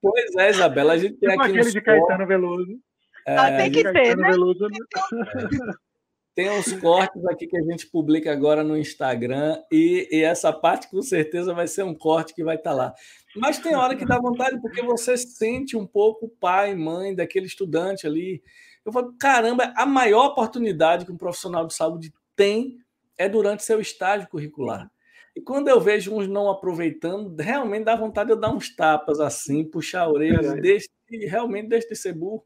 [0.00, 2.78] Pois é, Isabela, a gente tem tipo aqui aquele de Caetano Veloso.
[3.26, 4.30] É, ah, tem que ter, né?
[4.30, 4.68] Veloso...
[6.34, 10.90] Tem uns cortes aqui que a gente publica agora no Instagram e, e, essa parte
[10.90, 12.94] com certeza vai ser um corte que vai estar tá lá.
[13.36, 17.46] Mas tem hora que dá vontade porque você sente um pouco o pai, mãe daquele
[17.46, 18.42] estudante ali
[18.84, 22.78] eu falo, caramba, a maior oportunidade que um profissional de saúde tem
[23.16, 24.90] é durante seu estágio curricular.
[25.34, 29.20] E quando eu vejo uns não aproveitando, realmente dá vontade de eu dar uns tapas
[29.20, 30.60] assim, puxar a orelha, é.
[30.60, 30.88] deixe,
[31.28, 32.44] realmente deixe de ser burro,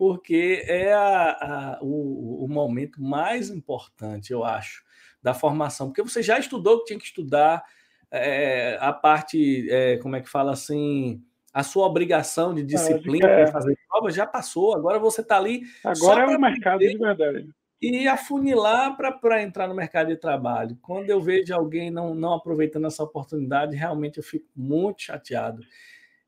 [0.00, 4.82] porque é a, a, o, o momento mais importante, eu acho,
[5.22, 5.88] da formação.
[5.88, 7.62] Porque você já estudou o que tinha que estudar,
[8.10, 11.22] é, a parte, é, como é que fala assim,
[11.52, 13.42] a sua obrigação de disciplina é.
[13.42, 15.64] para fazer prova já passou, agora você está ali.
[15.84, 17.50] Agora é o mercado de verdade.
[17.82, 20.78] E afunilar para entrar no mercado de trabalho.
[20.80, 25.60] Quando eu vejo alguém não, não aproveitando essa oportunidade, realmente eu fico muito chateado.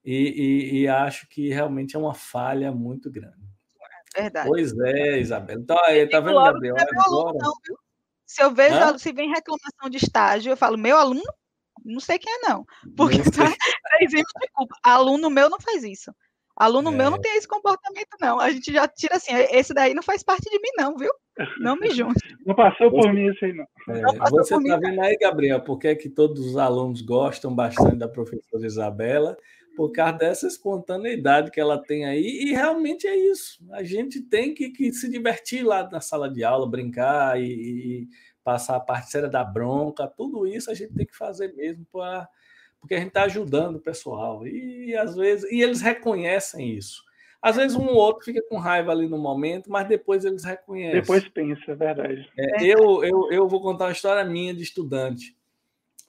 [0.04, 3.41] E, e, e acho que realmente é uma falha muito grande.
[4.14, 4.48] Verdade.
[4.48, 5.60] Pois é, Isabela.
[5.60, 6.76] Então, aí, tá vendo, Gabriel?
[6.78, 7.39] Agora...
[8.26, 8.97] Se eu vejo, Hã?
[8.97, 11.22] se vem reclamação de estágio, eu falo, meu aluno,
[11.84, 12.64] não sei quem é não,
[12.97, 14.74] porque tá, tá exemplo de culpa.
[14.82, 16.10] Aluno meu não faz isso.
[16.56, 16.97] Aluno é.
[16.97, 18.39] meu não tem esse comportamento, não.
[18.39, 21.10] A gente já tira assim, esse daí não faz parte de mim, não, viu?
[21.59, 22.20] Não me junte.
[22.47, 23.64] Não passou por você, mim isso aí, não.
[23.89, 27.55] É, não você está vendo aí, Gabriel, por que, é que todos os alunos gostam
[27.55, 29.36] bastante da professora Isabela?
[29.76, 33.64] Por causa dessa espontaneidade que ela tem aí, e realmente é isso.
[33.72, 38.08] A gente tem que, que se divertir lá na sala de aula, brincar e, e
[38.44, 42.28] passar a parte séria da bronca, tudo isso a gente tem que fazer mesmo para
[42.82, 44.44] porque a gente está ajudando o pessoal.
[44.44, 47.00] E às vezes, e eles reconhecem isso.
[47.40, 51.00] Às vezes um ou outro fica com raiva ali no momento, mas depois eles reconhecem.
[51.00, 52.28] Depois pensa, é verdade.
[52.36, 55.36] É, eu, eu, eu vou contar uma história minha de estudante.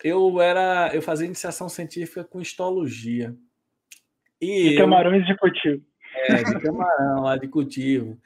[0.03, 3.35] Eu era, eu fazia iniciação científica com histologia.
[4.41, 5.83] E de camarões de cultivo.
[6.29, 8.17] É, de camarão lá de cultivo.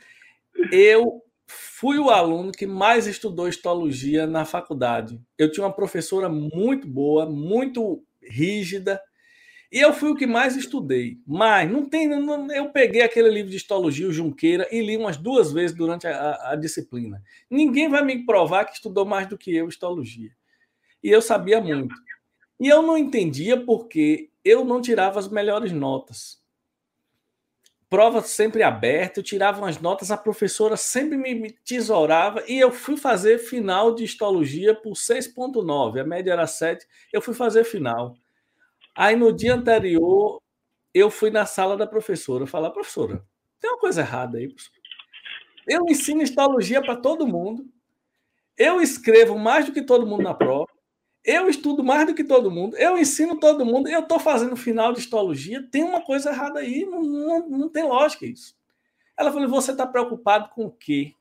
[0.71, 5.21] Eu fui o aluno que mais estudou histologia na faculdade.
[5.37, 9.01] Eu tinha uma professora muito boa, muito rígida.
[9.71, 11.17] E eu fui o que mais estudei.
[11.25, 12.07] Mas não tem.
[12.07, 16.07] Não, eu peguei aquele livro de histologia, o Junqueira, e li umas duas vezes durante
[16.07, 17.21] a, a, a, disciplina.
[17.49, 20.31] Ninguém vai me provar que estudou mais do que eu histologia.
[21.03, 21.93] E eu sabia muito.
[22.59, 26.41] E eu não entendia porque eu não tirava as melhores notas.
[27.89, 32.97] Prova sempre aberta, eu tirava umas notas, a professora sempre me, tesourava, e eu fui
[32.97, 38.15] fazer final de histologia por 6,9, a média era 7, eu fui fazer final.
[38.95, 40.41] Aí no dia anterior,
[40.93, 43.23] eu fui na sala da professora falar, professora,
[43.59, 44.53] tem uma coisa errada aí.
[45.67, 47.65] Eu ensino histologia para todo mundo,
[48.57, 50.67] eu escrevo mais do que todo mundo na prova,
[51.27, 54.93] eu estudo mais do que todo mundo, eu ensino todo mundo, eu estou fazendo final
[54.93, 58.55] de histologia, tem uma coisa errada aí, não, não, não tem lógica isso.
[59.17, 61.13] Ela falou: você está preocupado com o quê?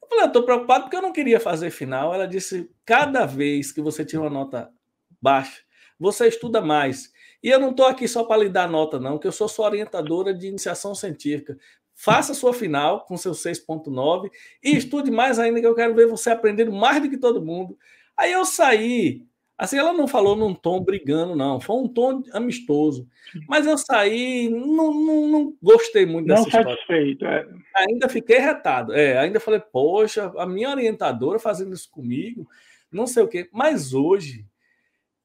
[0.00, 2.14] Eu falei: eu estou preocupado porque eu não queria fazer final.
[2.14, 4.72] Ela disse: cada vez que você tira uma nota
[5.20, 5.62] baixa,
[6.00, 7.12] você estuda mais.
[7.42, 9.66] E eu não estou aqui só para lhe dar nota, não, que eu sou sua
[9.66, 11.58] orientadora de iniciação científica.
[11.94, 14.30] Faça sua final com seu 6.9
[14.62, 17.78] e estude mais ainda, que eu quero ver você aprendendo mais do que todo mundo.
[18.16, 19.26] Aí eu saí,
[19.58, 23.08] assim, ela não falou num tom brigando, não, foi um tom amistoso.
[23.48, 26.66] Mas eu saí, não, não, não gostei muito dessa não história.
[26.66, 27.46] Não satisfeito, é.
[27.76, 32.48] Ainda fiquei retado, é, ainda falei, poxa, a minha orientadora fazendo isso comigo,
[32.90, 33.48] não sei o quê.
[33.52, 34.46] Mas hoje,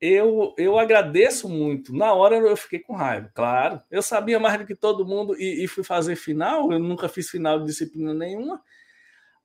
[0.01, 1.95] eu, eu agradeço muito.
[1.95, 3.79] Na hora eu fiquei com raiva, claro.
[3.91, 6.71] Eu sabia mais do que todo mundo e, e, fui fazer final.
[6.71, 8.59] Eu nunca fiz final de disciplina nenhuma.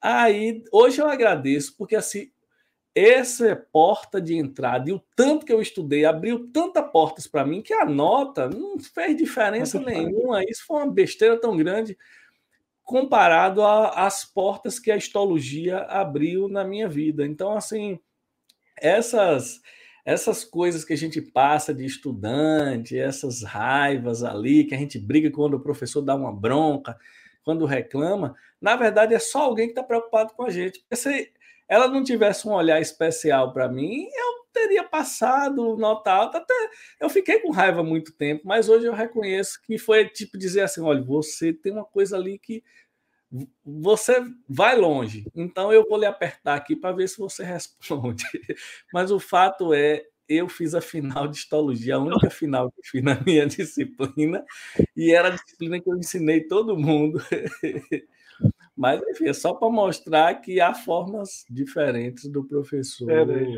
[0.01, 2.31] Aí hoje eu agradeço, porque assim,
[2.97, 7.45] essa é porta de entrada e o tanto que eu estudei abriu tantas portas para
[7.45, 10.43] mim que a nota não fez diferença nenhuma.
[10.43, 11.95] Isso foi uma besteira tão grande
[12.83, 17.27] comparado às portas que a histologia abriu na minha vida.
[17.27, 18.01] Então, assim,
[18.81, 19.61] essas
[20.03, 25.33] essas coisas que a gente passa de estudante, essas raivas ali, que a gente briga
[25.33, 26.97] quando o professor dá uma bronca,
[27.43, 30.79] quando reclama, na verdade é só alguém que está preocupado com a gente.
[30.79, 31.33] Porque se
[31.69, 36.39] ela não tivesse um olhar especial para mim, eu teria passado nota alta.
[36.39, 36.55] Até
[37.01, 40.81] eu fiquei com raiva muito tempo, mas hoje eu reconheço que foi tipo dizer assim:
[40.83, 42.63] olha, você tem uma coisa ali que
[43.65, 48.25] você vai longe, então eu vou lhe apertar aqui para ver se você responde.
[48.93, 53.03] Mas o fato é, eu fiz a final de histologia, a única final que fiz
[53.03, 54.45] na minha disciplina,
[54.97, 57.21] e era a disciplina que eu ensinei todo mundo.
[58.77, 63.11] Mas, enfim, é só para mostrar que há formas diferentes do professor.
[63.11, 63.57] É,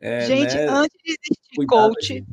[0.00, 2.24] é, gente, né, antes de existir coach,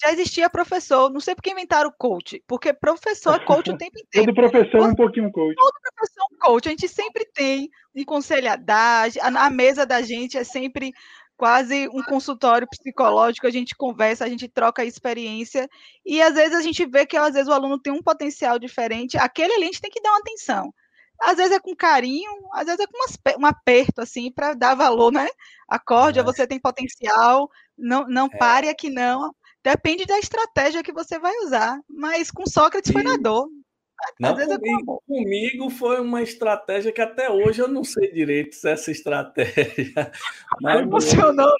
[0.00, 1.10] já existia professor.
[1.10, 4.26] Não sei por que inventaram coach, porque professor é coach o tempo inteiro.
[4.26, 5.56] Todo professor é um pouquinho coach.
[5.56, 6.68] Todo professor é um coach.
[6.68, 9.22] A gente sempre tem um conselhadagem.
[9.22, 10.92] A mesa da gente é sempre
[11.38, 15.68] quase um consultório psicológico, a gente conversa, a gente troca experiência,
[16.04, 19.16] e às vezes a gente vê que às vezes o aluno tem um potencial diferente,
[19.16, 20.74] aquele ali a gente tem que dar uma atenção.
[21.20, 25.12] Às vezes é com carinho, às vezes é com um aperto, assim, para dar valor,
[25.12, 25.28] né?
[25.68, 26.22] Acorde, é.
[26.22, 28.36] você tem potencial, não, não é.
[28.36, 29.34] pare aqui não.
[29.62, 31.78] Depende da estratégia que você vai usar.
[31.88, 33.48] Mas com Sócrates foi na dor.
[34.20, 38.54] Não, é comigo, é comigo, foi uma estratégia que até hoje eu não sei direito
[38.54, 40.12] se essa estratégia.
[40.62, 41.52] Mas funcionou.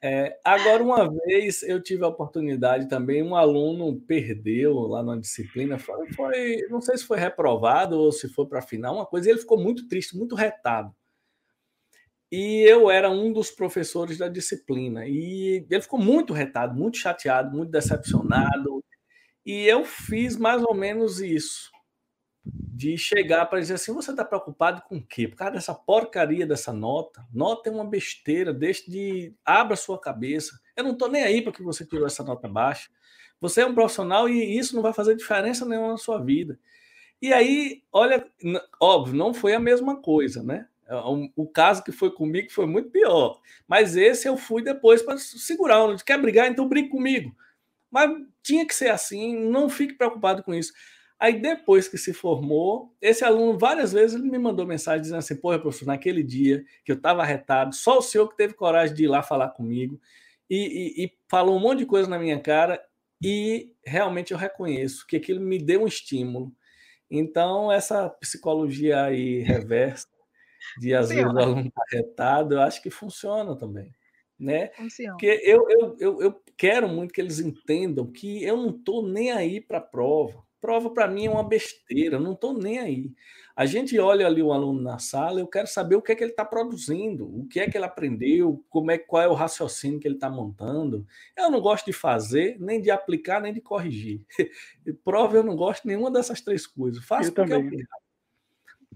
[0.00, 5.76] É, agora, uma vez eu tive a oportunidade também, um aluno perdeu lá na disciplina,
[5.76, 9.28] foi, foi não sei se foi reprovado ou se foi para a final, uma coisa,
[9.28, 10.94] ele ficou muito triste, muito retado.
[12.30, 15.06] E eu era um dos professores da disciplina.
[15.06, 18.84] E ele ficou muito retado, muito chateado, muito decepcionado.
[19.46, 21.70] E eu fiz mais ou menos isso.
[22.52, 25.26] De chegar para dizer assim: você está preocupado com o quê?
[25.26, 27.26] Por causa dessa porcaria dessa nota.
[27.32, 29.34] Nota é uma besteira, deixe de.
[29.44, 30.58] Abra sua cabeça.
[30.76, 32.88] Eu não estou nem aí para que você tirou essa nota baixa.
[33.40, 36.58] Você é um profissional e isso não vai fazer diferença nenhuma na sua vida.
[37.20, 38.24] E aí, olha,
[38.80, 40.66] óbvio, não foi a mesma coisa, né?
[40.88, 40.94] É,
[41.36, 43.40] o caso que foi comigo foi muito pior.
[43.66, 45.96] Mas esse eu fui depois para segurar.
[46.04, 46.48] Quer brigar?
[46.48, 47.34] Então brigue comigo.
[47.90, 48.10] Mas
[48.42, 50.72] tinha que ser assim, não fique preocupado com isso.
[51.18, 55.36] Aí depois que se formou, esse aluno várias vezes ele me mandou mensagem dizendo assim:
[55.36, 59.04] "Porra, professor, naquele dia que eu estava arretado, só o senhor que teve coragem de
[59.04, 60.00] ir lá falar comigo
[60.48, 62.82] e, e, e falou um monte de coisa na minha cara
[63.22, 66.52] e realmente eu reconheço que aquilo me deu um estímulo.
[67.10, 70.06] Então essa psicologia aí reversa
[70.78, 73.92] de às vezes o aluno tá arretado, eu acho que funciona também
[74.38, 74.70] né?
[75.12, 79.32] Porque eu, eu, eu, eu, quero muito que eles entendam que eu não estou nem
[79.32, 80.46] aí para a prova.
[80.60, 83.12] Prova para mim é uma besteira, não estou nem aí.
[83.54, 86.22] A gente olha ali o aluno na sala, eu quero saber o que é que
[86.22, 89.98] ele está produzindo, o que é que ele aprendeu, como é qual é o raciocínio
[89.98, 91.06] que ele está montando.
[91.36, 94.22] Eu não gosto de fazer, nem de aplicar, nem de corrigir.
[95.04, 97.04] Prova eu não gosto de nenhuma dessas três coisas.
[97.04, 97.80] Faço eu porque também.
[97.80, 97.86] eu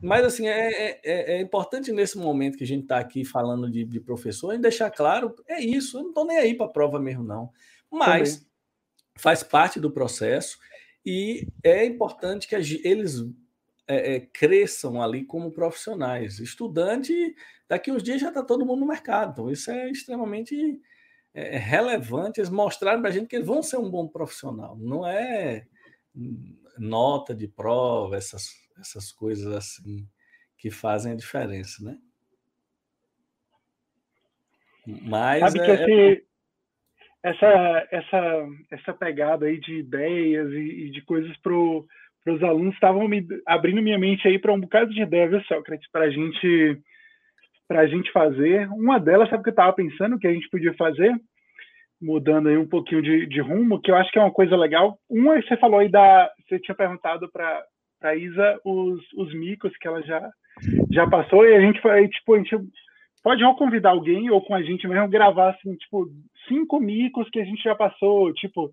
[0.03, 3.71] mas, assim, é, é, é, é, importante nesse momento que a gente está aqui falando
[3.71, 6.99] de, de professor, deixar claro, é isso, eu não estou nem aí para a prova
[6.99, 7.53] mesmo, não.
[7.89, 8.49] Mas Também.
[9.17, 10.59] faz parte do processo
[11.05, 13.25] e é importante que eles
[13.87, 16.39] é, é, cresçam ali como profissionais.
[16.39, 17.35] Estudante,
[17.69, 20.81] daqui uns dias já está todo mundo no mercado, então isso é extremamente
[21.35, 25.07] é, relevante, eles mostrarem para a gente que eles vão ser um bom profissional, não
[25.07, 25.67] é
[26.79, 30.09] nota de prova, essas essas coisas assim
[30.57, 31.99] que fazem a diferença, né?
[34.87, 35.65] Mas Sabe é...
[35.65, 36.27] que esse,
[37.23, 43.07] essa, essa, essa pegada aí de ideias e, e de coisas para os alunos estavam
[43.07, 46.79] me abrindo minha mente aí para um bocado de ideias, viu, Sócrates, para gente,
[47.71, 48.69] a gente fazer.
[48.71, 51.15] Uma delas, sabe o que eu estava pensando que a gente podia fazer?
[52.01, 54.99] Mudando aí um pouquinho de, de rumo, que eu acho que é uma coisa legal.
[55.09, 56.29] Uma, você falou aí da.
[56.49, 57.63] Você tinha perguntado para
[58.03, 60.29] para Isa os, os micos que ela já,
[60.91, 62.59] já passou e a gente foi, tipo, a gente
[63.23, 66.09] pode ou convidar alguém ou com a gente mesmo gravar, assim, tipo,
[66.49, 68.73] cinco micos que a gente já passou, tipo,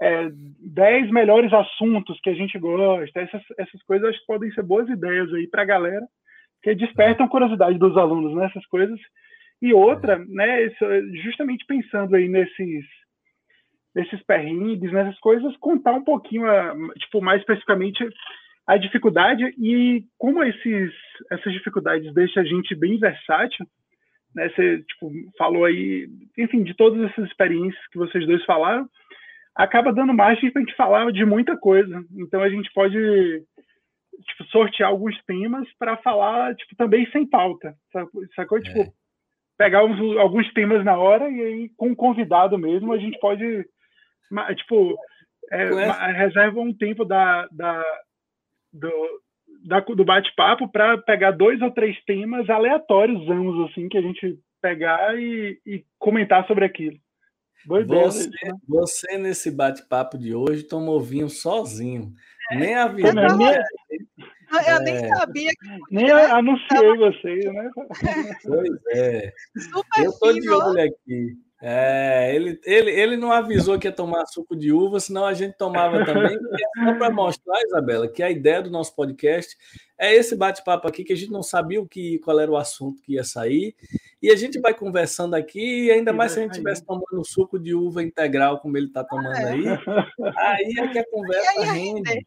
[0.00, 0.28] é,
[0.60, 4.88] dez melhores assuntos que a gente gosta, essas, essas coisas acho que podem ser boas
[4.88, 6.06] ideias aí para a galera,
[6.62, 9.00] que despertam curiosidade dos alunos nessas né, coisas.
[9.60, 10.70] E outra, né,
[11.24, 12.84] justamente pensando aí nesses
[13.94, 16.46] nesses perrengues, nessas coisas, contar um pouquinho,
[16.98, 18.06] tipo, mais especificamente
[18.64, 20.92] a dificuldade e como esses,
[21.32, 23.66] essas dificuldades deixam a gente bem versátil,
[24.34, 24.48] né?
[24.50, 28.88] Você tipo, falou aí, enfim, de todas essas experiências que vocês dois falaram,
[29.54, 32.04] acaba dando margem para a gente falar de muita coisa.
[32.16, 32.96] Então a gente pode
[34.26, 37.74] tipo, sortear alguns temas para falar tipo, também sem pauta,
[38.34, 38.58] sacou?
[38.58, 38.62] É.
[38.62, 38.92] Tipo,
[39.56, 43.64] pegar uns, alguns temas na hora e aí com o convidado mesmo a gente pode
[44.56, 44.96] tipo
[45.50, 47.82] é, reserva um tempo da, da,
[48.72, 48.90] do,
[49.64, 54.38] da, do bate-papo para pegar dois ou três temas aleatórios, vamos assim, que a gente
[54.60, 56.96] pegar e, e comentar sobre aquilo.
[57.66, 58.58] Boa você, ideia, né?
[58.66, 62.14] você, nesse bate-papo de hoje, tomou vinho sozinho.
[62.50, 62.56] É.
[62.56, 63.10] Nem avisou.
[63.10, 64.80] Eu, nem, eu é.
[64.80, 65.50] nem sabia.
[65.50, 65.94] Que...
[65.94, 67.70] Nem anunciei vocês, né?
[68.42, 69.32] Pois é.
[69.58, 71.36] Super eu estou de olho aqui.
[71.60, 75.56] É, ele, ele, ele não avisou que ia tomar suco de uva, senão a gente
[75.56, 76.36] tomava também.
[76.38, 79.56] é só para mostrar, Isabela, que a ideia do nosso podcast
[79.98, 83.02] é esse bate-papo aqui, que a gente não sabia o que, qual era o assunto
[83.02, 83.74] que ia sair.
[84.22, 87.58] E a gente vai conversando aqui, e ainda mais se a gente estivesse tomando suco
[87.58, 89.50] de uva integral, como ele está tomando ah, é.
[89.50, 89.66] aí,
[90.36, 92.26] aí é que a conversa aí, rende.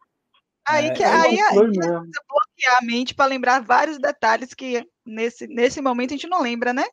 [0.68, 5.48] Aí, é, que, aí, aí, aí bloquear a mente para lembrar vários detalhes que nesse,
[5.48, 6.84] nesse momento a gente não lembra, né?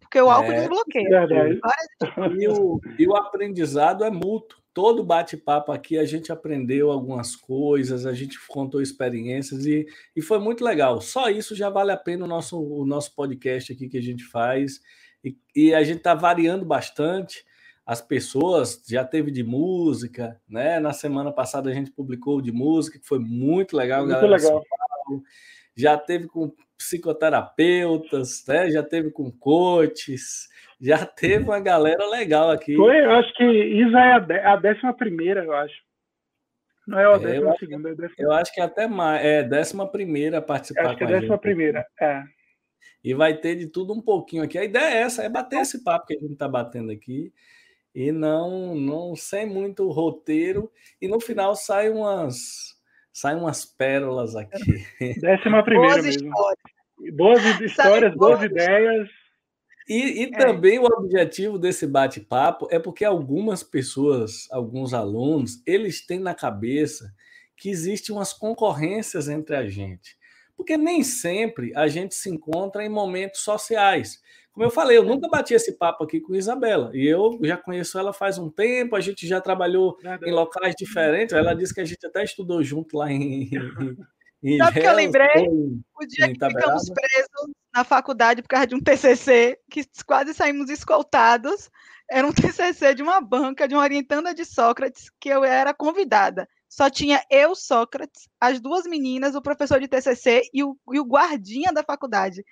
[0.00, 1.60] Porque o álcool é, desbloqueia.
[2.40, 4.58] E o, e o aprendizado é mútuo.
[4.74, 10.38] Todo bate-papo aqui a gente aprendeu algumas coisas, a gente contou experiências e, e foi
[10.38, 11.00] muito legal.
[11.00, 14.24] Só isso já vale a pena o nosso, o nosso podcast aqui que a gente
[14.24, 14.80] faz.
[15.24, 17.44] E, e a gente está variando bastante.
[17.84, 20.78] As pessoas já teve de música, né?
[20.78, 24.36] Na semana passada a gente publicou de música, que foi muito legal, muito galera.
[24.36, 24.62] Legal.
[25.78, 28.70] Já teve com psicoterapeutas, né?
[28.70, 30.48] já teve com coaches,
[30.80, 32.76] já teve uma galera legal aqui.
[32.76, 35.74] Foi, eu acho que Isa é a décima primeira, eu acho.
[36.86, 38.14] Não é a décima é, segunda, é a décima...
[38.18, 40.82] Eu acho que até mais, é décima primeira participar.
[40.82, 42.22] Eu acho que é a décima primeira, é.
[43.02, 44.56] E vai ter de tudo um pouquinho aqui.
[44.56, 47.32] A ideia é essa, é bater esse papo que a gente está batendo aqui
[47.94, 50.70] e não, não sem muito roteiro.
[51.00, 52.67] E no final sai umas
[53.18, 54.86] saem umas pérolas aqui.
[55.20, 56.28] Décima primeira boas mesmo.
[56.28, 57.16] Histórias.
[57.16, 59.08] Boas histórias, boas ideias.
[59.88, 60.30] E, e é.
[60.30, 67.12] também o objetivo desse bate-papo é porque algumas pessoas, alguns alunos, eles têm na cabeça
[67.56, 70.16] que existem umas concorrências entre a gente.
[70.56, 74.22] Porque nem sempre a gente se encontra em momentos sociais.
[74.58, 76.90] Como eu falei, eu nunca bati esse papo aqui com Isabela.
[76.92, 81.32] E eu já conheço ela faz um tempo, a gente já trabalhou em locais diferentes.
[81.32, 83.48] Ela disse que a gente até estudou junto lá em.
[84.42, 85.46] em Sabe o que eu lembrei?
[85.94, 90.68] O dia que ficamos presos na faculdade por causa de um TCC, que quase saímos
[90.70, 91.70] escoltados.
[92.10, 96.48] Era um TCC de uma banca, de uma orientanda de Sócrates, que eu era convidada.
[96.68, 101.04] Só tinha eu, Sócrates, as duas meninas, o professor de TCC e o, e o
[101.04, 102.44] guardinha da faculdade.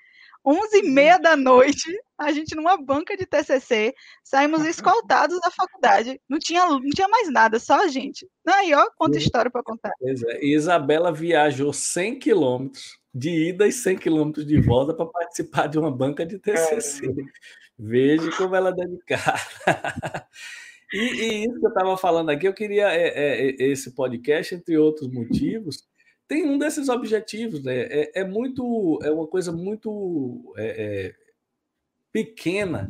[0.46, 3.92] 11 e meia da noite, a gente numa banca de TCC,
[4.22, 6.20] saímos escoltados da faculdade.
[6.28, 8.28] Não tinha, não tinha mais nada, só a gente.
[8.46, 9.90] Aí, ó, quanta história para contar.
[9.98, 10.40] Pois é.
[10.40, 15.78] E Isabela viajou 100 quilômetros de ida e 100 quilômetros de volta para participar de
[15.78, 17.12] uma banca de TCC.
[17.78, 20.28] Veja como ela é dedicada.
[20.92, 24.54] e, e, isso que eu estava falando aqui, eu queria é, é, é, esse podcast,
[24.54, 25.82] entre outros motivos,
[26.28, 27.82] tem um desses objetivos, né?
[27.82, 31.14] É, é muito, é uma coisa muito é, é,
[32.12, 32.88] pequena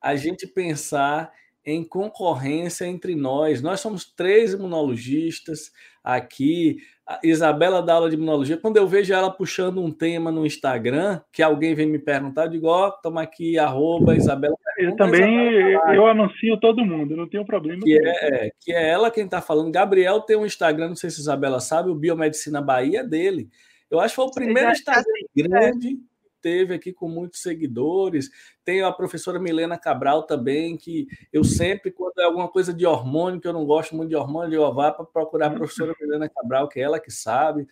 [0.00, 1.32] a gente pensar
[1.64, 3.62] em concorrência entre nós.
[3.62, 5.72] Nós somos três imunologistas
[6.02, 6.78] aqui.
[7.06, 8.56] A Isabela dá aula de imunologia.
[8.56, 12.50] Quando eu vejo ela puxando um tema no Instagram, que alguém vem me perguntar, eu
[12.50, 14.54] digo, ó, oh, toma aqui, arroba Isabela.
[14.78, 17.80] Eu também, eu anuncio todo mundo, não tenho problema.
[17.82, 19.70] Que, é, que é ela quem está falando.
[19.70, 23.48] Gabriel tem um Instagram, não sei se Isabela sabe, o Biomedicina Bahia é dele.
[23.90, 25.04] Eu acho que foi o primeiro Instagram
[25.36, 25.98] grande
[26.44, 28.30] teve aqui com muitos seguidores.
[28.62, 33.40] Tem a professora Milena Cabral também, que eu sempre, quando é alguma coisa de hormônio,
[33.40, 36.68] que eu não gosto muito de hormônio, eu vá para procurar a professora Milena Cabral,
[36.68, 37.66] que é ela que sabe.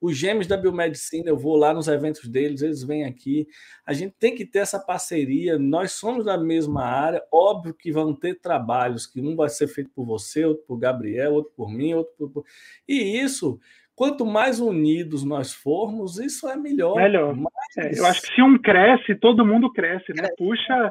[0.00, 3.46] Os gêmeos da biomedicina, eu vou lá nos eventos deles, eles vêm aqui.
[3.86, 5.58] A gente tem que ter essa parceria.
[5.58, 9.90] Nós somos da mesma área, óbvio que vão ter trabalhos que um vai ser feito
[9.94, 12.44] por você, outro por Gabriel, outro por mim, outro por.
[12.88, 13.60] E isso
[13.96, 16.96] Quanto mais unidos nós formos, isso é melhor.
[16.96, 17.36] Melhor.
[17.78, 20.28] É, eu acho que se um cresce, todo mundo cresce, né?
[20.36, 20.90] Puxa,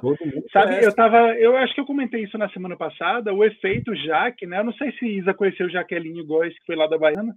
[0.54, 0.68] sabe?
[0.68, 0.86] Cresce.
[0.86, 3.34] Eu tava, eu acho que eu comentei isso na semana passada.
[3.34, 4.60] O efeito Jaque, né?
[4.60, 7.36] Eu não sei se Isa conheceu Jaqueline Góes, que foi lá da Baiana.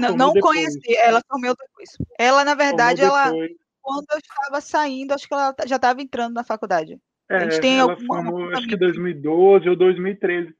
[0.00, 1.90] não, não conheci, ela formou depois.
[2.18, 3.30] Ela, na verdade, ela
[3.86, 6.98] quando eu estava saindo, acho que ela já estava entrando na faculdade.
[7.30, 10.52] É, a gente tem ela alguma, formou, acho que 2012 ou 2013.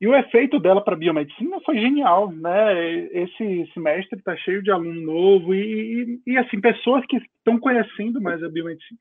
[0.00, 2.88] E o efeito dela para a biomedicina foi genial, né?
[3.12, 8.20] Esse semestre está cheio de aluno novo e, e, e, assim, pessoas que estão conhecendo
[8.20, 9.00] mais a biomedicina.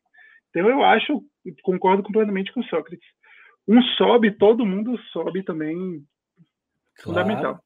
[0.49, 1.23] Então eu acho,
[1.61, 3.07] concordo completamente com o Sócrates.
[3.67, 6.03] Um sobe, todo mundo sobe também.
[6.95, 7.19] Claro.
[7.19, 7.59] Fundamental.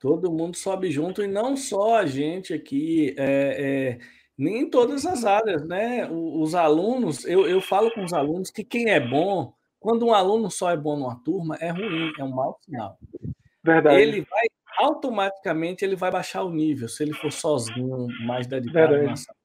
[0.00, 3.98] Todo mundo sobe junto e não só a gente aqui, é, é,
[4.36, 6.10] nem em todas as áreas, né?
[6.10, 9.54] Os, os alunos, eu, eu falo com os alunos que quem é bom
[9.84, 12.98] quando um aluno só é bom numa turma, é ruim, é um mau sinal.
[13.62, 14.00] Verdade.
[14.00, 14.46] Ele vai
[14.78, 19.36] automaticamente ele vai baixar o nível se ele for sozinho, mais dedicado na sala.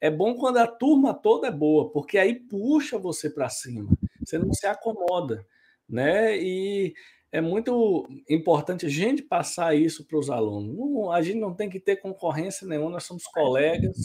[0.00, 3.90] É bom quando a turma toda é boa, porque aí puxa você para cima.
[4.24, 5.44] Você não se acomoda,
[5.88, 6.38] né?
[6.38, 6.94] E
[7.32, 10.76] é muito importante a gente passar isso para os alunos.
[10.76, 13.96] Não, a gente não tem que ter concorrência nenhuma, nós somos colegas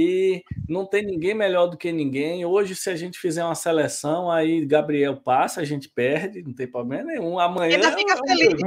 [0.00, 2.44] e não tem ninguém melhor do que ninguém.
[2.44, 6.68] Hoje, se a gente fizer uma seleção, aí Gabriel passa, a gente perde, não tem
[6.68, 7.36] problema nenhum.
[7.36, 7.74] Amanhã.
[7.74, 8.62] Ainda fica é feliz.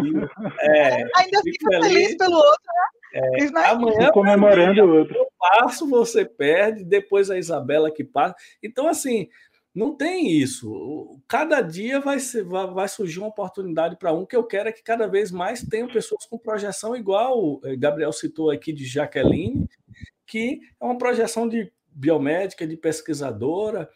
[0.60, 2.92] É, Ainda fica feliz, feliz pelo outro, né?
[3.14, 5.16] É, é amanhã comemorando o outro.
[5.16, 8.36] Eu passo, você perde, depois a Isabela que passa.
[8.62, 9.30] Então, assim,
[9.74, 11.18] não tem isso.
[11.30, 14.72] Cada dia vai, ser, vai, vai surgir uma oportunidade para um que eu quero é
[14.74, 17.62] que cada vez mais tenham pessoas com projeção igual.
[17.64, 19.70] Eh, Gabriel citou aqui de Jaqueline,
[20.32, 23.90] que é uma projeção de biomédica, de pesquisadora,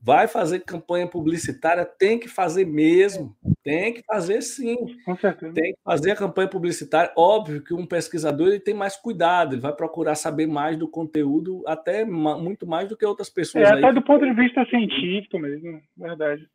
[0.00, 4.76] vai fazer campanha publicitária, tem que fazer mesmo, tem que fazer sim.
[5.04, 5.52] Com certeza.
[5.52, 7.12] Tem que fazer a campanha publicitária.
[7.16, 11.64] Óbvio que um pesquisador ele tem mais cuidado, ele vai procurar saber mais do conteúdo,
[11.66, 13.68] até muito mais do que outras pessoas.
[13.68, 16.48] É, até do ponto de vista científico mesmo, verdade.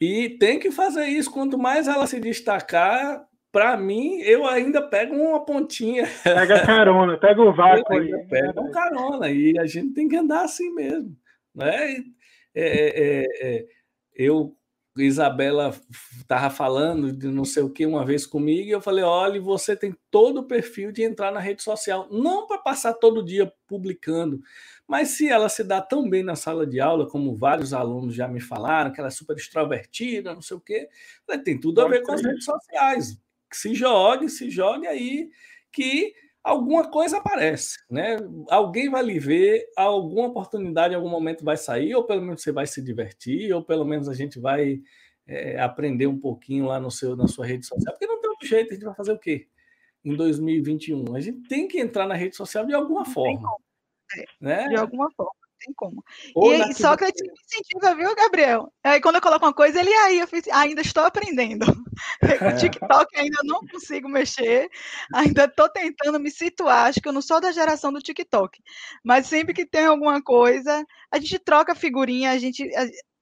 [0.00, 1.30] E tem que fazer isso.
[1.30, 6.06] Quanto mais ela se destacar, para mim, eu ainda pego uma pontinha.
[6.22, 8.26] Pega carona, pega o vácuo aí.
[8.26, 11.16] Pega um carona, e a gente tem que andar assim mesmo.
[11.54, 12.04] Né?
[12.54, 13.66] É, é, é,
[14.14, 14.54] eu,
[14.96, 15.74] Isabela
[16.18, 19.74] estava falando de não sei o que uma vez comigo, e eu falei: olha, você
[19.74, 24.40] tem todo o perfil de entrar na rede social, não para passar todo dia publicando,
[24.86, 28.28] mas se ela se dá tão bem na sala de aula, como vários alunos já
[28.28, 30.88] me falaram, que ela é super extrovertida, não sei o quê,
[31.44, 33.18] tem tudo a ver com as redes sociais
[33.56, 35.30] se jogue, se jogue aí,
[35.72, 36.12] que
[36.42, 38.16] alguma coisa aparece, né?
[38.48, 42.52] Alguém vai lhe ver, alguma oportunidade em algum momento vai sair, ou pelo menos você
[42.52, 44.80] vai se divertir, ou pelo menos a gente vai
[45.26, 48.48] é, aprender um pouquinho lá no seu, na sua rede social, porque não tem outro
[48.48, 49.46] jeito, a gente vai fazer o quê?
[50.04, 53.48] Em 2021, a gente tem que entrar na rede social de alguma forma.
[54.16, 54.68] É, né?
[54.68, 55.37] De alguma forma
[55.68, 56.02] tem como.
[56.34, 58.72] Ou e Sócrates me incentiva, viu, Gabriel?
[58.82, 61.66] Aí quando eu coloco uma coisa, ele aí, eu fiz, ainda estou aprendendo.
[62.22, 64.68] O TikTok ainda não consigo mexer,
[65.12, 66.86] ainda estou tentando me situar.
[66.86, 68.56] Acho que eu não sou da geração do TikTok,
[69.04, 72.70] mas sempre que tem alguma coisa, a gente troca figurinha, a gente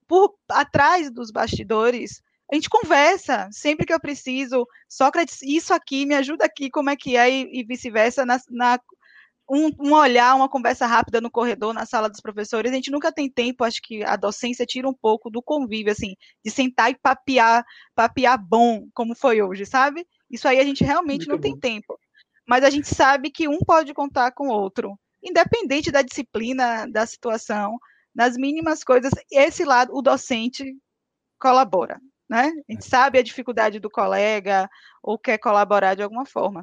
[0.06, 2.23] por atrás dos bastidores.
[2.52, 4.66] A gente conversa sempre que eu preciso.
[4.89, 8.78] Sócrates, isso aqui, me ajuda aqui, como é que é, e, e vice-versa, na, na
[9.48, 12.73] um, um, olhar, uma conversa rápida no corredor, na sala dos professores.
[12.73, 16.16] A gente nunca tem tempo, acho que a docência tira um pouco do convívio, assim,
[16.44, 17.64] de sentar e papear,
[17.94, 20.06] papear bom, como foi hoje, sabe?
[20.31, 21.43] Isso aí a gente realmente Muito não bom.
[21.43, 21.98] tem tempo.
[22.47, 27.06] Mas a gente sabe que um pode contar com o outro, independente da disciplina, da
[27.06, 27.78] situação,
[28.14, 30.77] nas mínimas coisas, esse lado, o docente
[31.39, 32.51] colabora, né?
[32.68, 32.89] A gente é.
[32.89, 34.68] sabe a dificuldade do colega
[35.02, 36.62] ou quer colaborar de alguma forma.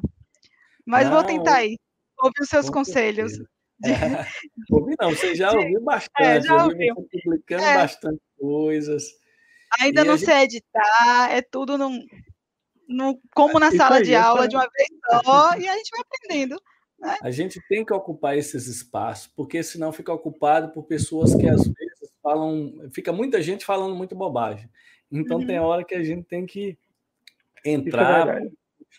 [0.86, 1.78] Mas não, vou tentar aí
[2.20, 3.32] ouvi os seus conselhos.
[3.84, 3.88] É.
[4.70, 6.94] ouvi não, você já ouviu bastante, é, já ouviu.
[6.94, 7.74] publicando é.
[7.74, 9.04] bastante coisas.
[9.80, 10.26] Ainda não gente...
[10.26, 12.04] sei editar, é tudo num,
[12.88, 14.88] num, como na sala aí, de aula, de uma vez
[15.24, 16.62] só, e a gente vai aprendendo.
[16.98, 17.18] Né?
[17.22, 21.62] A gente tem que ocupar esses espaços, porque senão fica ocupado por pessoas que às
[21.62, 24.70] vezes falam, fica muita gente falando muito bobagem.
[25.10, 25.46] Então uhum.
[25.46, 26.78] tem hora que a gente tem que
[27.64, 28.40] é entrar,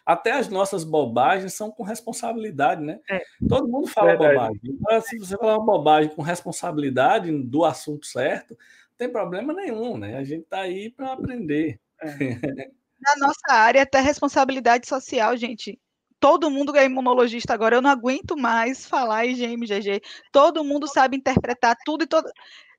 [0.06, 3.00] até as nossas bobagens são com responsabilidade, né?
[3.10, 3.24] É.
[3.50, 4.36] Todo mundo fala Verdade.
[4.36, 4.60] bobagem.
[4.64, 9.98] Então, se você falar uma bobagem com responsabilidade do assunto certo, não tem problema nenhum,
[9.98, 10.18] né?
[10.18, 11.80] A gente está aí para aprender.
[12.00, 12.08] É.
[13.02, 15.80] Na nossa área, até responsabilidade social, gente.
[16.20, 17.76] Todo mundo é imunologista agora.
[17.76, 20.02] Eu não aguento mais falar em GMGG.
[20.32, 22.32] Todo mundo sabe interpretar tudo e todo.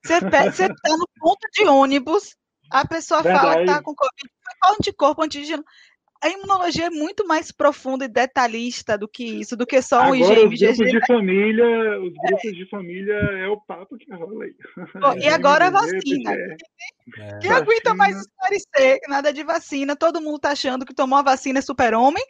[0.04, 2.36] Você está no ponto de ônibus,
[2.70, 3.44] a pessoa Verdade.
[3.44, 5.64] fala que está com Covid, qual anticorpo, antígeno
[6.26, 10.14] a imunologia é muito mais profunda e detalhista do que isso, do que só um
[10.14, 10.52] IgM.
[10.52, 12.50] Os grupos de família, os grupos é.
[12.50, 14.54] de família é o papo que rola aí.
[15.22, 16.32] e agora a vacina.
[16.32, 17.38] É.
[17.40, 18.98] Quem aguenta mais esclarecer?
[19.08, 22.24] Nada de vacina, todo mundo está achando que tomou a vacina é super-homem,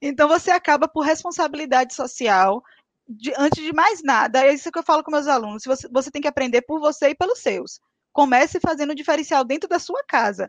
[0.00, 2.62] então você acaba por responsabilidade social.
[3.08, 6.10] De, antes de mais nada, é isso que eu falo com meus alunos: você, você
[6.10, 7.80] tem que aprender por você e pelos seus.
[8.12, 10.48] Comece fazendo o diferencial dentro da sua casa.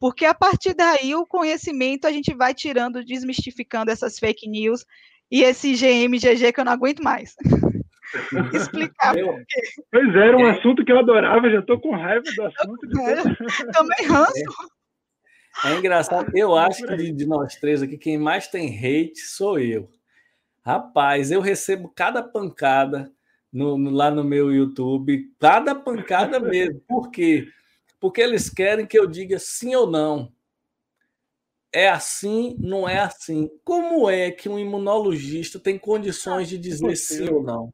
[0.00, 4.84] Porque a partir daí o conhecimento a gente vai tirando, desmistificando essas fake news
[5.30, 7.34] e esse GMGG que eu não aguento mais.
[8.52, 9.60] Explicar eu, por quê.
[9.90, 10.50] Pois é, era um é.
[10.50, 12.88] assunto que eu adorava, já estou com raiva do assunto.
[13.72, 14.32] Também ranço.
[15.64, 19.20] É, é engraçado, eu acho que de, de nós três aqui, quem mais tem hate
[19.20, 19.88] sou eu.
[20.64, 23.10] Rapaz, eu recebo cada pancada
[23.52, 26.80] no, no, lá no meu YouTube, cada pancada mesmo.
[26.86, 27.48] Por quê?
[28.02, 30.32] Porque eles querem que eu diga sim ou não.
[31.72, 33.48] É assim, não é assim.
[33.62, 37.72] Como é que um imunologista tem condições de dizer sim ou não?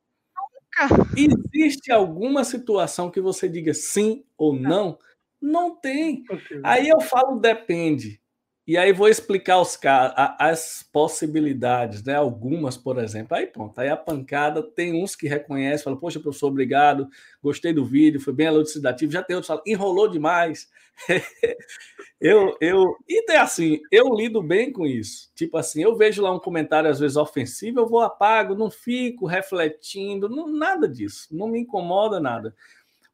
[1.17, 4.99] Existe alguma situação que você diga sim ou não?
[5.41, 6.23] Não tem.
[6.63, 8.21] Aí eu falo depende.
[8.69, 9.79] E aí vou explicar os
[10.39, 12.17] as possibilidades, né?
[12.17, 13.35] Algumas, por exemplo.
[13.35, 17.09] Aí pronto, aí a pancada tem uns que reconhecem, falam, poxa, professor, obrigado,
[17.43, 19.11] gostei do vídeo, foi bem elucidativo.
[19.11, 20.69] Já tem outros que falam, enrolou demais.
[22.21, 25.33] eu, eu, e tem assim, eu lido bem com isso.
[25.35, 29.25] Tipo assim, eu vejo lá um comentário às vezes ofensivo, eu vou apago, não fico
[29.25, 32.55] refletindo, não, nada disso, não me incomoda nada.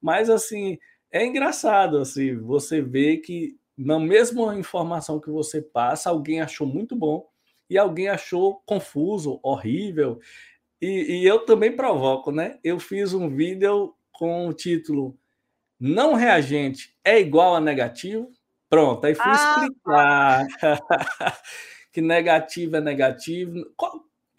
[0.02, 0.80] Mas assim,
[1.12, 6.94] é engraçado assim, você vê que na mesma informação que você passa, alguém achou muito
[6.94, 7.28] bom
[7.68, 10.20] e alguém achou confuso, horrível.
[10.80, 12.58] E, e, eu também provoco, né?
[12.62, 15.18] Eu fiz um vídeo com o título
[15.80, 18.30] Não reagente é igual a negativo.
[18.68, 20.46] Pronto, aí fui ah, explicar
[21.92, 23.64] que negativo é negativo.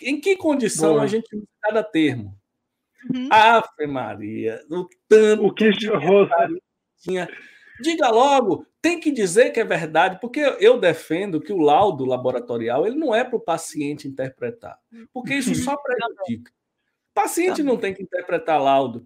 [0.02, 1.04] Em que condição Boa.
[1.04, 2.38] a gente usa cada termo?
[3.14, 3.30] Uhum.
[3.32, 5.72] Ave Maria, o tanto o que
[6.98, 7.30] tinha.
[7.82, 12.86] Diga logo, tem que dizer que é verdade, porque eu defendo que o laudo laboratorial
[12.86, 14.80] ele não é para o paciente interpretar,
[15.14, 15.56] porque isso uhum.
[15.56, 16.52] só prejudica.
[17.12, 19.04] O paciente não tem que interpretar laudo.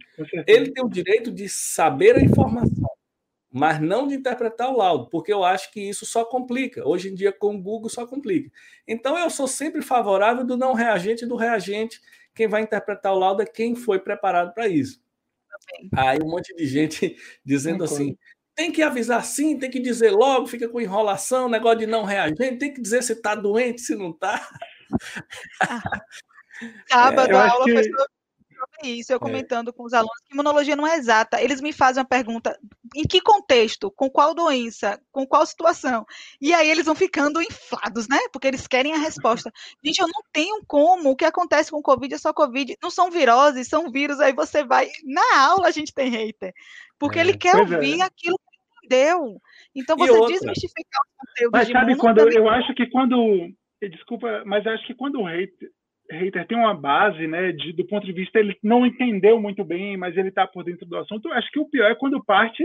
[0.47, 2.89] Ele tem o direito de saber a informação,
[3.51, 6.87] mas não de interpretar o laudo, porque eu acho que isso só complica.
[6.87, 8.51] Hoje em dia, com o Google, só complica.
[8.87, 12.01] Então, eu sou sempre favorável do não reagente e do reagente.
[12.33, 15.01] Quem vai interpretar o laudo é quem foi preparado para isso.
[15.93, 17.15] Aí um monte de gente
[17.45, 18.17] dizendo assim:
[18.59, 22.57] tem que avisar sim, tem que dizer logo, fica com enrolação, negócio de não reagir,
[22.57, 24.49] tem que dizer se está doente, se não está.
[26.91, 27.71] Sábado, é, a aula que...
[27.71, 28.19] foi sobre
[28.83, 29.19] isso, eu é.
[29.19, 29.71] comentando é.
[29.71, 31.41] com os alunos que imunologia não é exata.
[31.41, 32.59] Eles me fazem uma pergunta:
[32.93, 33.89] em que contexto?
[33.91, 34.99] Com qual doença?
[35.09, 36.05] Com qual situação?
[36.41, 38.19] E aí eles vão ficando inflados, né?
[38.33, 39.53] Porque eles querem a resposta.
[39.81, 41.11] Gente, eu não tenho como.
[41.11, 42.75] O que acontece com Covid é só Covid.
[42.83, 44.19] Não são viroses, são vírus.
[44.19, 44.89] Aí você vai.
[45.05, 46.53] Na aula a gente tem hater.
[46.99, 47.21] Porque é.
[47.21, 47.75] ele quer pois é.
[47.75, 48.37] ouvir aquilo
[48.89, 49.41] entendeu.
[49.75, 53.49] Então você desmistificar o conteúdo Mas sabe quando eu acho que quando
[53.81, 55.69] desculpa, mas acho que quando o hater
[56.11, 59.95] hater tem uma base, né, de, do ponto de vista ele não entendeu muito bem,
[59.95, 61.31] mas ele está por dentro do assunto.
[61.31, 62.63] Acho que o pior é quando parte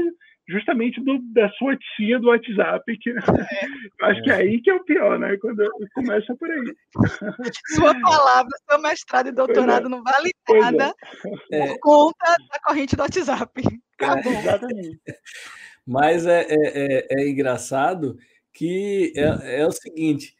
[0.49, 3.15] justamente do, da sua tia do WhatsApp, que é.
[4.03, 4.23] acho é.
[4.23, 5.63] que é aí que é o pior, né, quando
[5.95, 6.75] começa por aí.
[7.75, 9.89] Sua palavra, seu mestrado e doutorado é.
[9.89, 10.59] não vale é.
[10.59, 10.95] nada
[11.53, 11.67] é.
[11.67, 13.63] por conta da corrente do WhatsApp.
[13.99, 14.33] Acabou.
[14.33, 15.01] exatamente.
[15.87, 18.17] Mas é, é, é, engraçado
[18.53, 20.35] que é, é o seguinte,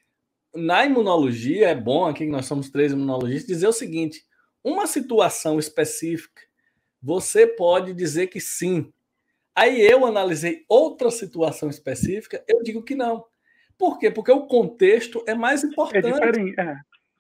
[0.55, 4.25] na imunologia, é bom aqui que nós somos três imunologistas, dizer o seguinte:
[4.63, 6.41] uma situação específica,
[7.03, 8.91] você pode dizer que sim.
[9.55, 13.25] Aí eu analisei outra situação específica, eu digo que não.
[13.77, 14.11] Por quê?
[14.11, 16.07] Porque o contexto é mais é importante.
[16.07, 16.61] É diferente.
[16.61, 16.77] É.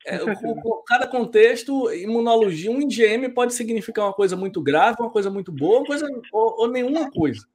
[0.07, 5.31] É, o, cada contexto, imunologia, um IgM pode significar uma coisa muito grave, uma coisa
[5.31, 7.47] muito boa, uma coisa, ou, ou nenhuma coisa.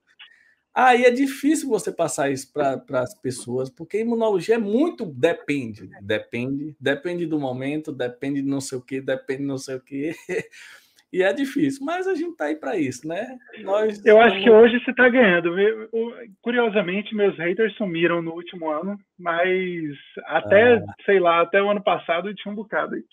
[0.74, 6.76] Aí é difícil você passar isso para as pessoas, porque imunologia é muito depende, depende,
[6.80, 10.12] depende do momento, depende de não sei o que, depende de não sei o que.
[11.12, 13.36] E é difícil, mas a gente está aí para isso, né?
[13.64, 15.50] Nós Eu acho que hoje você está ganhando.
[16.40, 20.86] Curiosamente, meus haters sumiram no último ano, mas até, ah.
[21.06, 23.04] sei lá, até o ano passado tinha um bocado aí.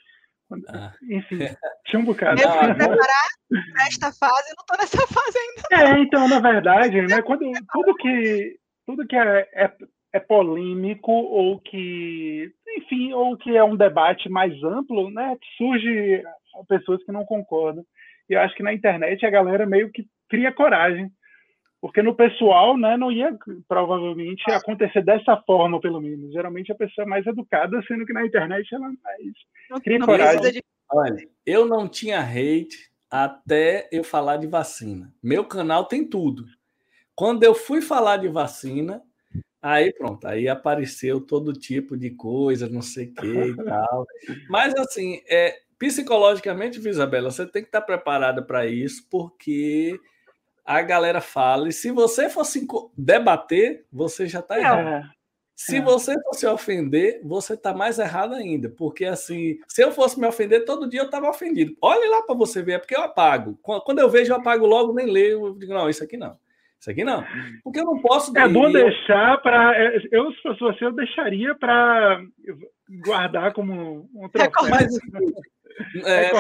[0.69, 0.93] Ah.
[1.11, 1.39] Enfim,
[1.87, 2.41] tinha um bocado.
[2.41, 3.27] Eu fui preparar
[3.87, 5.99] esta fase, eu não estou nessa fase ainda.
[5.99, 8.57] É, então, na verdade, né, quando, tudo que,
[8.87, 9.73] tudo que é, é,
[10.13, 16.23] é, polêmico ou que, enfim, ou que é um debate mais amplo, né, surge
[16.69, 17.85] pessoas que não concordam.
[18.29, 21.11] E eu acho que na internet a galera meio que cria coragem
[21.81, 23.37] porque no pessoal, né, não ia
[23.69, 26.33] provavelmente acontecer dessa forma, pelo menos.
[26.33, 29.33] Geralmente a pessoa é mais educada, sendo que na internet ela é mais
[29.71, 30.53] não, cria não coragem.
[30.53, 30.65] De...
[30.91, 35.13] Olha, eu não tinha hate até eu falar de vacina.
[35.23, 36.45] Meu canal tem tudo.
[37.15, 39.03] Quando eu fui falar de vacina,
[39.61, 44.07] aí pronto, aí apareceu todo tipo de coisa, não sei o que e tal.
[44.49, 49.99] Mas assim, é, psicologicamente, Isabela, você tem que estar preparada para isso, porque
[50.67, 51.69] a galera fala.
[51.69, 52.67] E se você fosse
[52.97, 54.61] debater, você já está é.
[54.61, 55.11] errado.
[55.55, 55.81] Se é.
[55.81, 58.69] você fosse ofender, você está mais errado ainda.
[58.69, 61.75] Porque assim, se eu fosse me ofender, todo dia eu estava ofendido.
[61.81, 63.59] Olhe lá para você ver, é porque eu apago.
[63.63, 65.47] Quando eu vejo, eu apago logo, nem leio.
[65.47, 66.37] Eu digo, não, isso aqui não.
[66.81, 67.25] Isso aqui não.
[67.65, 68.37] Porque eu não posso.
[68.37, 69.77] É bom deixar para.
[69.77, 72.23] É, eu, se fosse você, eu deixaria para
[73.05, 74.51] guardar como um troféu.
[74.71, 74.97] Mas,
[76.05, 76.33] é, é,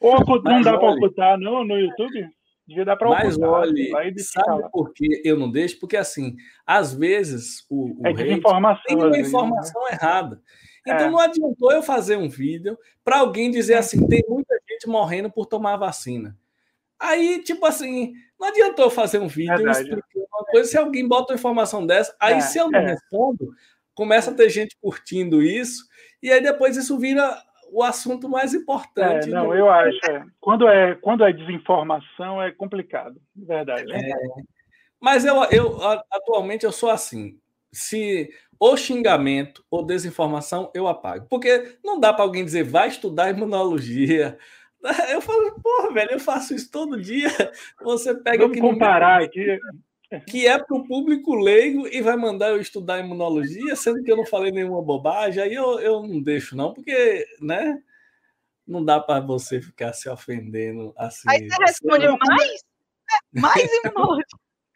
[0.00, 2.28] ou não dá para ocultar, não, no YouTube?
[2.66, 3.26] Devia dar para ocultar.
[3.26, 5.78] Mas olhe, sabe por que eu não deixo?
[5.78, 6.36] Porque, assim,
[6.66, 9.20] às vezes o, o é desinformação, tem uma né?
[9.20, 9.90] informação né?
[9.92, 10.42] errada.
[10.82, 11.10] Então é.
[11.10, 15.46] não adiantou eu fazer um vídeo para alguém dizer assim, tem muita gente morrendo por
[15.46, 16.36] tomar vacina.
[16.98, 19.80] Aí, tipo assim, não adiantou fazer um vídeo Verdade.
[19.80, 22.86] explicando uma coisa, se alguém bota uma informação dessa, aí é, se eu não é.
[22.92, 23.54] respondo,
[23.94, 25.84] começa a ter gente curtindo isso,
[26.22, 27.36] e aí depois isso vira
[27.70, 29.28] o assunto mais importante.
[29.28, 29.54] É, não, do...
[29.54, 29.98] eu acho.
[30.10, 30.24] É.
[30.40, 33.92] Quando, é, quando é desinformação, é complicado, verdade.
[33.92, 34.12] É.
[35.00, 35.78] Mas eu, eu
[36.10, 37.38] atualmente eu sou assim.
[37.72, 41.26] Se ou xingamento ou desinformação, eu apago.
[41.28, 44.38] Porque não dá para alguém dizer, vai estudar imunologia.
[45.10, 47.28] Eu falo, porra, velho, eu faço isso todo dia.
[47.82, 48.44] Você pega.
[48.44, 49.58] Vamos comparar aqui
[50.28, 54.16] que é para o público leigo e vai mandar eu estudar imunologia, sendo que eu
[54.16, 57.82] não falei nenhuma bobagem, aí eu, eu não deixo, não, porque, né?
[58.66, 61.28] Não dá para você ficar se ofendendo assim.
[61.28, 62.64] Aí você responde mais?
[63.32, 64.24] Mais imunologia.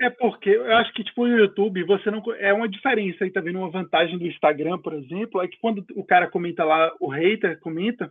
[0.01, 2.22] É porque eu acho que, tipo, no YouTube, você não.
[2.39, 3.59] É uma diferença aí, tá vendo?
[3.59, 7.60] Uma vantagem do Instagram, por exemplo, é que quando o cara comenta lá, o hater
[7.60, 8.10] comenta,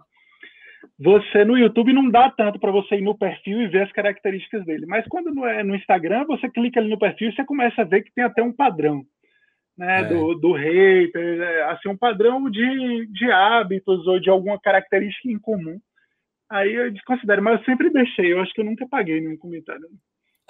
[1.00, 4.66] você no YouTube não dá tanto para você ir no perfil e ver as características
[4.66, 4.86] dele.
[4.86, 8.02] Mas quando é no Instagram, você clica ali no perfil e você começa a ver
[8.02, 9.04] que tem até um padrão.
[9.78, 10.04] Né, é.
[10.04, 15.40] do, do hater, é, assim, um padrão de, de hábitos ou de alguma característica em
[15.40, 15.80] comum.
[16.50, 19.88] Aí eu desconsidero, mas eu sempre deixei, eu acho que eu nunca paguei nenhum comentário.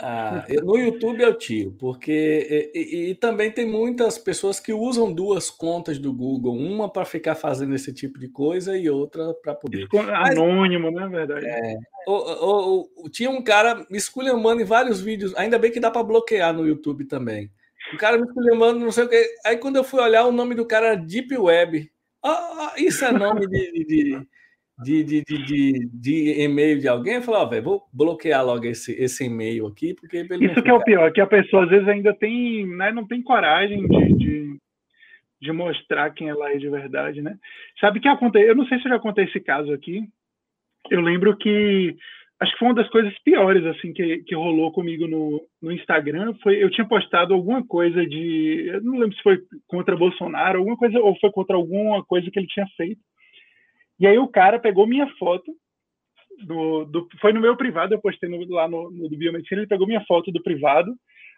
[0.02, 5.50] Ah, no YouTube eu tiro, porque e, e, também tem muitas pessoas que usam duas
[5.50, 9.88] contas do Google, uma para ficar fazendo esse tipo de coisa e outra para poder.
[10.14, 11.46] Anônimo, né, verdade?
[11.46, 11.76] É,
[12.08, 15.92] o, o, o, tinha um cara me esculhambando em vários vídeos, ainda bem que dá
[15.92, 17.52] para bloquear no YouTube também.
[17.94, 19.22] O cara me esculhambando, não sei o que.
[19.46, 21.92] Aí quando eu fui olhar, o nome do cara era Deep Web.
[22.24, 24.28] Ah, isso é nome de, de, de,
[24.84, 27.16] de, de, de e-mail de alguém?
[27.16, 30.74] Eu falei, ó, velho, vou bloquear logo esse, esse e-mail aqui, porque Isso que é
[30.74, 34.60] o pior, que a pessoa às vezes ainda tem, né, não tem coragem de, de,
[35.42, 37.36] de mostrar quem ela é de verdade, né?
[37.80, 38.48] Sabe o que aconteceu?
[38.48, 40.04] Eu não sei se eu já contei esse caso aqui.
[40.90, 41.96] Eu lembro que
[42.40, 46.34] acho que foi uma das coisas piores assim que, que rolou comigo no, no Instagram
[46.42, 50.78] foi eu tinha postado alguma coisa de eu não lembro se foi contra Bolsonaro alguma
[50.78, 53.02] coisa ou foi contra alguma coisa que ele tinha feito
[54.00, 55.52] e aí o cara pegou minha foto
[56.46, 59.68] do, do foi no meu privado eu postei no, lá no, no do biomedicina ele
[59.68, 60.94] pegou minha foto do privado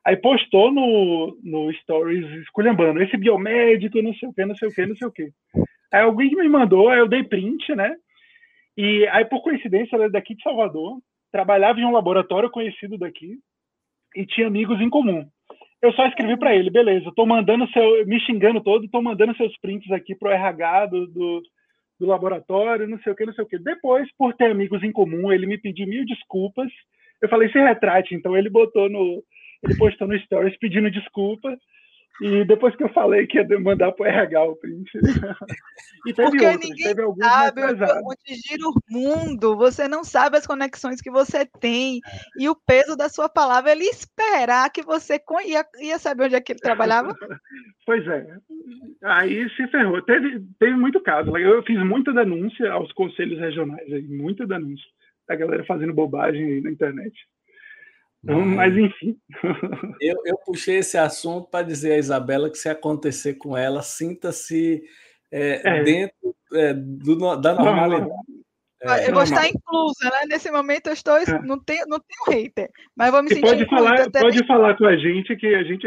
[0.05, 4.71] aí postou no, no stories esculhambando esse biomédico não sei o que não sei o
[4.71, 5.29] que não sei o que
[5.91, 7.95] aí alguém me mandou aí eu dei print né
[8.77, 10.97] e aí, por coincidência, ela é daqui de Salvador,
[11.31, 13.37] trabalhava em um laboratório conhecido daqui
[14.15, 15.25] e tinha amigos em comum.
[15.81, 19.57] Eu só escrevi para ele, beleza, tô mandando seu, me xingando todo, tô mandando seus
[19.59, 21.41] prints aqui pro RH do, do,
[22.01, 23.59] do laboratório, não sei o que, não sei o que.
[23.59, 26.69] Depois, por ter amigos em comum, ele me pediu mil desculpas.
[27.21, 29.23] Eu falei, se retrate, então ele botou no,
[29.63, 31.55] ele postou no stories pedindo desculpa.
[32.21, 34.91] E depois que eu falei que ia mandar para o RH o print.
[36.05, 40.37] e teve Porque outros, ninguém teve alguns sabe onde gira o mundo, você não sabe
[40.37, 41.99] as conexões que você tem.
[42.37, 46.41] E o peso da sua palavra, ele esperar que você ia, ia saber onde é
[46.41, 47.15] que ele trabalhava.
[47.87, 48.27] pois é.
[49.03, 49.99] Aí se ferrou.
[50.03, 51.35] Teve, teve muito caso.
[51.35, 54.85] Eu fiz muita denúncia aos conselhos regionais muita denúncia.
[55.27, 57.15] A galera fazendo bobagem aí na internet.
[58.23, 59.17] Então, mas enfim.
[59.99, 64.83] Eu, eu puxei esse assunto para dizer a Isabela que se acontecer com ela, sinta-se
[65.31, 65.83] é, é.
[65.83, 68.11] dentro é, do, da normalidade.
[68.83, 70.25] É, eu vou estar inclusa, né?
[70.27, 71.41] Nesse momento eu estou, é.
[71.43, 74.97] não tenho, não tenho hater, mas vou me sentir pode falar, pode falar com a
[74.97, 75.85] gente que a gente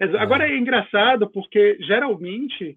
[0.00, 2.76] é, agora é engraçado porque geralmente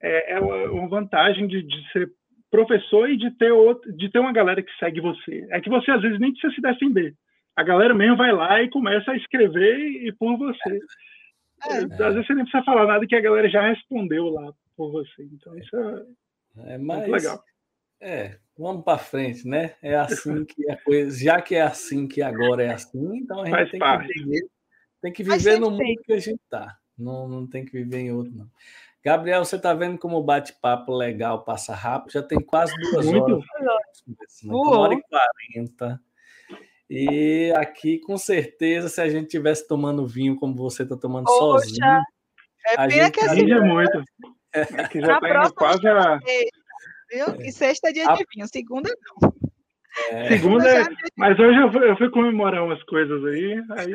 [0.00, 2.10] é, uma vantagem de, de, ser
[2.50, 5.46] professor e de ter outro, de ter uma galera que segue você.
[5.50, 7.14] É que você às vezes nem precisa se defender
[7.56, 10.80] a galera mesmo vai lá e começa a escrever e por você.
[11.68, 14.90] É, Às vezes você nem precisa falar nada que a galera já respondeu lá por
[14.90, 15.22] você.
[15.32, 17.44] Então isso é, é mais, muito legal.
[18.00, 19.74] É, vamos para frente, né?
[19.80, 23.46] É assim que a coisa, já que é assim que agora é assim, então a
[23.46, 24.48] gente tem que, viver,
[25.00, 26.76] tem que viver no mundo que a gente tá.
[26.98, 28.50] Não, não tem que viver em outro, não.
[29.04, 32.12] Gabriel, você está vendo como o bate-papo legal passa rápido?
[32.12, 33.32] Já tem quase duas Muito.
[33.32, 33.44] horas.
[34.44, 36.00] Uma hora e quarenta.
[36.94, 41.64] E aqui, com certeza, se a gente tivesse tomando vinho como você está tomando Poxa,
[41.64, 41.86] sozinho.
[42.66, 43.10] É a gente...
[43.12, 44.04] que assim, é muito.
[44.78, 46.18] Aqui já está indo quase a.
[47.10, 47.40] Viu?
[47.40, 48.14] E sexta é dia a...
[48.14, 49.32] de vinho, segunda não.
[50.10, 50.28] É.
[50.28, 50.84] Segunda, é...
[51.16, 53.54] mas hoje eu fui, eu fui, comemorar umas coisas aí.
[53.70, 53.92] aí...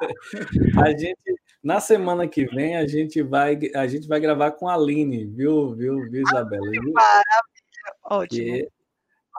[0.82, 1.18] a gente,
[1.62, 5.74] na semana que vem, a gente vai, a gente vai gravar com a Aline, viu,
[5.74, 6.70] viu, viu Isabela?
[6.70, 6.92] Viu?
[6.94, 7.24] Maravilha,
[8.02, 8.44] ótimo.
[8.44, 8.68] Que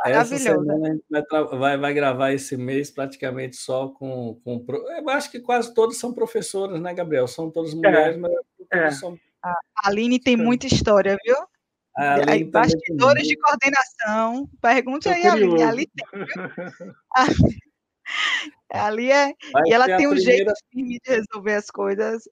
[0.05, 1.23] essa semana a gente vai,
[1.57, 4.65] vai, vai, gravar esse mês praticamente só com, com.
[4.97, 7.27] Eu acho que quase todos são professoras, né, Gabriel?
[7.27, 8.33] São todas é, mulheres, é, mas
[8.71, 8.91] é.
[8.91, 9.17] são.
[9.43, 9.55] A
[9.85, 11.35] Aline tem muita história, viu?
[12.27, 14.49] Aí, bastidores de coordenação.
[14.61, 15.63] Pergunte aí, Aline.
[15.63, 16.25] Ali tem,
[18.69, 19.33] Ali é.
[19.51, 20.37] Vai e ela tem um primeira...
[20.37, 22.23] jeito firme de resolver as coisas.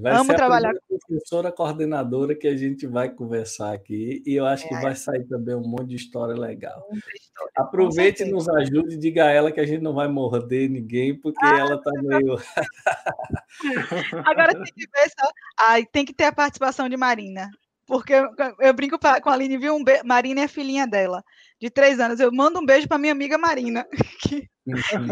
[0.00, 4.34] Vai Amo ser a trabalhar com professora coordenadora que a gente vai conversar aqui e
[4.34, 4.68] eu acho é.
[4.68, 6.86] que vai sair também um monte de história legal.
[6.92, 11.18] História, Aproveite e nos ajude, diga a ela que a gente não vai morder ninguém
[11.18, 12.36] porque ah, ela está meio.
[14.26, 15.28] Agora tem que ver só.
[15.60, 17.48] Ai, tem que ter a participação de Marina.
[17.86, 18.28] Porque eu,
[18.60, 19.74] eu brinco pra, com a Aline, viu?
[19.74, 20.02] Um be...
[20.04, 21.24] Marina é filhinha dela,
[21.60, 22.20] de três anos.
[22.20, 23.86] Eu mando um beijo para minha amiga Marina.
[24.20, 24.46] Que,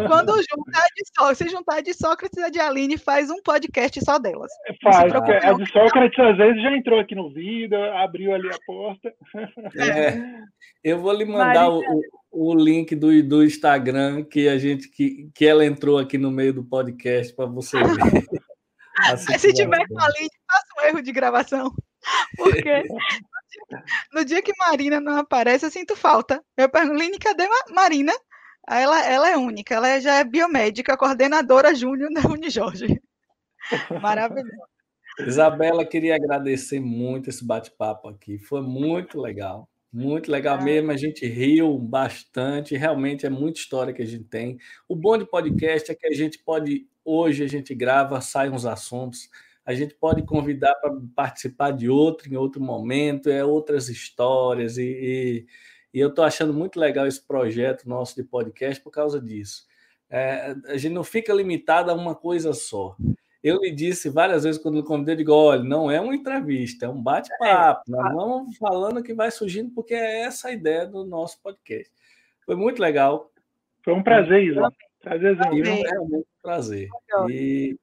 [0.06, 4.04] quando juntar de Sócrates, se juntar de Sócrates e a de Aline, faz um podcast
[4.04, 4.50] só delas.
[4.66, 8.58] É, faz, a de Sócrates às vezes já entrou aqui no vídeo, abriu ali a
[8.66, 9.14] porta.
[9.78, 10.20] É,
[10.84, 11.82] eu vou lhe mandar o,
[12.30, 16.52] o, link do, do Instagram que a gente que, que ela entrou aqui no meio
[16.52, 17.86] do podcast para você ver.
[18.98, 21.72] Assim se tiver com a Aline, faça um erro de gravação.
[22.36, 22.82] Porque
[24.12, 26.42] no dia que Marina não aparece, eu sinto falta.
[26.56, 28.12] Eu pergunto, Line, cadê Marina?
[28.68, 33.00] Ela, ela é única, ela já é biomédica, coordenadora júnior da Unijorge.
[34.02, 34.66] Maravilhosa.
[35.20, 38.38] Isabela, queria agradecer muito esse bate-papo aqui.
[38.38, 39.68] Foi muito legal.
[39.92, 44.58] Muito legal mesmo, a gente riu bastante, realmente é muita história que a gente tem.
[44.86, 48.66] O bom de podcast é que a gente pode, hoje a gente grava, saem uns
[48.66, 49.30] assuntos,
[49.66, 54.84] a gente pode convidar para participar de outro em outro momento, é outras histórias, e,
[54.84, 55.46] e,
[55.92, 59.66] e eu estou achando muito legal esse projeto nosso de podcast por causa disso.
[60.08, 62.96] É, a gente não fica limitado a uma coisa só.
[63.42, 66.86] eu lhe disse várias vezes quando eu convidei, eu digo, olha, não é uma entrevista,
[66.86, 67.82] é um bate-papo.
[67.88, 67.90] É.
[67.90, 71.90] Nós vamos falando o que vai surgindo, porque é essa a ideia do nosso podcast.
[72.44, 73.32] Foi muito legal.
[73.82, 74.68] Foi um prazer, Isa.
[75.00, 75.52] Prazerzão.
[75.52, 76.88] E realmente um prazer.
[77.28, 77.76] E,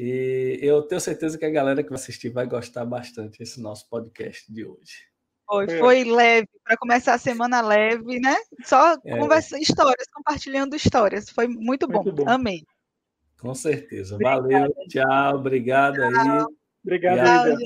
[0.00, 3.88] e eu tenho certeza que a galera que vai assistir vai gostar bastante desse nosso
[3.88, 5.08] podcast de hoje.
[5.44, 5.78] Foi, é.
[5.78, 8.36] foi leve, para começar a semana leve, né?
[8.64, 9.18] Só é.
[9.18, 11.28] conversa, histórias, compartilhando histórias.
[11.30, 12.04] Foi muito bom.
[12.04, 12.28] Muito bom.
[12.28, 12.62] Amei.
[13.40, 14.16] Com certeza.
[14.20, 16.06] Valeu, tchau, obrigado tchau.
[16.06, 16.44] aí.
[16.84, 17.58] Obrigado,